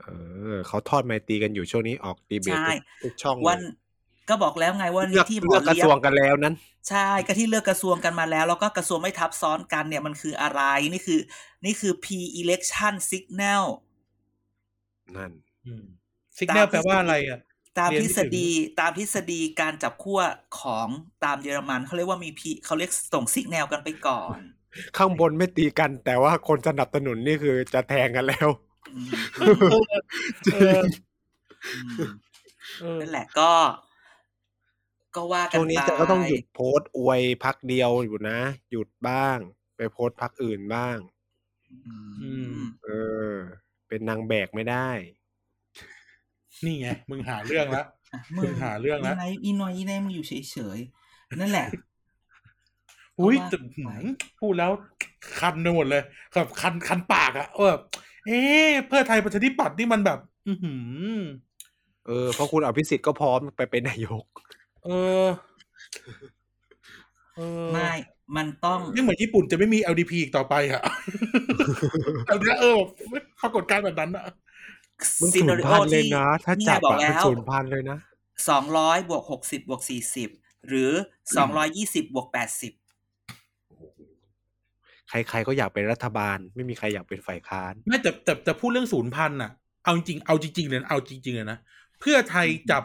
[0.07, 0.12] เอ
[0.57, 2.70] อเขาทอดไมตรีกันอยู่ช่วงนี้ออกดีเบตใช่
[3.04, 3.61] ทุกช่องเลยวัน
[4.28, 6.54] ก็บอกแล้วไงว่าเลือกที่หมเลืออกกระเลี้ยทรวงงกันแล้วนั้น
[6.88, 11.20] ใช่ก็ที่เลือกกระทรวงกันมาแล้ว แล้วก็กระทรวงไม่ทับซ้อนกันเนี่ยมันคืออะไรนี่คือ
[11.64, 12.07] นี่คือ P
[12.40, 13.64] election signal
[15.16, 15.32] นั่น
[16.38, 17.40] สิกแนลแปลว่าอะไรอะ
[17.78, 18.48] ตามเรียนทไม่ฤถึงษฎี
[18.80, 20.20] ตามทฤษฎีการจับขั้ว
[20.61, 20.88] ของ
[21.24, 24.38] ตามเยอรมันเขาเรียกว่ามีพีเขาเรียกส่งสิกแนลกันไปก่อน
[24.96, 28.48] ข้างบนไม่ตีกัน แต่ว่าคนสนับสนุนนี่คือจะแทงกันแล้ว
[28.95, 29.09] อืม
[30.53, 30.80] เออ
[31.74, 32.07] อืม
[32.80, 33.51] เออนั่นแหละก็
[35.16, 38.39] ก็ว่ากันช่วงนี้ไปแต่ก็ต้องหยุดโพสต์อวยพักเดียวอยู่นะ
[38.70, 39.39] หยุดบ้าง
[39.76, 40.97] ไปโพสต์พักอื่นบ้าง
[42.22, 42.89] อืมเอ
[43.30, 43.32] อ
[43.89, 44.89] เป็นนางแบกไม่ได้
[46.64, 51.66] นี่ไง มึงหาเรื่องละอะมึงหาเรื่องนะอีไนอีนอยอีไนมึงอยู่เฉยๆนั่นแหละ
[53.20, 54.07] อุ้ยเพราะว่าแต่หืม
[54.41, 54.70] พูดแล้ว
[55.39, 56.03] คันไปหมดเลย
[56.34, 57.74] แบบคันคันปากอะเออ
[58.26, 60.18] เอ๊ะเพื่อไทยประชาธิปัตย์นี่มันแบบ
[60.48, 60.74] อือหื
[61.18, 61.20] อ
[62.06, 64.24] เออเพราะคุณอภิสิทธิ์ก็พร้อมไปเป็นนายก
[64.84, 64.90] เอ
[65.24, 65.26] อ
[67.36, 67.92] เออไม่
[68.36, 70.82] มันต้องนี่เหมือนญี่ปุ่นจะไม่มี LDP อีกต่อไปอะ
[72.28, 72.78] อันเนี้ยเออ
[73.42, 74.24] ปรากฏการณ์แบบนั้นอะ
[75.20, 77.98] มันซีศูนานย์ริโอพันเลยที่นะ ถ้านี่ไงจับบอกอะแล้เป็นวศูนย์พันเลยนะ
[78.48, 80.30] สองร้อยบวกหกสิบบวกสี่สิบ
[80.68, 80.90] หรือ
[81.36, 82.72] สองร้อยยี่สิบบวกแปดสิบ
[85.11, 89.50] ใคร ๆ ก็อยากเป็นรัฐบาล ไม่มีใครอยากเป็นฝ่ายค้านไม่แต่แต่แต่พูดเรื่องศูนย์พันอะ
[89.84, 91.59] เอาจริงเอาจริงๆเลยนะเอาจริงๆเลยนะ
[92.00, 92.82] เพื่อไทยจับ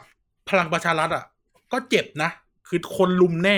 [0.49, 1.23] พลังประชารัฐอะ
[1.71, 2.29] ก็เจ็บนะ
[2.69, 3.57] คือคนลุมแน่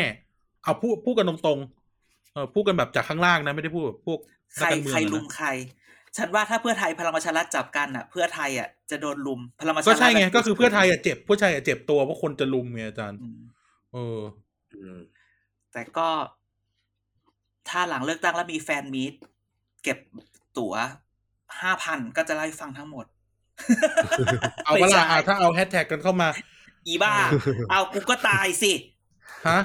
[0.63, 4.19] เอาพูดพูดกันตรงๆเออพูดกันแบบจากข้างล่างนะ ไม่ได้พูดแบบพวก
[4.55, 5.47] ใครนักการเมืองใครอะลุมนะใคร
[6.17, 13.39] ฉันว่าถ้าเพื่อไทยพลังประชารัฐจับกันอะ เพื่อไทยอะจะโดนลุมพลังประชาก็รัฐใช่ไงะก็คือเพื่อไทยอะเจ็บเพื่อไทยอะเจ็บตัวเพราะคนจะลุมไงอาจารย์อืม
[13.93, 14.19] เออ
[15.73, 16.07] แต่ก็
[17.69, 19.13] ถ้าหลังเลือกตั้งแล้วมีแฟนมีต
[19.83, 19.97] เก็บ
[20.57, 20.73] ตั๋ว
[21.61, 23.05] ห้าพันก็จะเล่าให้ฟังทั้งหมด
[24.65, 26.27] เอาเวไม่ลาใช่อะถ้าเอาแฮชแท็กกันเข้ามา
[26.87, 27.13] อีบ้า
[27.69, 28.71] เอากูก็ตายสิ
[29.47, 29.59] ฮะ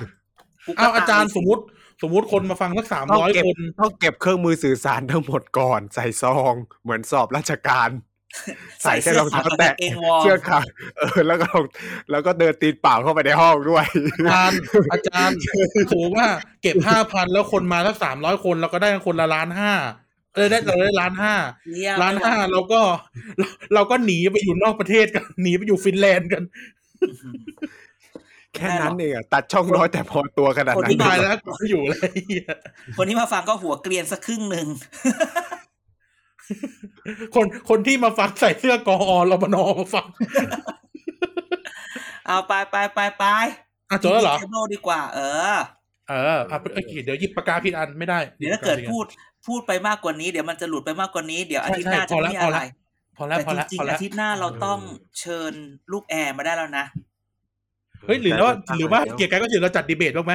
[0.66, 1.62] กูก็เอาอาจารย์ตสมมติ
[2.03, 7.88] สมมติคนมาฟังสักสามต้องร้อยเก็บคนต้องเก็บเครื่องมือสื่อสารทั้งหมดก่อนใส่ซอง เหมือนสอบราชการ
[8.83, 10.66] ใส่แค่รองเท้าแตะเองวอร์มเชือกขาด
[10.99, 11.64] เออ แล้วก็รอง
[12.11, 13.85] แล้วก็เดินตีนเปล่าเข้าไปในห้องด้วย
[14.93, 16.29] อาจารย์อาจารย์สมมติว่า
[16.62, 19.72] เก็บห้าพันแล้วคนมาสักสามร้อยคนเราก็ได้คนละล้านห้า
[20.35, 21.35] เออได้เราได้ล้านห้า
[21.72, 22.81] เนี่ยล้านห้าเราก็
[23.39, 26.43] เราเราก็หนีไปอยู่นอกประเทศกันหนีไปอยู่ฟินแลนด์กัน
[28.55, 32.55] แค่นั้นเองอะตัดช่องน้อยแต่พอตัวขนาดคนนั้ที่นตายแล้วกูอยู่เลยเหี้ย
[32.97, 34.66] คนที่มาฟังก็หัวเกรียนสักครึ่งหนึ่ง
[37.34, 38.96] คนคนที่มาฟังใส่เสื้อกอ
[39.30, 40.07] รบนมาฟัง
[42.26, 43.24] เอาไปไปไปไป
[43.90, 45.20] อะจบแล้วเหรอเทเบิลดีกว่า เอ
[45.55, 45.57] อ
[46.09, 49.05] เอออะโอเคเดี๋ยวหยิบปากกาผิดอันไม่ได้ เดี๋ยวถ้าเกิดพูด
[49.46, 52.59] พูดไปมากกว่านี้เดี๋ยวมันจะหลุดไปมากกว่านี้เดี๋ยวอาใช่ทิตย์หน้าใช่จะพอไม่แล้วมีอะไร
[53.16, 54.80] พอแล้วแต่พอจแล้วริงพอๆแล้วอาทิตย์หน้าเราต้อง
[55.20, 55.53] เชิญ
[55.92, 56.86] ลูกแอร์มาได้แล้วนะ
[58.05, 60.32] เฮ้ยหรือว่าหรือว่าเกียร์กายก็เดี๋ยวเราจัดดีเบตบ้างไหม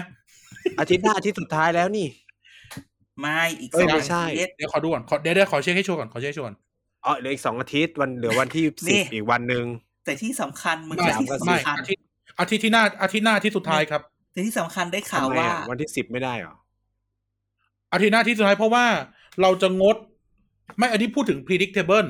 [0.79, 2.07] อาทิตย์หน้าอาทิตย์สุดท้ายแล้วนี่
[3.19, 6.57] ไม่อีกเอ้สยองไม่อาใช่ทิตย์เดี๋ยวขอดูก่อนขอเดี๋ยวเดี๋ยวขอเช็คให้ชัวร์ก่อนขอเช็คให้ชัวร์ก่อน
[7.05, 9.65] อ๋อเหลืออีกสองอาทิตย์วันเหลือวันที่นี่สิบอีกวันหนึ่ง
[10.05, 12.03] แต่ที่สำคัญมึงไม่แต่ที่ไม่สำคัญอาทิตย์
[12.39, 14.01] อาทิตย์ที่หน้าอาทิตย์หน้าอาที่สุดท้ายครับ
[14.31, 16.55] แต่ที่สำคัญได้ข่าวทำไมว่าอะวันที่สิบไม่ได้เหรอ
[17.93, 18.85] อาทิตย์หน้าที่สุดท้ายเพราะว่า
[19.41, 19.97] เราจะงด
[20.77, 22.07] ไม่อันนี้พูดถึง predictable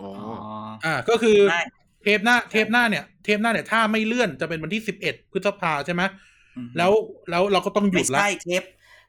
[0.00, 0.54] อ๋ออ๋อ
[0.84, 1.62] อ่า ก็คือไม่
[2.02, 6.02] เทปหน้าเทปหน้าเนี่ยเทปหน้าเนี่ยถ้าไม่เลื่อนจะเป็นวันที่สิบเอ็ดพฤษภาใช่ไหม
[6.56, 6.92] อืมแล้ว
[7.30, 8.62] แล้วเราก็ต้องหยุไม่ดละใช่เทป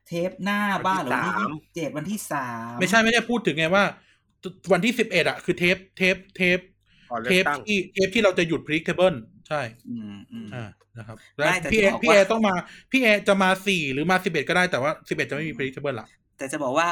[0.07, 3.83] เทปหน้าบ้านหรือวันที่วันที่สามเจ็ดวันที่สามไม่ใช่ไม่ใช่พูดถึงไงว่า
[4.73, 6.59] วันที่สิบเอ็ดอะคือเทปเทปเทป
[7.11, 9.15] ก่อนเลืเทอกปตั้งที่เทปที่เราจะหยุด predictable
[9.47, 12.53] ใช่อืมอืมอ่านะครับไม่แล้วแต่พี่เอจะบอกพี่ว่าเอต้องมา
[12.91, 16.87] พี่เอจะมาสี่หรือมาสิบเอ็ดก็ได้แต่ว่าสิบเอ็ดจะไม่มี predictable ละแต่จะบอกว่า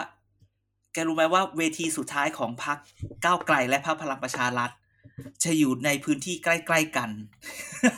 [0.94, 2.78] แกรู้ไหมว่าเวทีสุดท้ายของพรรค
[3.26, 4.72] ก้าวไกลและพรรคพลังประชารัฐ
[5.44, 7.10] จะอยู่ในพื้นที่ใกล้ ๆ กัน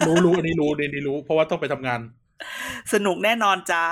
[0.07, 1.99] รู้รู้อันนี้รู้อันนี้รู้ เพราะว่าต้องไปทำงาน
[2.93, 3.83] สนุกแน่นอนจ้า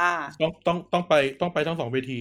[0.41, 2.19] ต้องต้องต้องไปต้องไปทั้งสองเวที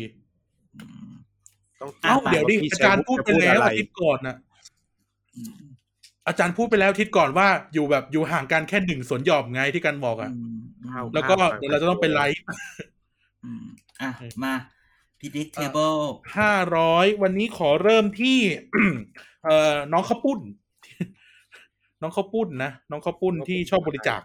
[1.81, 4.37] ต้องอ้าเอ้าไปเดี๋ยวดิพี่อาจารย์พูดไปแล้วจะอาทิตย์ก่อนนะ
[5.37, 5.55] อืม
[6.29, 12.45] อาจารย์พูดไปแล้วอาทิตย์ก่อนว่าอยู่แบบอยู่ห่างกันแค่หนึ่งสวนหย่อมไงที่กันบอกอะอืมเอาแล้วก็เดี๋ยวเราจะต้องเป็นไลฟ์
[13.45, 13.65] อืม
[14.01, 14.11] อะ
[14.45, 14.55] มา
[15.21, 16.01] predictable
[16.39, 18.39] ห้าร้อยวันนี้ขอเริ่มที่
[19.45, 20.41] เอ่อน้องข้าวปุ้น
[22.03, 24.21] น้องข้าวปุ้นนะ น้องข้าวปุ้นที่ชอบบริจาค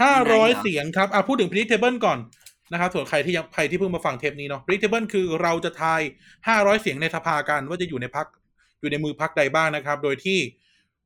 [0.00, 2.18] ห้าร้อยเสียงครับอะพูดถึง predictable ก่อน
[2.72, 6.00] นะครับส่วนใครที่ยังใครที่เพิ่งมาฟังเทปนี้เนาะ predictable คือเราจะทาย
[6.48, 8.26] ห้าร้อยเสียงในสภากันว่าจะอยู่ในพัก
[8.80, 10.38] อยู่ในมือพักใดบ้างนะครับ โดยที่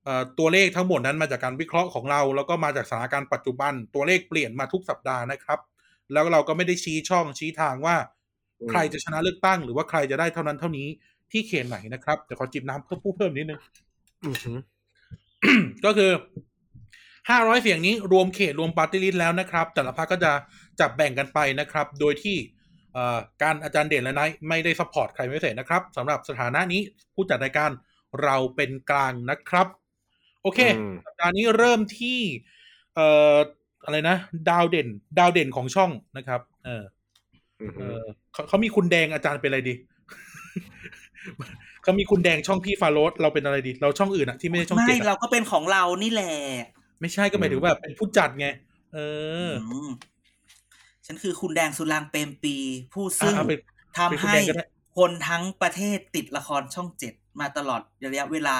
[0.04, 5.58] เอ่อตัวเลขทั้งหมดนั้นมาจากการวิเคราะห์ของเรา แล้วก็มาจากสถานการณ์ปัจจุบัน ตัวเลขเปลี่ยนมาทุกสัปดาห์นะครับ
[6.12, 7.96] แล้วเราก็ไม่ได้ชี้ช่องชี้ทางว่า
[8.70, 10.88] ใครจะชนะเลือกตั้ง หรือว่าใครจะได้เท่านั้นเท่านี้
[11.32, 13.60] ที่เขตไหนนะครับเดี๋ยวขอจิบน้ำเพิ่มพูดเพิ่มนิดนึง
[14.24, 14.58] อือหือ
[15.84, 16.10] ก็คือ
[17.30, 20.32] ห้าร้อยเสียงนี้รวมเขตรวมปาร์ตี้ลิสต์แล้วนะครับ แต่ละพรรคก็จะ
[20.80, 22.36] จับแบ่งกันไปนะครับ โดยที่
[22.92, 26.80] เอ่อการอาจารย์เด่นและไนท์ไม่ได้ support ใครไม่เสร็จนะครับสำหรับสถานะนี้
[27.14, 27.70] ผู้จัดรายการ
[28.22, 29.66] เราเป็นกลางนะครับ
[30.42, 32.20] โอเคอืมสัปดาห์นี้เริ่มที่
[32.94, 33.36] เอ่อ
[33.84, 34.16] อะไรนะ
[34.50, 36.82] ดาวเด่น ดาวเด่นของช่องนะครับ เออ
[37.62, 39.74] อือเอหืออเขาเขามีคุณแดงอาจารย์เป็นอะไรดี
[41.82, 46.34] เขามีคุณแดงช่องพี่ฟาโรสเราเป็นอะไรดี เราช่องอื่นอะที่ไม่ใช่ช่องไม่เจ็ดอะเราก็เป็นของเรานี่แหละ
[47.00, 48.46] ไม่ใช่ก็หมายถึงว่าเป็นผู้จัดไง
[48.94, 48.98] เอ
[49.48, 49.50] อ
[49.88, 49.90] ม
[51.06, 52.56] ฉันคือคุณแดงสุรางเปรมปี
[52.94, 53.58] ผู้ซึ่งอะเอาเป็น
[53.96, 54.66] ทำเป็นคุณให้แดงก็ได้
[54.98, 58.58] คนทั้งประเทศติดละครช่องเจ็ดมาตลอดระยะเวลา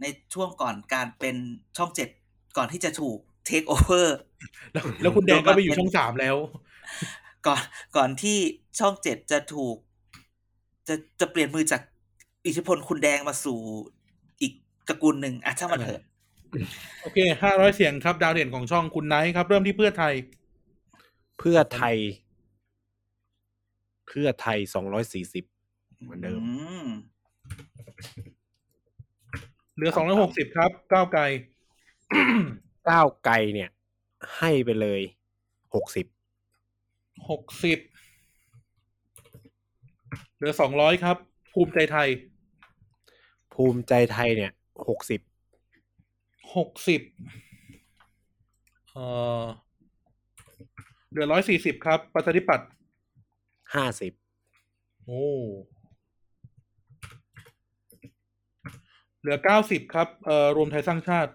[0.00, 0.04] ใน
[0.34, 1.36] ช่วงก่อนการเป็น
[1.76, 2.08] ช่องเจ็ด
[2.56, 4.16] ก่อนที่จะถูกเทคโอเวอร์
[4.72, 6.36] แล้วแล้วคุณแดงก็ไปอยู่ช่องสามแล้ว
[7.46, 7.62] ก่อน
[7.96, 8.36] ก่อนที่
[8.78, 9.76] ช่องเจ็ดจะถูก
[10.88, 11.82] จะจะเปลี่ยนมือจาก
[12.46, 13.58] อิทธิพลคุณแดงมาสู่
[14.40, 14.52] อีก
[14.88, 16.02] ตระกูลหนึ่งอะช่างมันเถอะ
[17.02, 20.14] โอเคห้าร้อยเสียงครับ ดาวเด่นของช่องคุณไนท์ครับ เริ่มที่เพื่อไทย
[21.38, 21.96] เพื่อไทย
[24.06, 25.44] เพื่อไทยสองร้อยสี่สิบ
[26.02, 26.40] เหมือนเดิม
[26.86, 26.88] ม
[29.74, 31.22] เหลือสองร้อยหกสิบครับ ก้าวไกล
[32.88, 33.70] ก้าวไกลเนี่ย
[34.38, 35.00] ให้ไปเลย
[35.74, 36.06] หกสิบ
[37.28, 37.78] หกสิบ
[40.36, 41.16] เหลือสองร้อยครับ
[41.52, 42.08] ภูมิใจไทย
[43.54, 44.52] ภูมิใจไทยเนี่ย
[44.88, 45.20] หกสิบ
[46.56, 47.00] หกสิบ
[48.92, 48.98] เอ
[49.42, 49.44] อ
[51.10, 52.68] เหลือร้อยสี่สิบครับ ประชาธิปัตย์
[53.74, 54.12] ห้าสิบ
[55.04, 55.24] โอ้
[59.20, 61.32] เหลือเก้าสิบครับ เอ่อ รวมไทยสร้างชาติ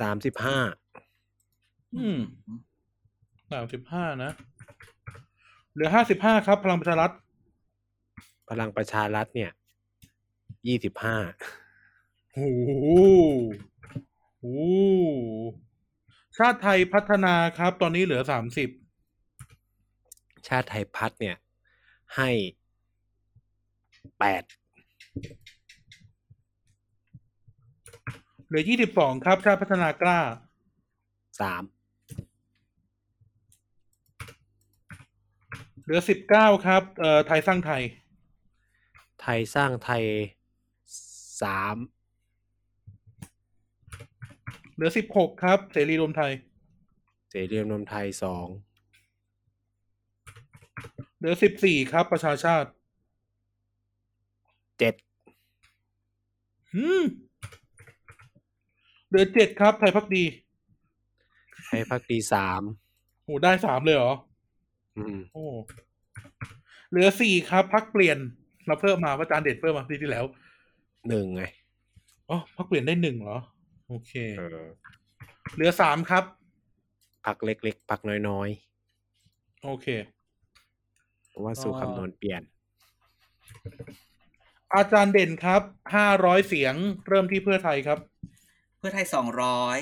[0.00, 0.58] สามสิบห้า
[1.96, 2.18] อืม
[3.52, 4.32] สามสิบห้านะ
[5.72, 7.12] เหลือห้าสิบห้าครับ พลังประชารัฐ
[8.50, 9.50] พลังประชารัฐเนี่ย
[10.66, 11.16] ยี่สิบห้า
[12.34, 12.86] โอ้โห
[14.40, 14.58] โอ้โห
[16.36, 18.68] ชาติไทยพัฒนาครับ ตอนนี้เหลือสามสิบ
[20.48, 21.36] ชาติไทยพัฒน์เนี่ย
[22.16, 22.30] ให้
[24.18, 24.42] แปด
[28.46, 30.20] เหลือยี่สิบสองครับ ชาติพัฒนากล้า
[31.40, 31.62] สาม
[35.82, 37.82] เหลือสิบเก้าครับเอ่อไทยสร้างไทย
[39.20, 40.04] ไทยสร้างไทย
[41.42, 41.76] สาม
[44.80, 46.32] เหลือสิบหกครับ เสรีรวมไทย
[47.30, 48.46] เสรีรวมไทยสอง
[51.18, 52.70] เหลือสิบสี่ครับ ประชาชาติ
[54.78, 54.94] เจ็ด
[56.74, 57.02] หืม
[59.08, 60.24] เหลือเจ็ดครับ ไทยพักดี
[61.66, 62.62] ไทยพักดีสาม
[63.24, 64.14] โอ้ได้สามเลยเหรอ
[64.96, 65.44] อืมโอ้
[66.90, 68.18] เหลือสี่ครับ พักเปลี่ยน
[68.66, 70.24] เราเพิ่มมาว่าจานเด็ดเพิ่มมาปีที่แล้ว
[71.08, 71.42] หนึ่งไง
[72.28, 73.38] อ๋อพักเปลี่ยนได้หนึ่งเหรอ
[73.90, 74.68] โอเคเออ
[75.54, 76.24] เหลือสามครับ
[77.26, 78.48] พักเล็กๆ พักน้อย
[79.64, 82.42] โอเคๆเพราะว่าสู่คำนวณเปลี่ยน
[84.74, 85.62] อาจารย์เด่นครับ
[85.94, 86.74] ห้าร้อยเสียง
[87.08, 87.98] เริ่มที่เพื่อไทยครับ
[88.78, 89.78] เพื่อไทยสองร้อย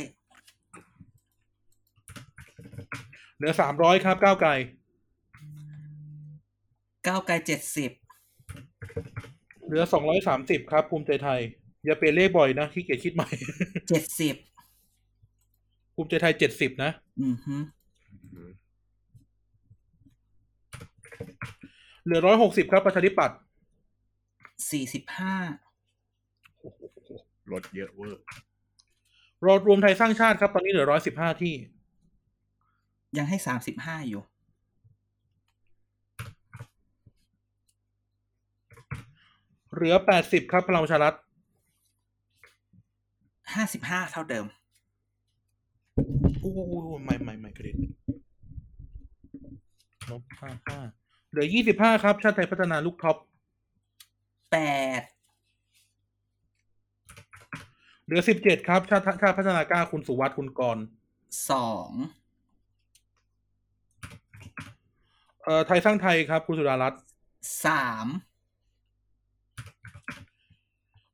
[3.36, 4.50] เหลือสามร้อยครับ ก้าวไกล
[7.06, 7.90] ก้าวไกลเจ็ดสิบ
[9.66, 11.40] เหลือสองร้อยสามสิบครับ ภูมิใจไทย
[11.84, 13.28] อย่าเปลี่ยนเลขบ่อยนะขี้เกียจคิดใหม่
[13.88, 14.34] เจ็ดสิบ
[15.94, 16.90] ภูมิใจไทยเจ็ดสิบนะ
[17.22, 17.56] อือฮึ
[22.04, 23.38] เหลือร้อยหกสิบครับประชาธิปัตย์
[24.70, 25.34] สี่สิบห้า
[26.60, 26.80] โอ้โห
[27.50, 28.22] ลดเยอะเวอร์
[29.44, 31.54] รรวมไทยสร้างชาติครับ ตอนนี้เหลือร้อยสิบห้าที่
[33.16, 34.22] ยังให้สามสิบห้าอยู่
[39.74, 41.14] เหลือแปดสิบครับพลังประชารัฐ
[43.54, 44.46] ห้าสิบห้าเท่าเดิม
[46.40, 46.60] โอ้โห
[47.04, 47.76] ไม่ไม่ไม่กระเด็น
[50.10, 50.78] ลบห้าห้า
[51.30, 53.16] เหลือยี่สิบห้าครับ ชาติไทยพัฒนาลูกท็อป
[54.50, 54.56] แป
[55.00, 55.02] ด
[58.04, 60.84] เหลือสิบเจ็ดครับ ชาติชาติพัฒนากล้าคุณสุวัสด์คุณกรณ์
[61.50, 61.90] สอง
[65.44, 67.02] เอ่อไทยสร้างไทยครับ คุณสุดารัตน์
[67.64, 68.06] สาม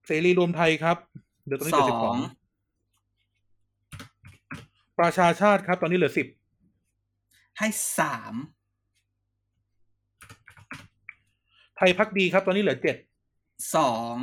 [0.06, 0.98] เสรีรวมไทยครับ
[1.44, 2.18] เหลือตอนนี้สเหลืออสิบสองง
[4.98, 6.26] ประชาชาติครับ ตอนนี้เหลือสิบ
[7.58, 7.68] ให้
[7.98, 8.34] สาม
[11.76, 12.96] ไทยพักดีครับ ตอนนี้เหลือเจ็ด
[13.76, 14.16] สอง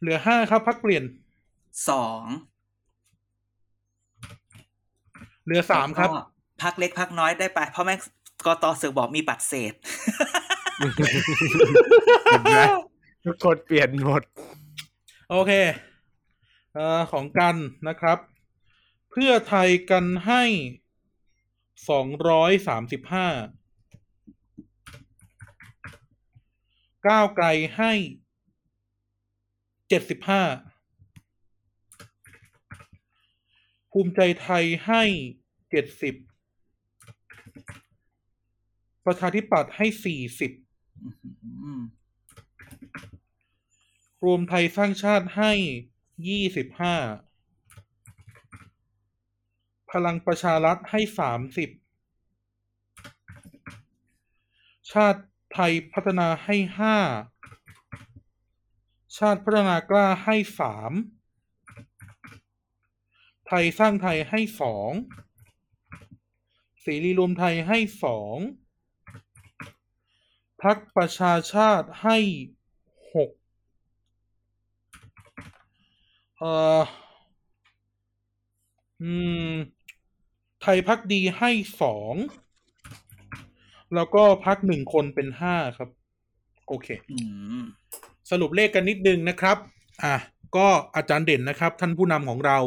[0.00, 1.04] เหลือห้าครับพักเปลี่ยน
[1.90, 2.24] สอง
[5.44, 6.24] เหลือสามครับแล้วก็
[6.62, 7.98] พักเล็กพักน้อยได้ไปเพราะแม่ง
[8.46, 9.74] กตเสือกบอกมีบัตรเศษ
[12.28, 12.87] เห็นไหมทุ
[13.34, 14.22] กคนเปลี่ยนหมด
[15.30, 15.52] โอเค
[16.74, 17.56] เอ่อของกัน
[17.88, 18.18] นะครับ
[19.10, 20.42] เพื่อไทยกันให้
[21.88, 23.28] สองร้อยสามสิบห้า
[27.08, 27.92] ก้าวไกลให้
[29.88, 30.42] เจ็ดสิบห้า
[33.92, 35.02] ภูมิใจไทยให้
[35.70, 36.14] เจ็ดสิบ
[39.06, 40.52] ประชาธิปัตย์ให้สี่สิบ
[41.62, 41.80] อืม
[44.24, 45.52] รวมไทยสร้างชาติให้
[46.28, 46.96] ยี่สิบห้า
[49.90, 51.70] พลังประชารัฐให้สามสิบ
[54.92, 56.98] ชาติไทยพัฒนาให้ห้า
[59.18, 60.92] ชาติพัฒนากล้าให้สาม
[63.46, 64.90] ไทยสร้างไทยให้สอง
[66.80, 68.36] เสรีรวมไทยให้สอง
[70.62, 72.18] พักประชาชาติให้
[73.28, 73.30] ก
[76.38, 76.80] เอ่อ
[79.02, 79.12] อื
[79.50, 79.52] ม
[80.62, 81.50] ไทยพักดีให้
[81.82, 82.14] สอง
[83.94, 85.88] แล้วก็พักหนึ่งคนเป็นห้าครับ
[86.68, 87.18] โอเคอื
[87.60, 87.62] ม
[88.30, 89.56] สรุปเลขกันนิดนึงนะครับ
[90.04, 90.16] อะ
[90.56, 90.66] ก็
[90.96, 92.58] อาจารย์เด่นนะครับ ท่านผู้นำของเรา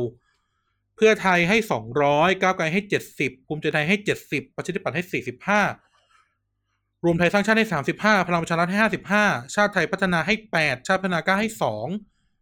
[0.96, 5.62] เพื่อไทยให้สองร้อยก้าวไกลให้เจ็ดสิบภูมิใจไทยให้เจ็ดสิบประชาธิปัตย์ให้สี่สิบห้า
[7.06, 11.88] รวมไทยสร้างชาติให้สามสิบห้าพลังประชารัฐให้ห้าสิบห้าชาติไทยพัฒนาให้แปดชาติพัฒนากล้าให้สอง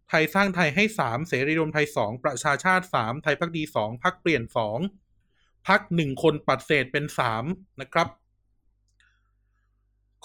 [0.10, 4.80] ไทยสร้างไทยให้สามเสรีรวมไทยสองประชาชาติสามไทยพักดีสองพักเปลี่ยนสอง
[5.68, 7.43] พักหนึ่งคนปัดเศษเป็นสาม
[7.82, 8.07] นะครับ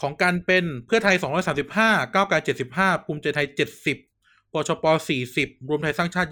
[0.01, 1.17] ของการเป็นเพื่อไทย
[1.65, 2.37] 235 ก้าวไกล
[2.71, 3.47] 75 ภูมิใจไทย
[4.01, 4.85] 70ปชป
[5.27, 6.31] 40 รวมไทยสร้างชาติ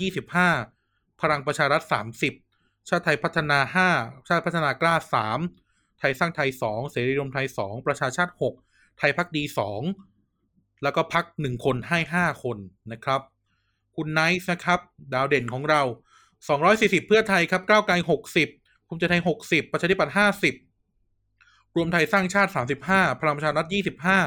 [0.58, 1.82] 25 พลังประชารัฐ
[2.34, 3.58] 30 ชาติไทยพัฒนา
[3.94, 4.94] 5 ชาติพัฒนากล้า
[5.48, 8.32] 3 ไทยสร้างไทย 2 เสรีรวมไทย 2 ประชาชาติ
[8.64, 9.44] 6 ไทยพักดี
[10.12, 12.58] 2 แล้วก็พัก1คนให้ 5 คน
[12.92, 13.20] นะครับ
[13.96, 14.80] คุณไนท์นะครับ
[15.14, 15.82] ดาวเด่นของเรา
[16.44, 17.94] 240 เพื่อไทยครับก้าวไกล
[18.40, 20.14] 60ภูมิใจไทย 60 ประชาธิปัตย์
[20.90, 22.50] 50 รวมไทยสร้างชาติ
[22.84, 23.66] 35 พลังประชารัฐ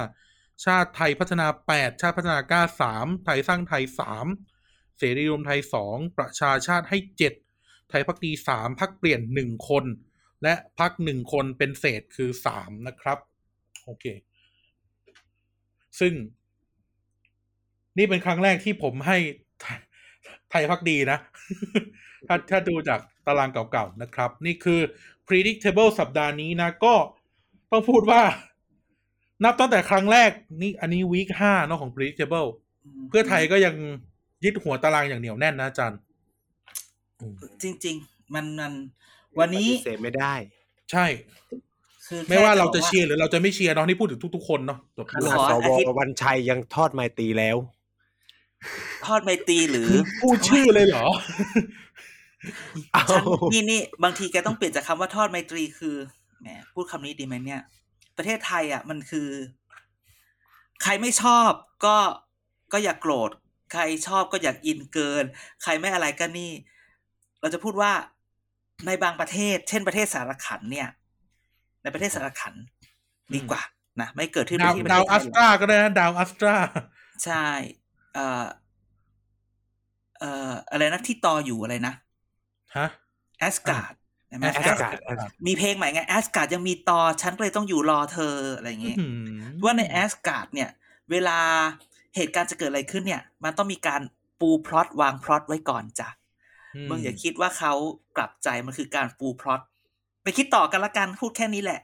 [0.01, 2.63] 25 ชาติไทยพัฒนา 8 ชาติพัฒนากล้า
[2.95, 3.83] 3 ไทยสร้างไทย
[4.39, 5.59] 3 เสรีรวมไทย
[5.89, 6.97] 2 ประชาชาติให้
[7.43, 9.85] 7 ไทยพักดี 3 พักเปลี่ยน 1 คน
[10.43, 12.29] และพัก1คนเป็นเศษคือ
[12.59, 13.17] 3 นะครับ
[13.83, 14.05] โอเค
[15.99, 16.13] ซึ่ง
[17.97, 19.17] นี่เป็นครั้งแรกที่ผมให้
[20.55, 21.19] ทยไทยพักดีนะ
[22.27, 24.79] ถ้าถ้าดูจากตารางเก่าๆนะครับ นี่คือ
[25.27, 26.93] predictable สัปดาห์นี้นะ ก็
[27.71, 28.21] ต้องพูดว่า
[29.43, 32.47] นับตั้งแต่ครั้งแรก นี่อันนี้วีคห้าเนาะของ predictable
[33.09, 33.75] เพื่อไทยก็ยัง
[34.43, 35.99] ยึดหัวตารางอย่างเหนียวแน่นนะอาจารย์
[37.19, 38.73] อืมจริง ๆ มันมัน
[39.39, 40.33] วันนี้ปฏิเสธไม่ได้
[40.91, 41.05] ใช่
[42.07, 47.57] คือไม่ว่าแค่เราจะบอกเชียร์หรือเราจะไม่เชียร์เนาะนี่พูดถึงทุกๆคนเนาะจบขนาดขอสอาวทิตย์วันชัยยังทอดไมตรีแล้ว
[49.05, 49.89] ทอดไมตรีหรือ
[50.21, 51.05] พูดชื่อเลยเหรอ
[52.93, 53.23] เอาฉัน
[53.53, 55.95] นี่นี่บางทีแกต้องเปลี่ยนจากคำว่าทอดไมตรีคือ
[56.41, 57.61] แหมพูดคำนี้ดีไหมเนี่ย
[58.17, 59.29] ประเทศไทยอะ มันคือ
[60.83, 61.51] ใครไม่ชอบ
[61.85, 61.97] ก็
[62.73, 63.29] ก็อย่ากโกรธ
[63.73, 65.23] ใครชอบก็อยากอินเกิน
[65.63, 66.51] ใครไม่อะไรก็นี่
[67.41, 67.91] เราจะพูดว่า
[68.85, 70.89] ในบางประเทศ เช่นประเทศสารขันเนี่ย
[71.83, 72.53] ในประเทศสารขัน
[73.35, 73.61] ดีกว่า
[74.01, 76.55] นะไม่เกิดขึ้นในดาวที่ประดาเทวศไทอัยสหรอกตราก็ได้นะดาวอัสตรา
[77.25, 77.47] ใช่
[78.15, 78.45] เอ่อ
[80.19, 81.93] เอ่ออะไรนะที่ต่ออยู่อะไรนะ
[82.77, 82.87] ฮะ
[83.39, 83.93] แอสการ์ด
[84.27, 89.05] ใช่ไหม Asgard Asgard มีเพลงใหม่ไงแอสการ์ดยังมีต่อฉันก็เลยต้องอยู่รอเธออะไรอย่างเงี้ยอื
[89.37, 90.69] มว่าในแอสการ์ดเนี่ย
[91.11, 91.39] เวลา
[92.15, 94.01] เหตุการณ์จะเกิดอะไรขึ้นเนี่ย มันต้องมีการ
[94.39, 96.09] ปูพล็อตวางพล็อตไว้ก่อนจ้ะ
[96.89, 97.73] มึงอย่าคิดว่าเขา
[98.17, 99.61] กลับใจมันคือการปูพล็อต
[100.23, 101.81] ไปคิดต่อกันละกันพูดแค่นี้แหละ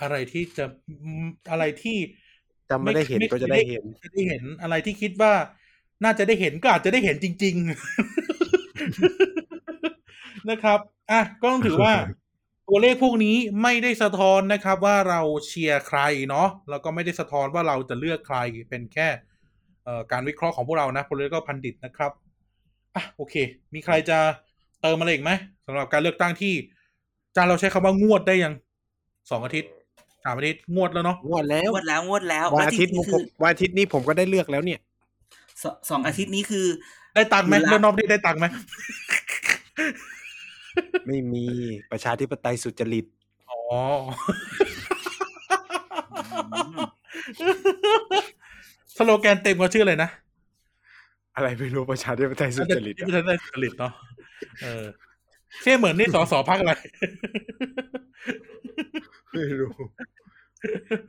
[0.00, 0.64] อะไรที่จะ
[1.50, 1.96] อะไรที่
[2.70, 5.32] จำไม่ได้เห็นก็จะได้เห็นจะได้เห็นอะไรที่คิดว่า
[6.04, 7.68] น่าจะได้เห็นก็อาจจะได้เห็นจริง ๆ
[10.50, 10.78] นะครับ
[11.10, 11.92] อะก็ต้องถือว่า
[12.68, 18.38] ตัวเลขพวกนี้ไม่ได้สะท้อนนะครับ ว่าเราเชียร์ใครเนาะแล้วก็ไม่ได้สะท้อนว่าเราจะเลือกใคร
[18.68, 19.08] เป็นแค่
[19.84, 22.12] เอ่อการวิเคราะห์ของพวกเรานะ political พันดิตนะครับ
[22.94, 23.34] อะโอเค
[23.74, 24.18] มีใครจะ
[24.82, 25.30] เติมอะไรอีกไหม
[25.66, 26.54] สำหรับการเลือกตั้งที่
[27.36, 28.54] จานเราใช้คำว่างวดได้ยัง
[29.30, 29.70] สองอาทิตย์
[30.24, 34.80] สามอาทิตย์งวดแล้วเนาะงวดแล้วงวดแล้วงวดแล้ววันแล้วอาจทิตย์ริงๆผคืมอวันอาทิตย์นี้ผมก็ได้เลือกแล้วเนี่ย
[35.62, 36.66] สสองอาทิตย์นี้คือ
[37.14, 38.46] ได้ตังค์ไหมละเรื่องนอกนี่ได้ตังค์ไหม
[41.06, 41.44] ไม่มี
[41.90, 43.06] ประชาธิปไตยสุจริต
[43.50, 43.58] อ๋อ
[48.96, 50.10] สโลแกนเต็มเขาชื่ออะไรนะ
[51.36, 53.92] อะไรไม่รู้ประชาธิปไตยสุจริตที่อะไม่ได้สุจริตเนาะ
[54.62, 54.84] เออ
[55.60, 56.72] เชื่อเหมือนนี่สอสอพักอะไร
[59.38, 59.72] ไม่รู้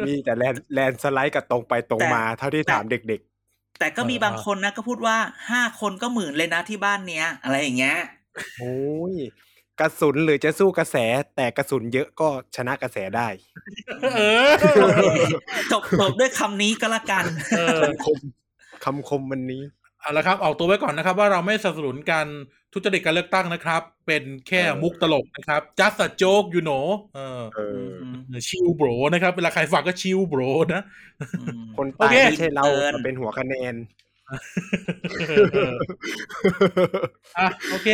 [0.07, 3.21] มีแต่แลนแลนสไลด์กับตรงไปตรงมาเท่าที่ถามเด็ก
[3.79, 5.17] แต่ก็มีเออบางคนนะก็พูดว่า
[5.51, 8.77] ห้าคนก็หมื่นเลยนะที่บ้านเนี้ย อะไรอย่างเงี้ยๆโอ้
[9.11, 9.15] ย
[9.79, 10.95] กระสุนหรือจะสู้กระแส
[11.35, 13.27] แต่กระสุนเยอะก็ชนะกระแสได้
[14.15, 14.49] เออ
[15.71, 17.25] จบจบด้วยคำนี้ก็แล้วกัน
[17.57, 18.17] เออคม
[18.83, 19.61] คำคมวันนี้
[20.01, 22.27] เอาละครับ ออกตัวไว้ก่อนนะครับ ว่าเราไม่สนับสนุนการ
[22.73, 27.59] ทุจริตการเลือกตั้งนะครับ เป็นแค่เออมุกตลกนะครับ just a joke you know เออเอ
[28.35, 30.41] อชิลโบรนะครับ เวลาใครฟังก็ชิลโบร
[30.73, 30.81] นะ
[31.77, 33.73] คนโอตายเคไม่ใช่เราเกินแต่เป็นหัวคะแนน
[35.29, 35.31] เอ
[35.71, 35.75] อ
[37.37, 37.89] อะโอเค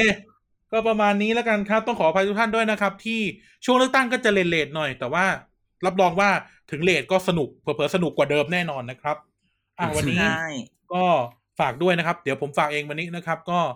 [0.72, 3.22] ก็ประมาณนี้แล้วกันครับ ต้องขออภัยทุกท่านด้วยนะครับ ที่
[3.66, 5.26] ช่วงเลือกตั้งก็จะเลทๆหน่อย แต่ว่า
[5.86, 6.30] รับรองว่า
[6.72, 9.18] ถึงเลทก็สนุกเผลอๆสนุกกว่าเดิมแน่นอนนะครับ
[9.80, 10.46] อะวันนี้ใช่
[10.94, 11.04] ก็
[11.60, 13.74] ฝากด้วยนะครับ เดี๋ยวผมฝากเองวันนี้นะครับ ก็เอ่อ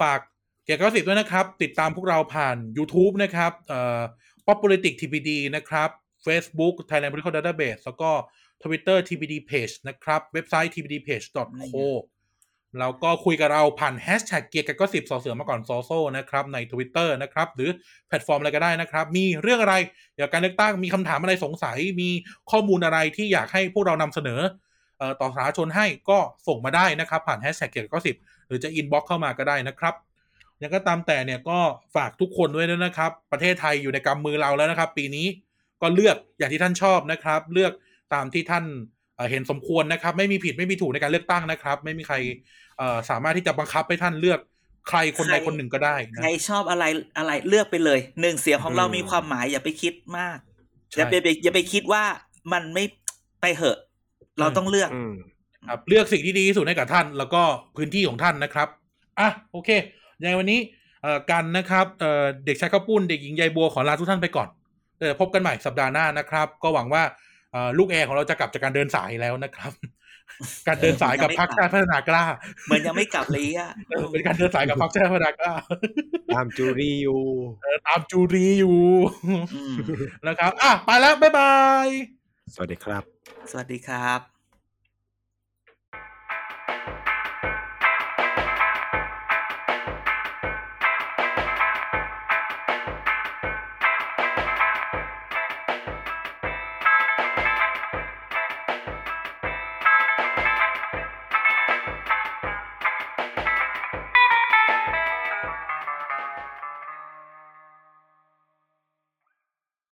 [0.00, 0.18] ฝาก
[0.64, 4.00] เกียรติกสิบด้วยนะครับ ติดตามพวกเราผ่าน YouTube นะครับเอ่อ
[4.46, 5.90] Pop Politics TPD นะครับ
[6.26, 8.10] Facebook Thailand Political Database แล้วก็
[8.62, 11.76] Twitter TPD Page นะครับ เว็บไซต์ tpdpage.co
[12.78, 17.70] แล้วก็คุยกับเราผ่านแฮชแท็กเกียร์กันก็สิบสอเสือมาก่อนซอโซนะครับ ใน Twitter นะครับ หรือ
[18.08, 19.74] แพลตฟอร์มอะไรก็ได้นะครับ มีเรื่องอะไร
[20.14, 22.10] เกี่ยวกับการเลือกตั้งมีคำถามอะไรสงสัย มี
[22.50, 24.40] ข้อมูลอะไรที่อยากให้พวกเรานำเสนอ
[24.98, 28.16] เอ่อต่อสาธารณชนให้ก็ส่งมาได้นะครับ ผ่านแฮชแท็กเกียกกายกอสซิป
[28.46, 29.94] หรือจะ inbox เข้ามาก็ได้นะครับ
[30.62, 31.58] ยังก็ตามแต่เนี่ยก็
[31.96, 35.26] ฝากทุกคนด้วยนะครับ ประเทศไทยอยู่ในกำมือเราแล้วนะครับ ปีนี้
[35.82, 37.72] ก็เลือกอย่างที่ท่านชอบนะครับ เลือก
[38.14, 38.64] ตามที่ท่าน
[39.16, 42.16] เอ่อเห็นสมควรนะครับ ไม่มีผิดไม่มีถูกในการเลือกตั้งนะครับ ไม่มีใคร
[42.78, 44.40] เอ่อสามารถที่จะบังคับให้ท่านเลือก
[44.88, 46.84] ใครคนใดคนหนึ่งก็ได้นะใครชอบอะไร
[47.18, 50.38] อะไรเลือกไปเลยหนึ่งเสียงของเราอืมมีความหมายอย่าไปคิดมาก
[50.90, 52.04] ใช่อย่าไปอย่าอย่าไปคิดว่า
[52.52, 52.84] มันไม่
[53.40, 53.78] ไปเหอะ
[54.38, 55.14] เราต้องเลือกอืม
[55.68, 57.42] ครับเลือกสิ่งที่ดีที่สุดให้กับท่าน แล้วก็
[57.76, 58.68] พื้นที่ของท่านนะครับ
[59.18, 59.70] อะโอเค
[60.20, 60.60] ยังไงวันนี้
[61.02, 64.48] เอ่อกันนะครับเอ่อเด็กชายข้าวปุ้นเด็กหญิงยายบัวขอลาทุกท่านไปก่อน
[64.98, 67.02] เดี๋ยวพบกันใหม่สัปดาห์หน้านะครับ ก็หวังว่า
[67.52, 69.72] เอ่อลูกแอร์ของเราจะกลับจากการเดินสายแล้วนะครับ
[70.68, 72.24] การเดินสายกับพรรคชาติพัฒนากล้า
[72.64, 75.52] เหมือนยังไม่กลับเลยอะเออเป็นการเดินสายกับพรรคชาติพัฒนากล้า
[76.34, 77.20] ตามจูรีอยู่
[77.62, 78.78] เออตามจูรีอยู่
[79.54, 79.74] อืม
[80.26, 81.54] นะครับ อะไปแล้วบ๊ายบา
[81.86, 81.88] ย
[82.54, 83.02] สวัสดีครับ
[83.50, 84.35] สวัสดีครับ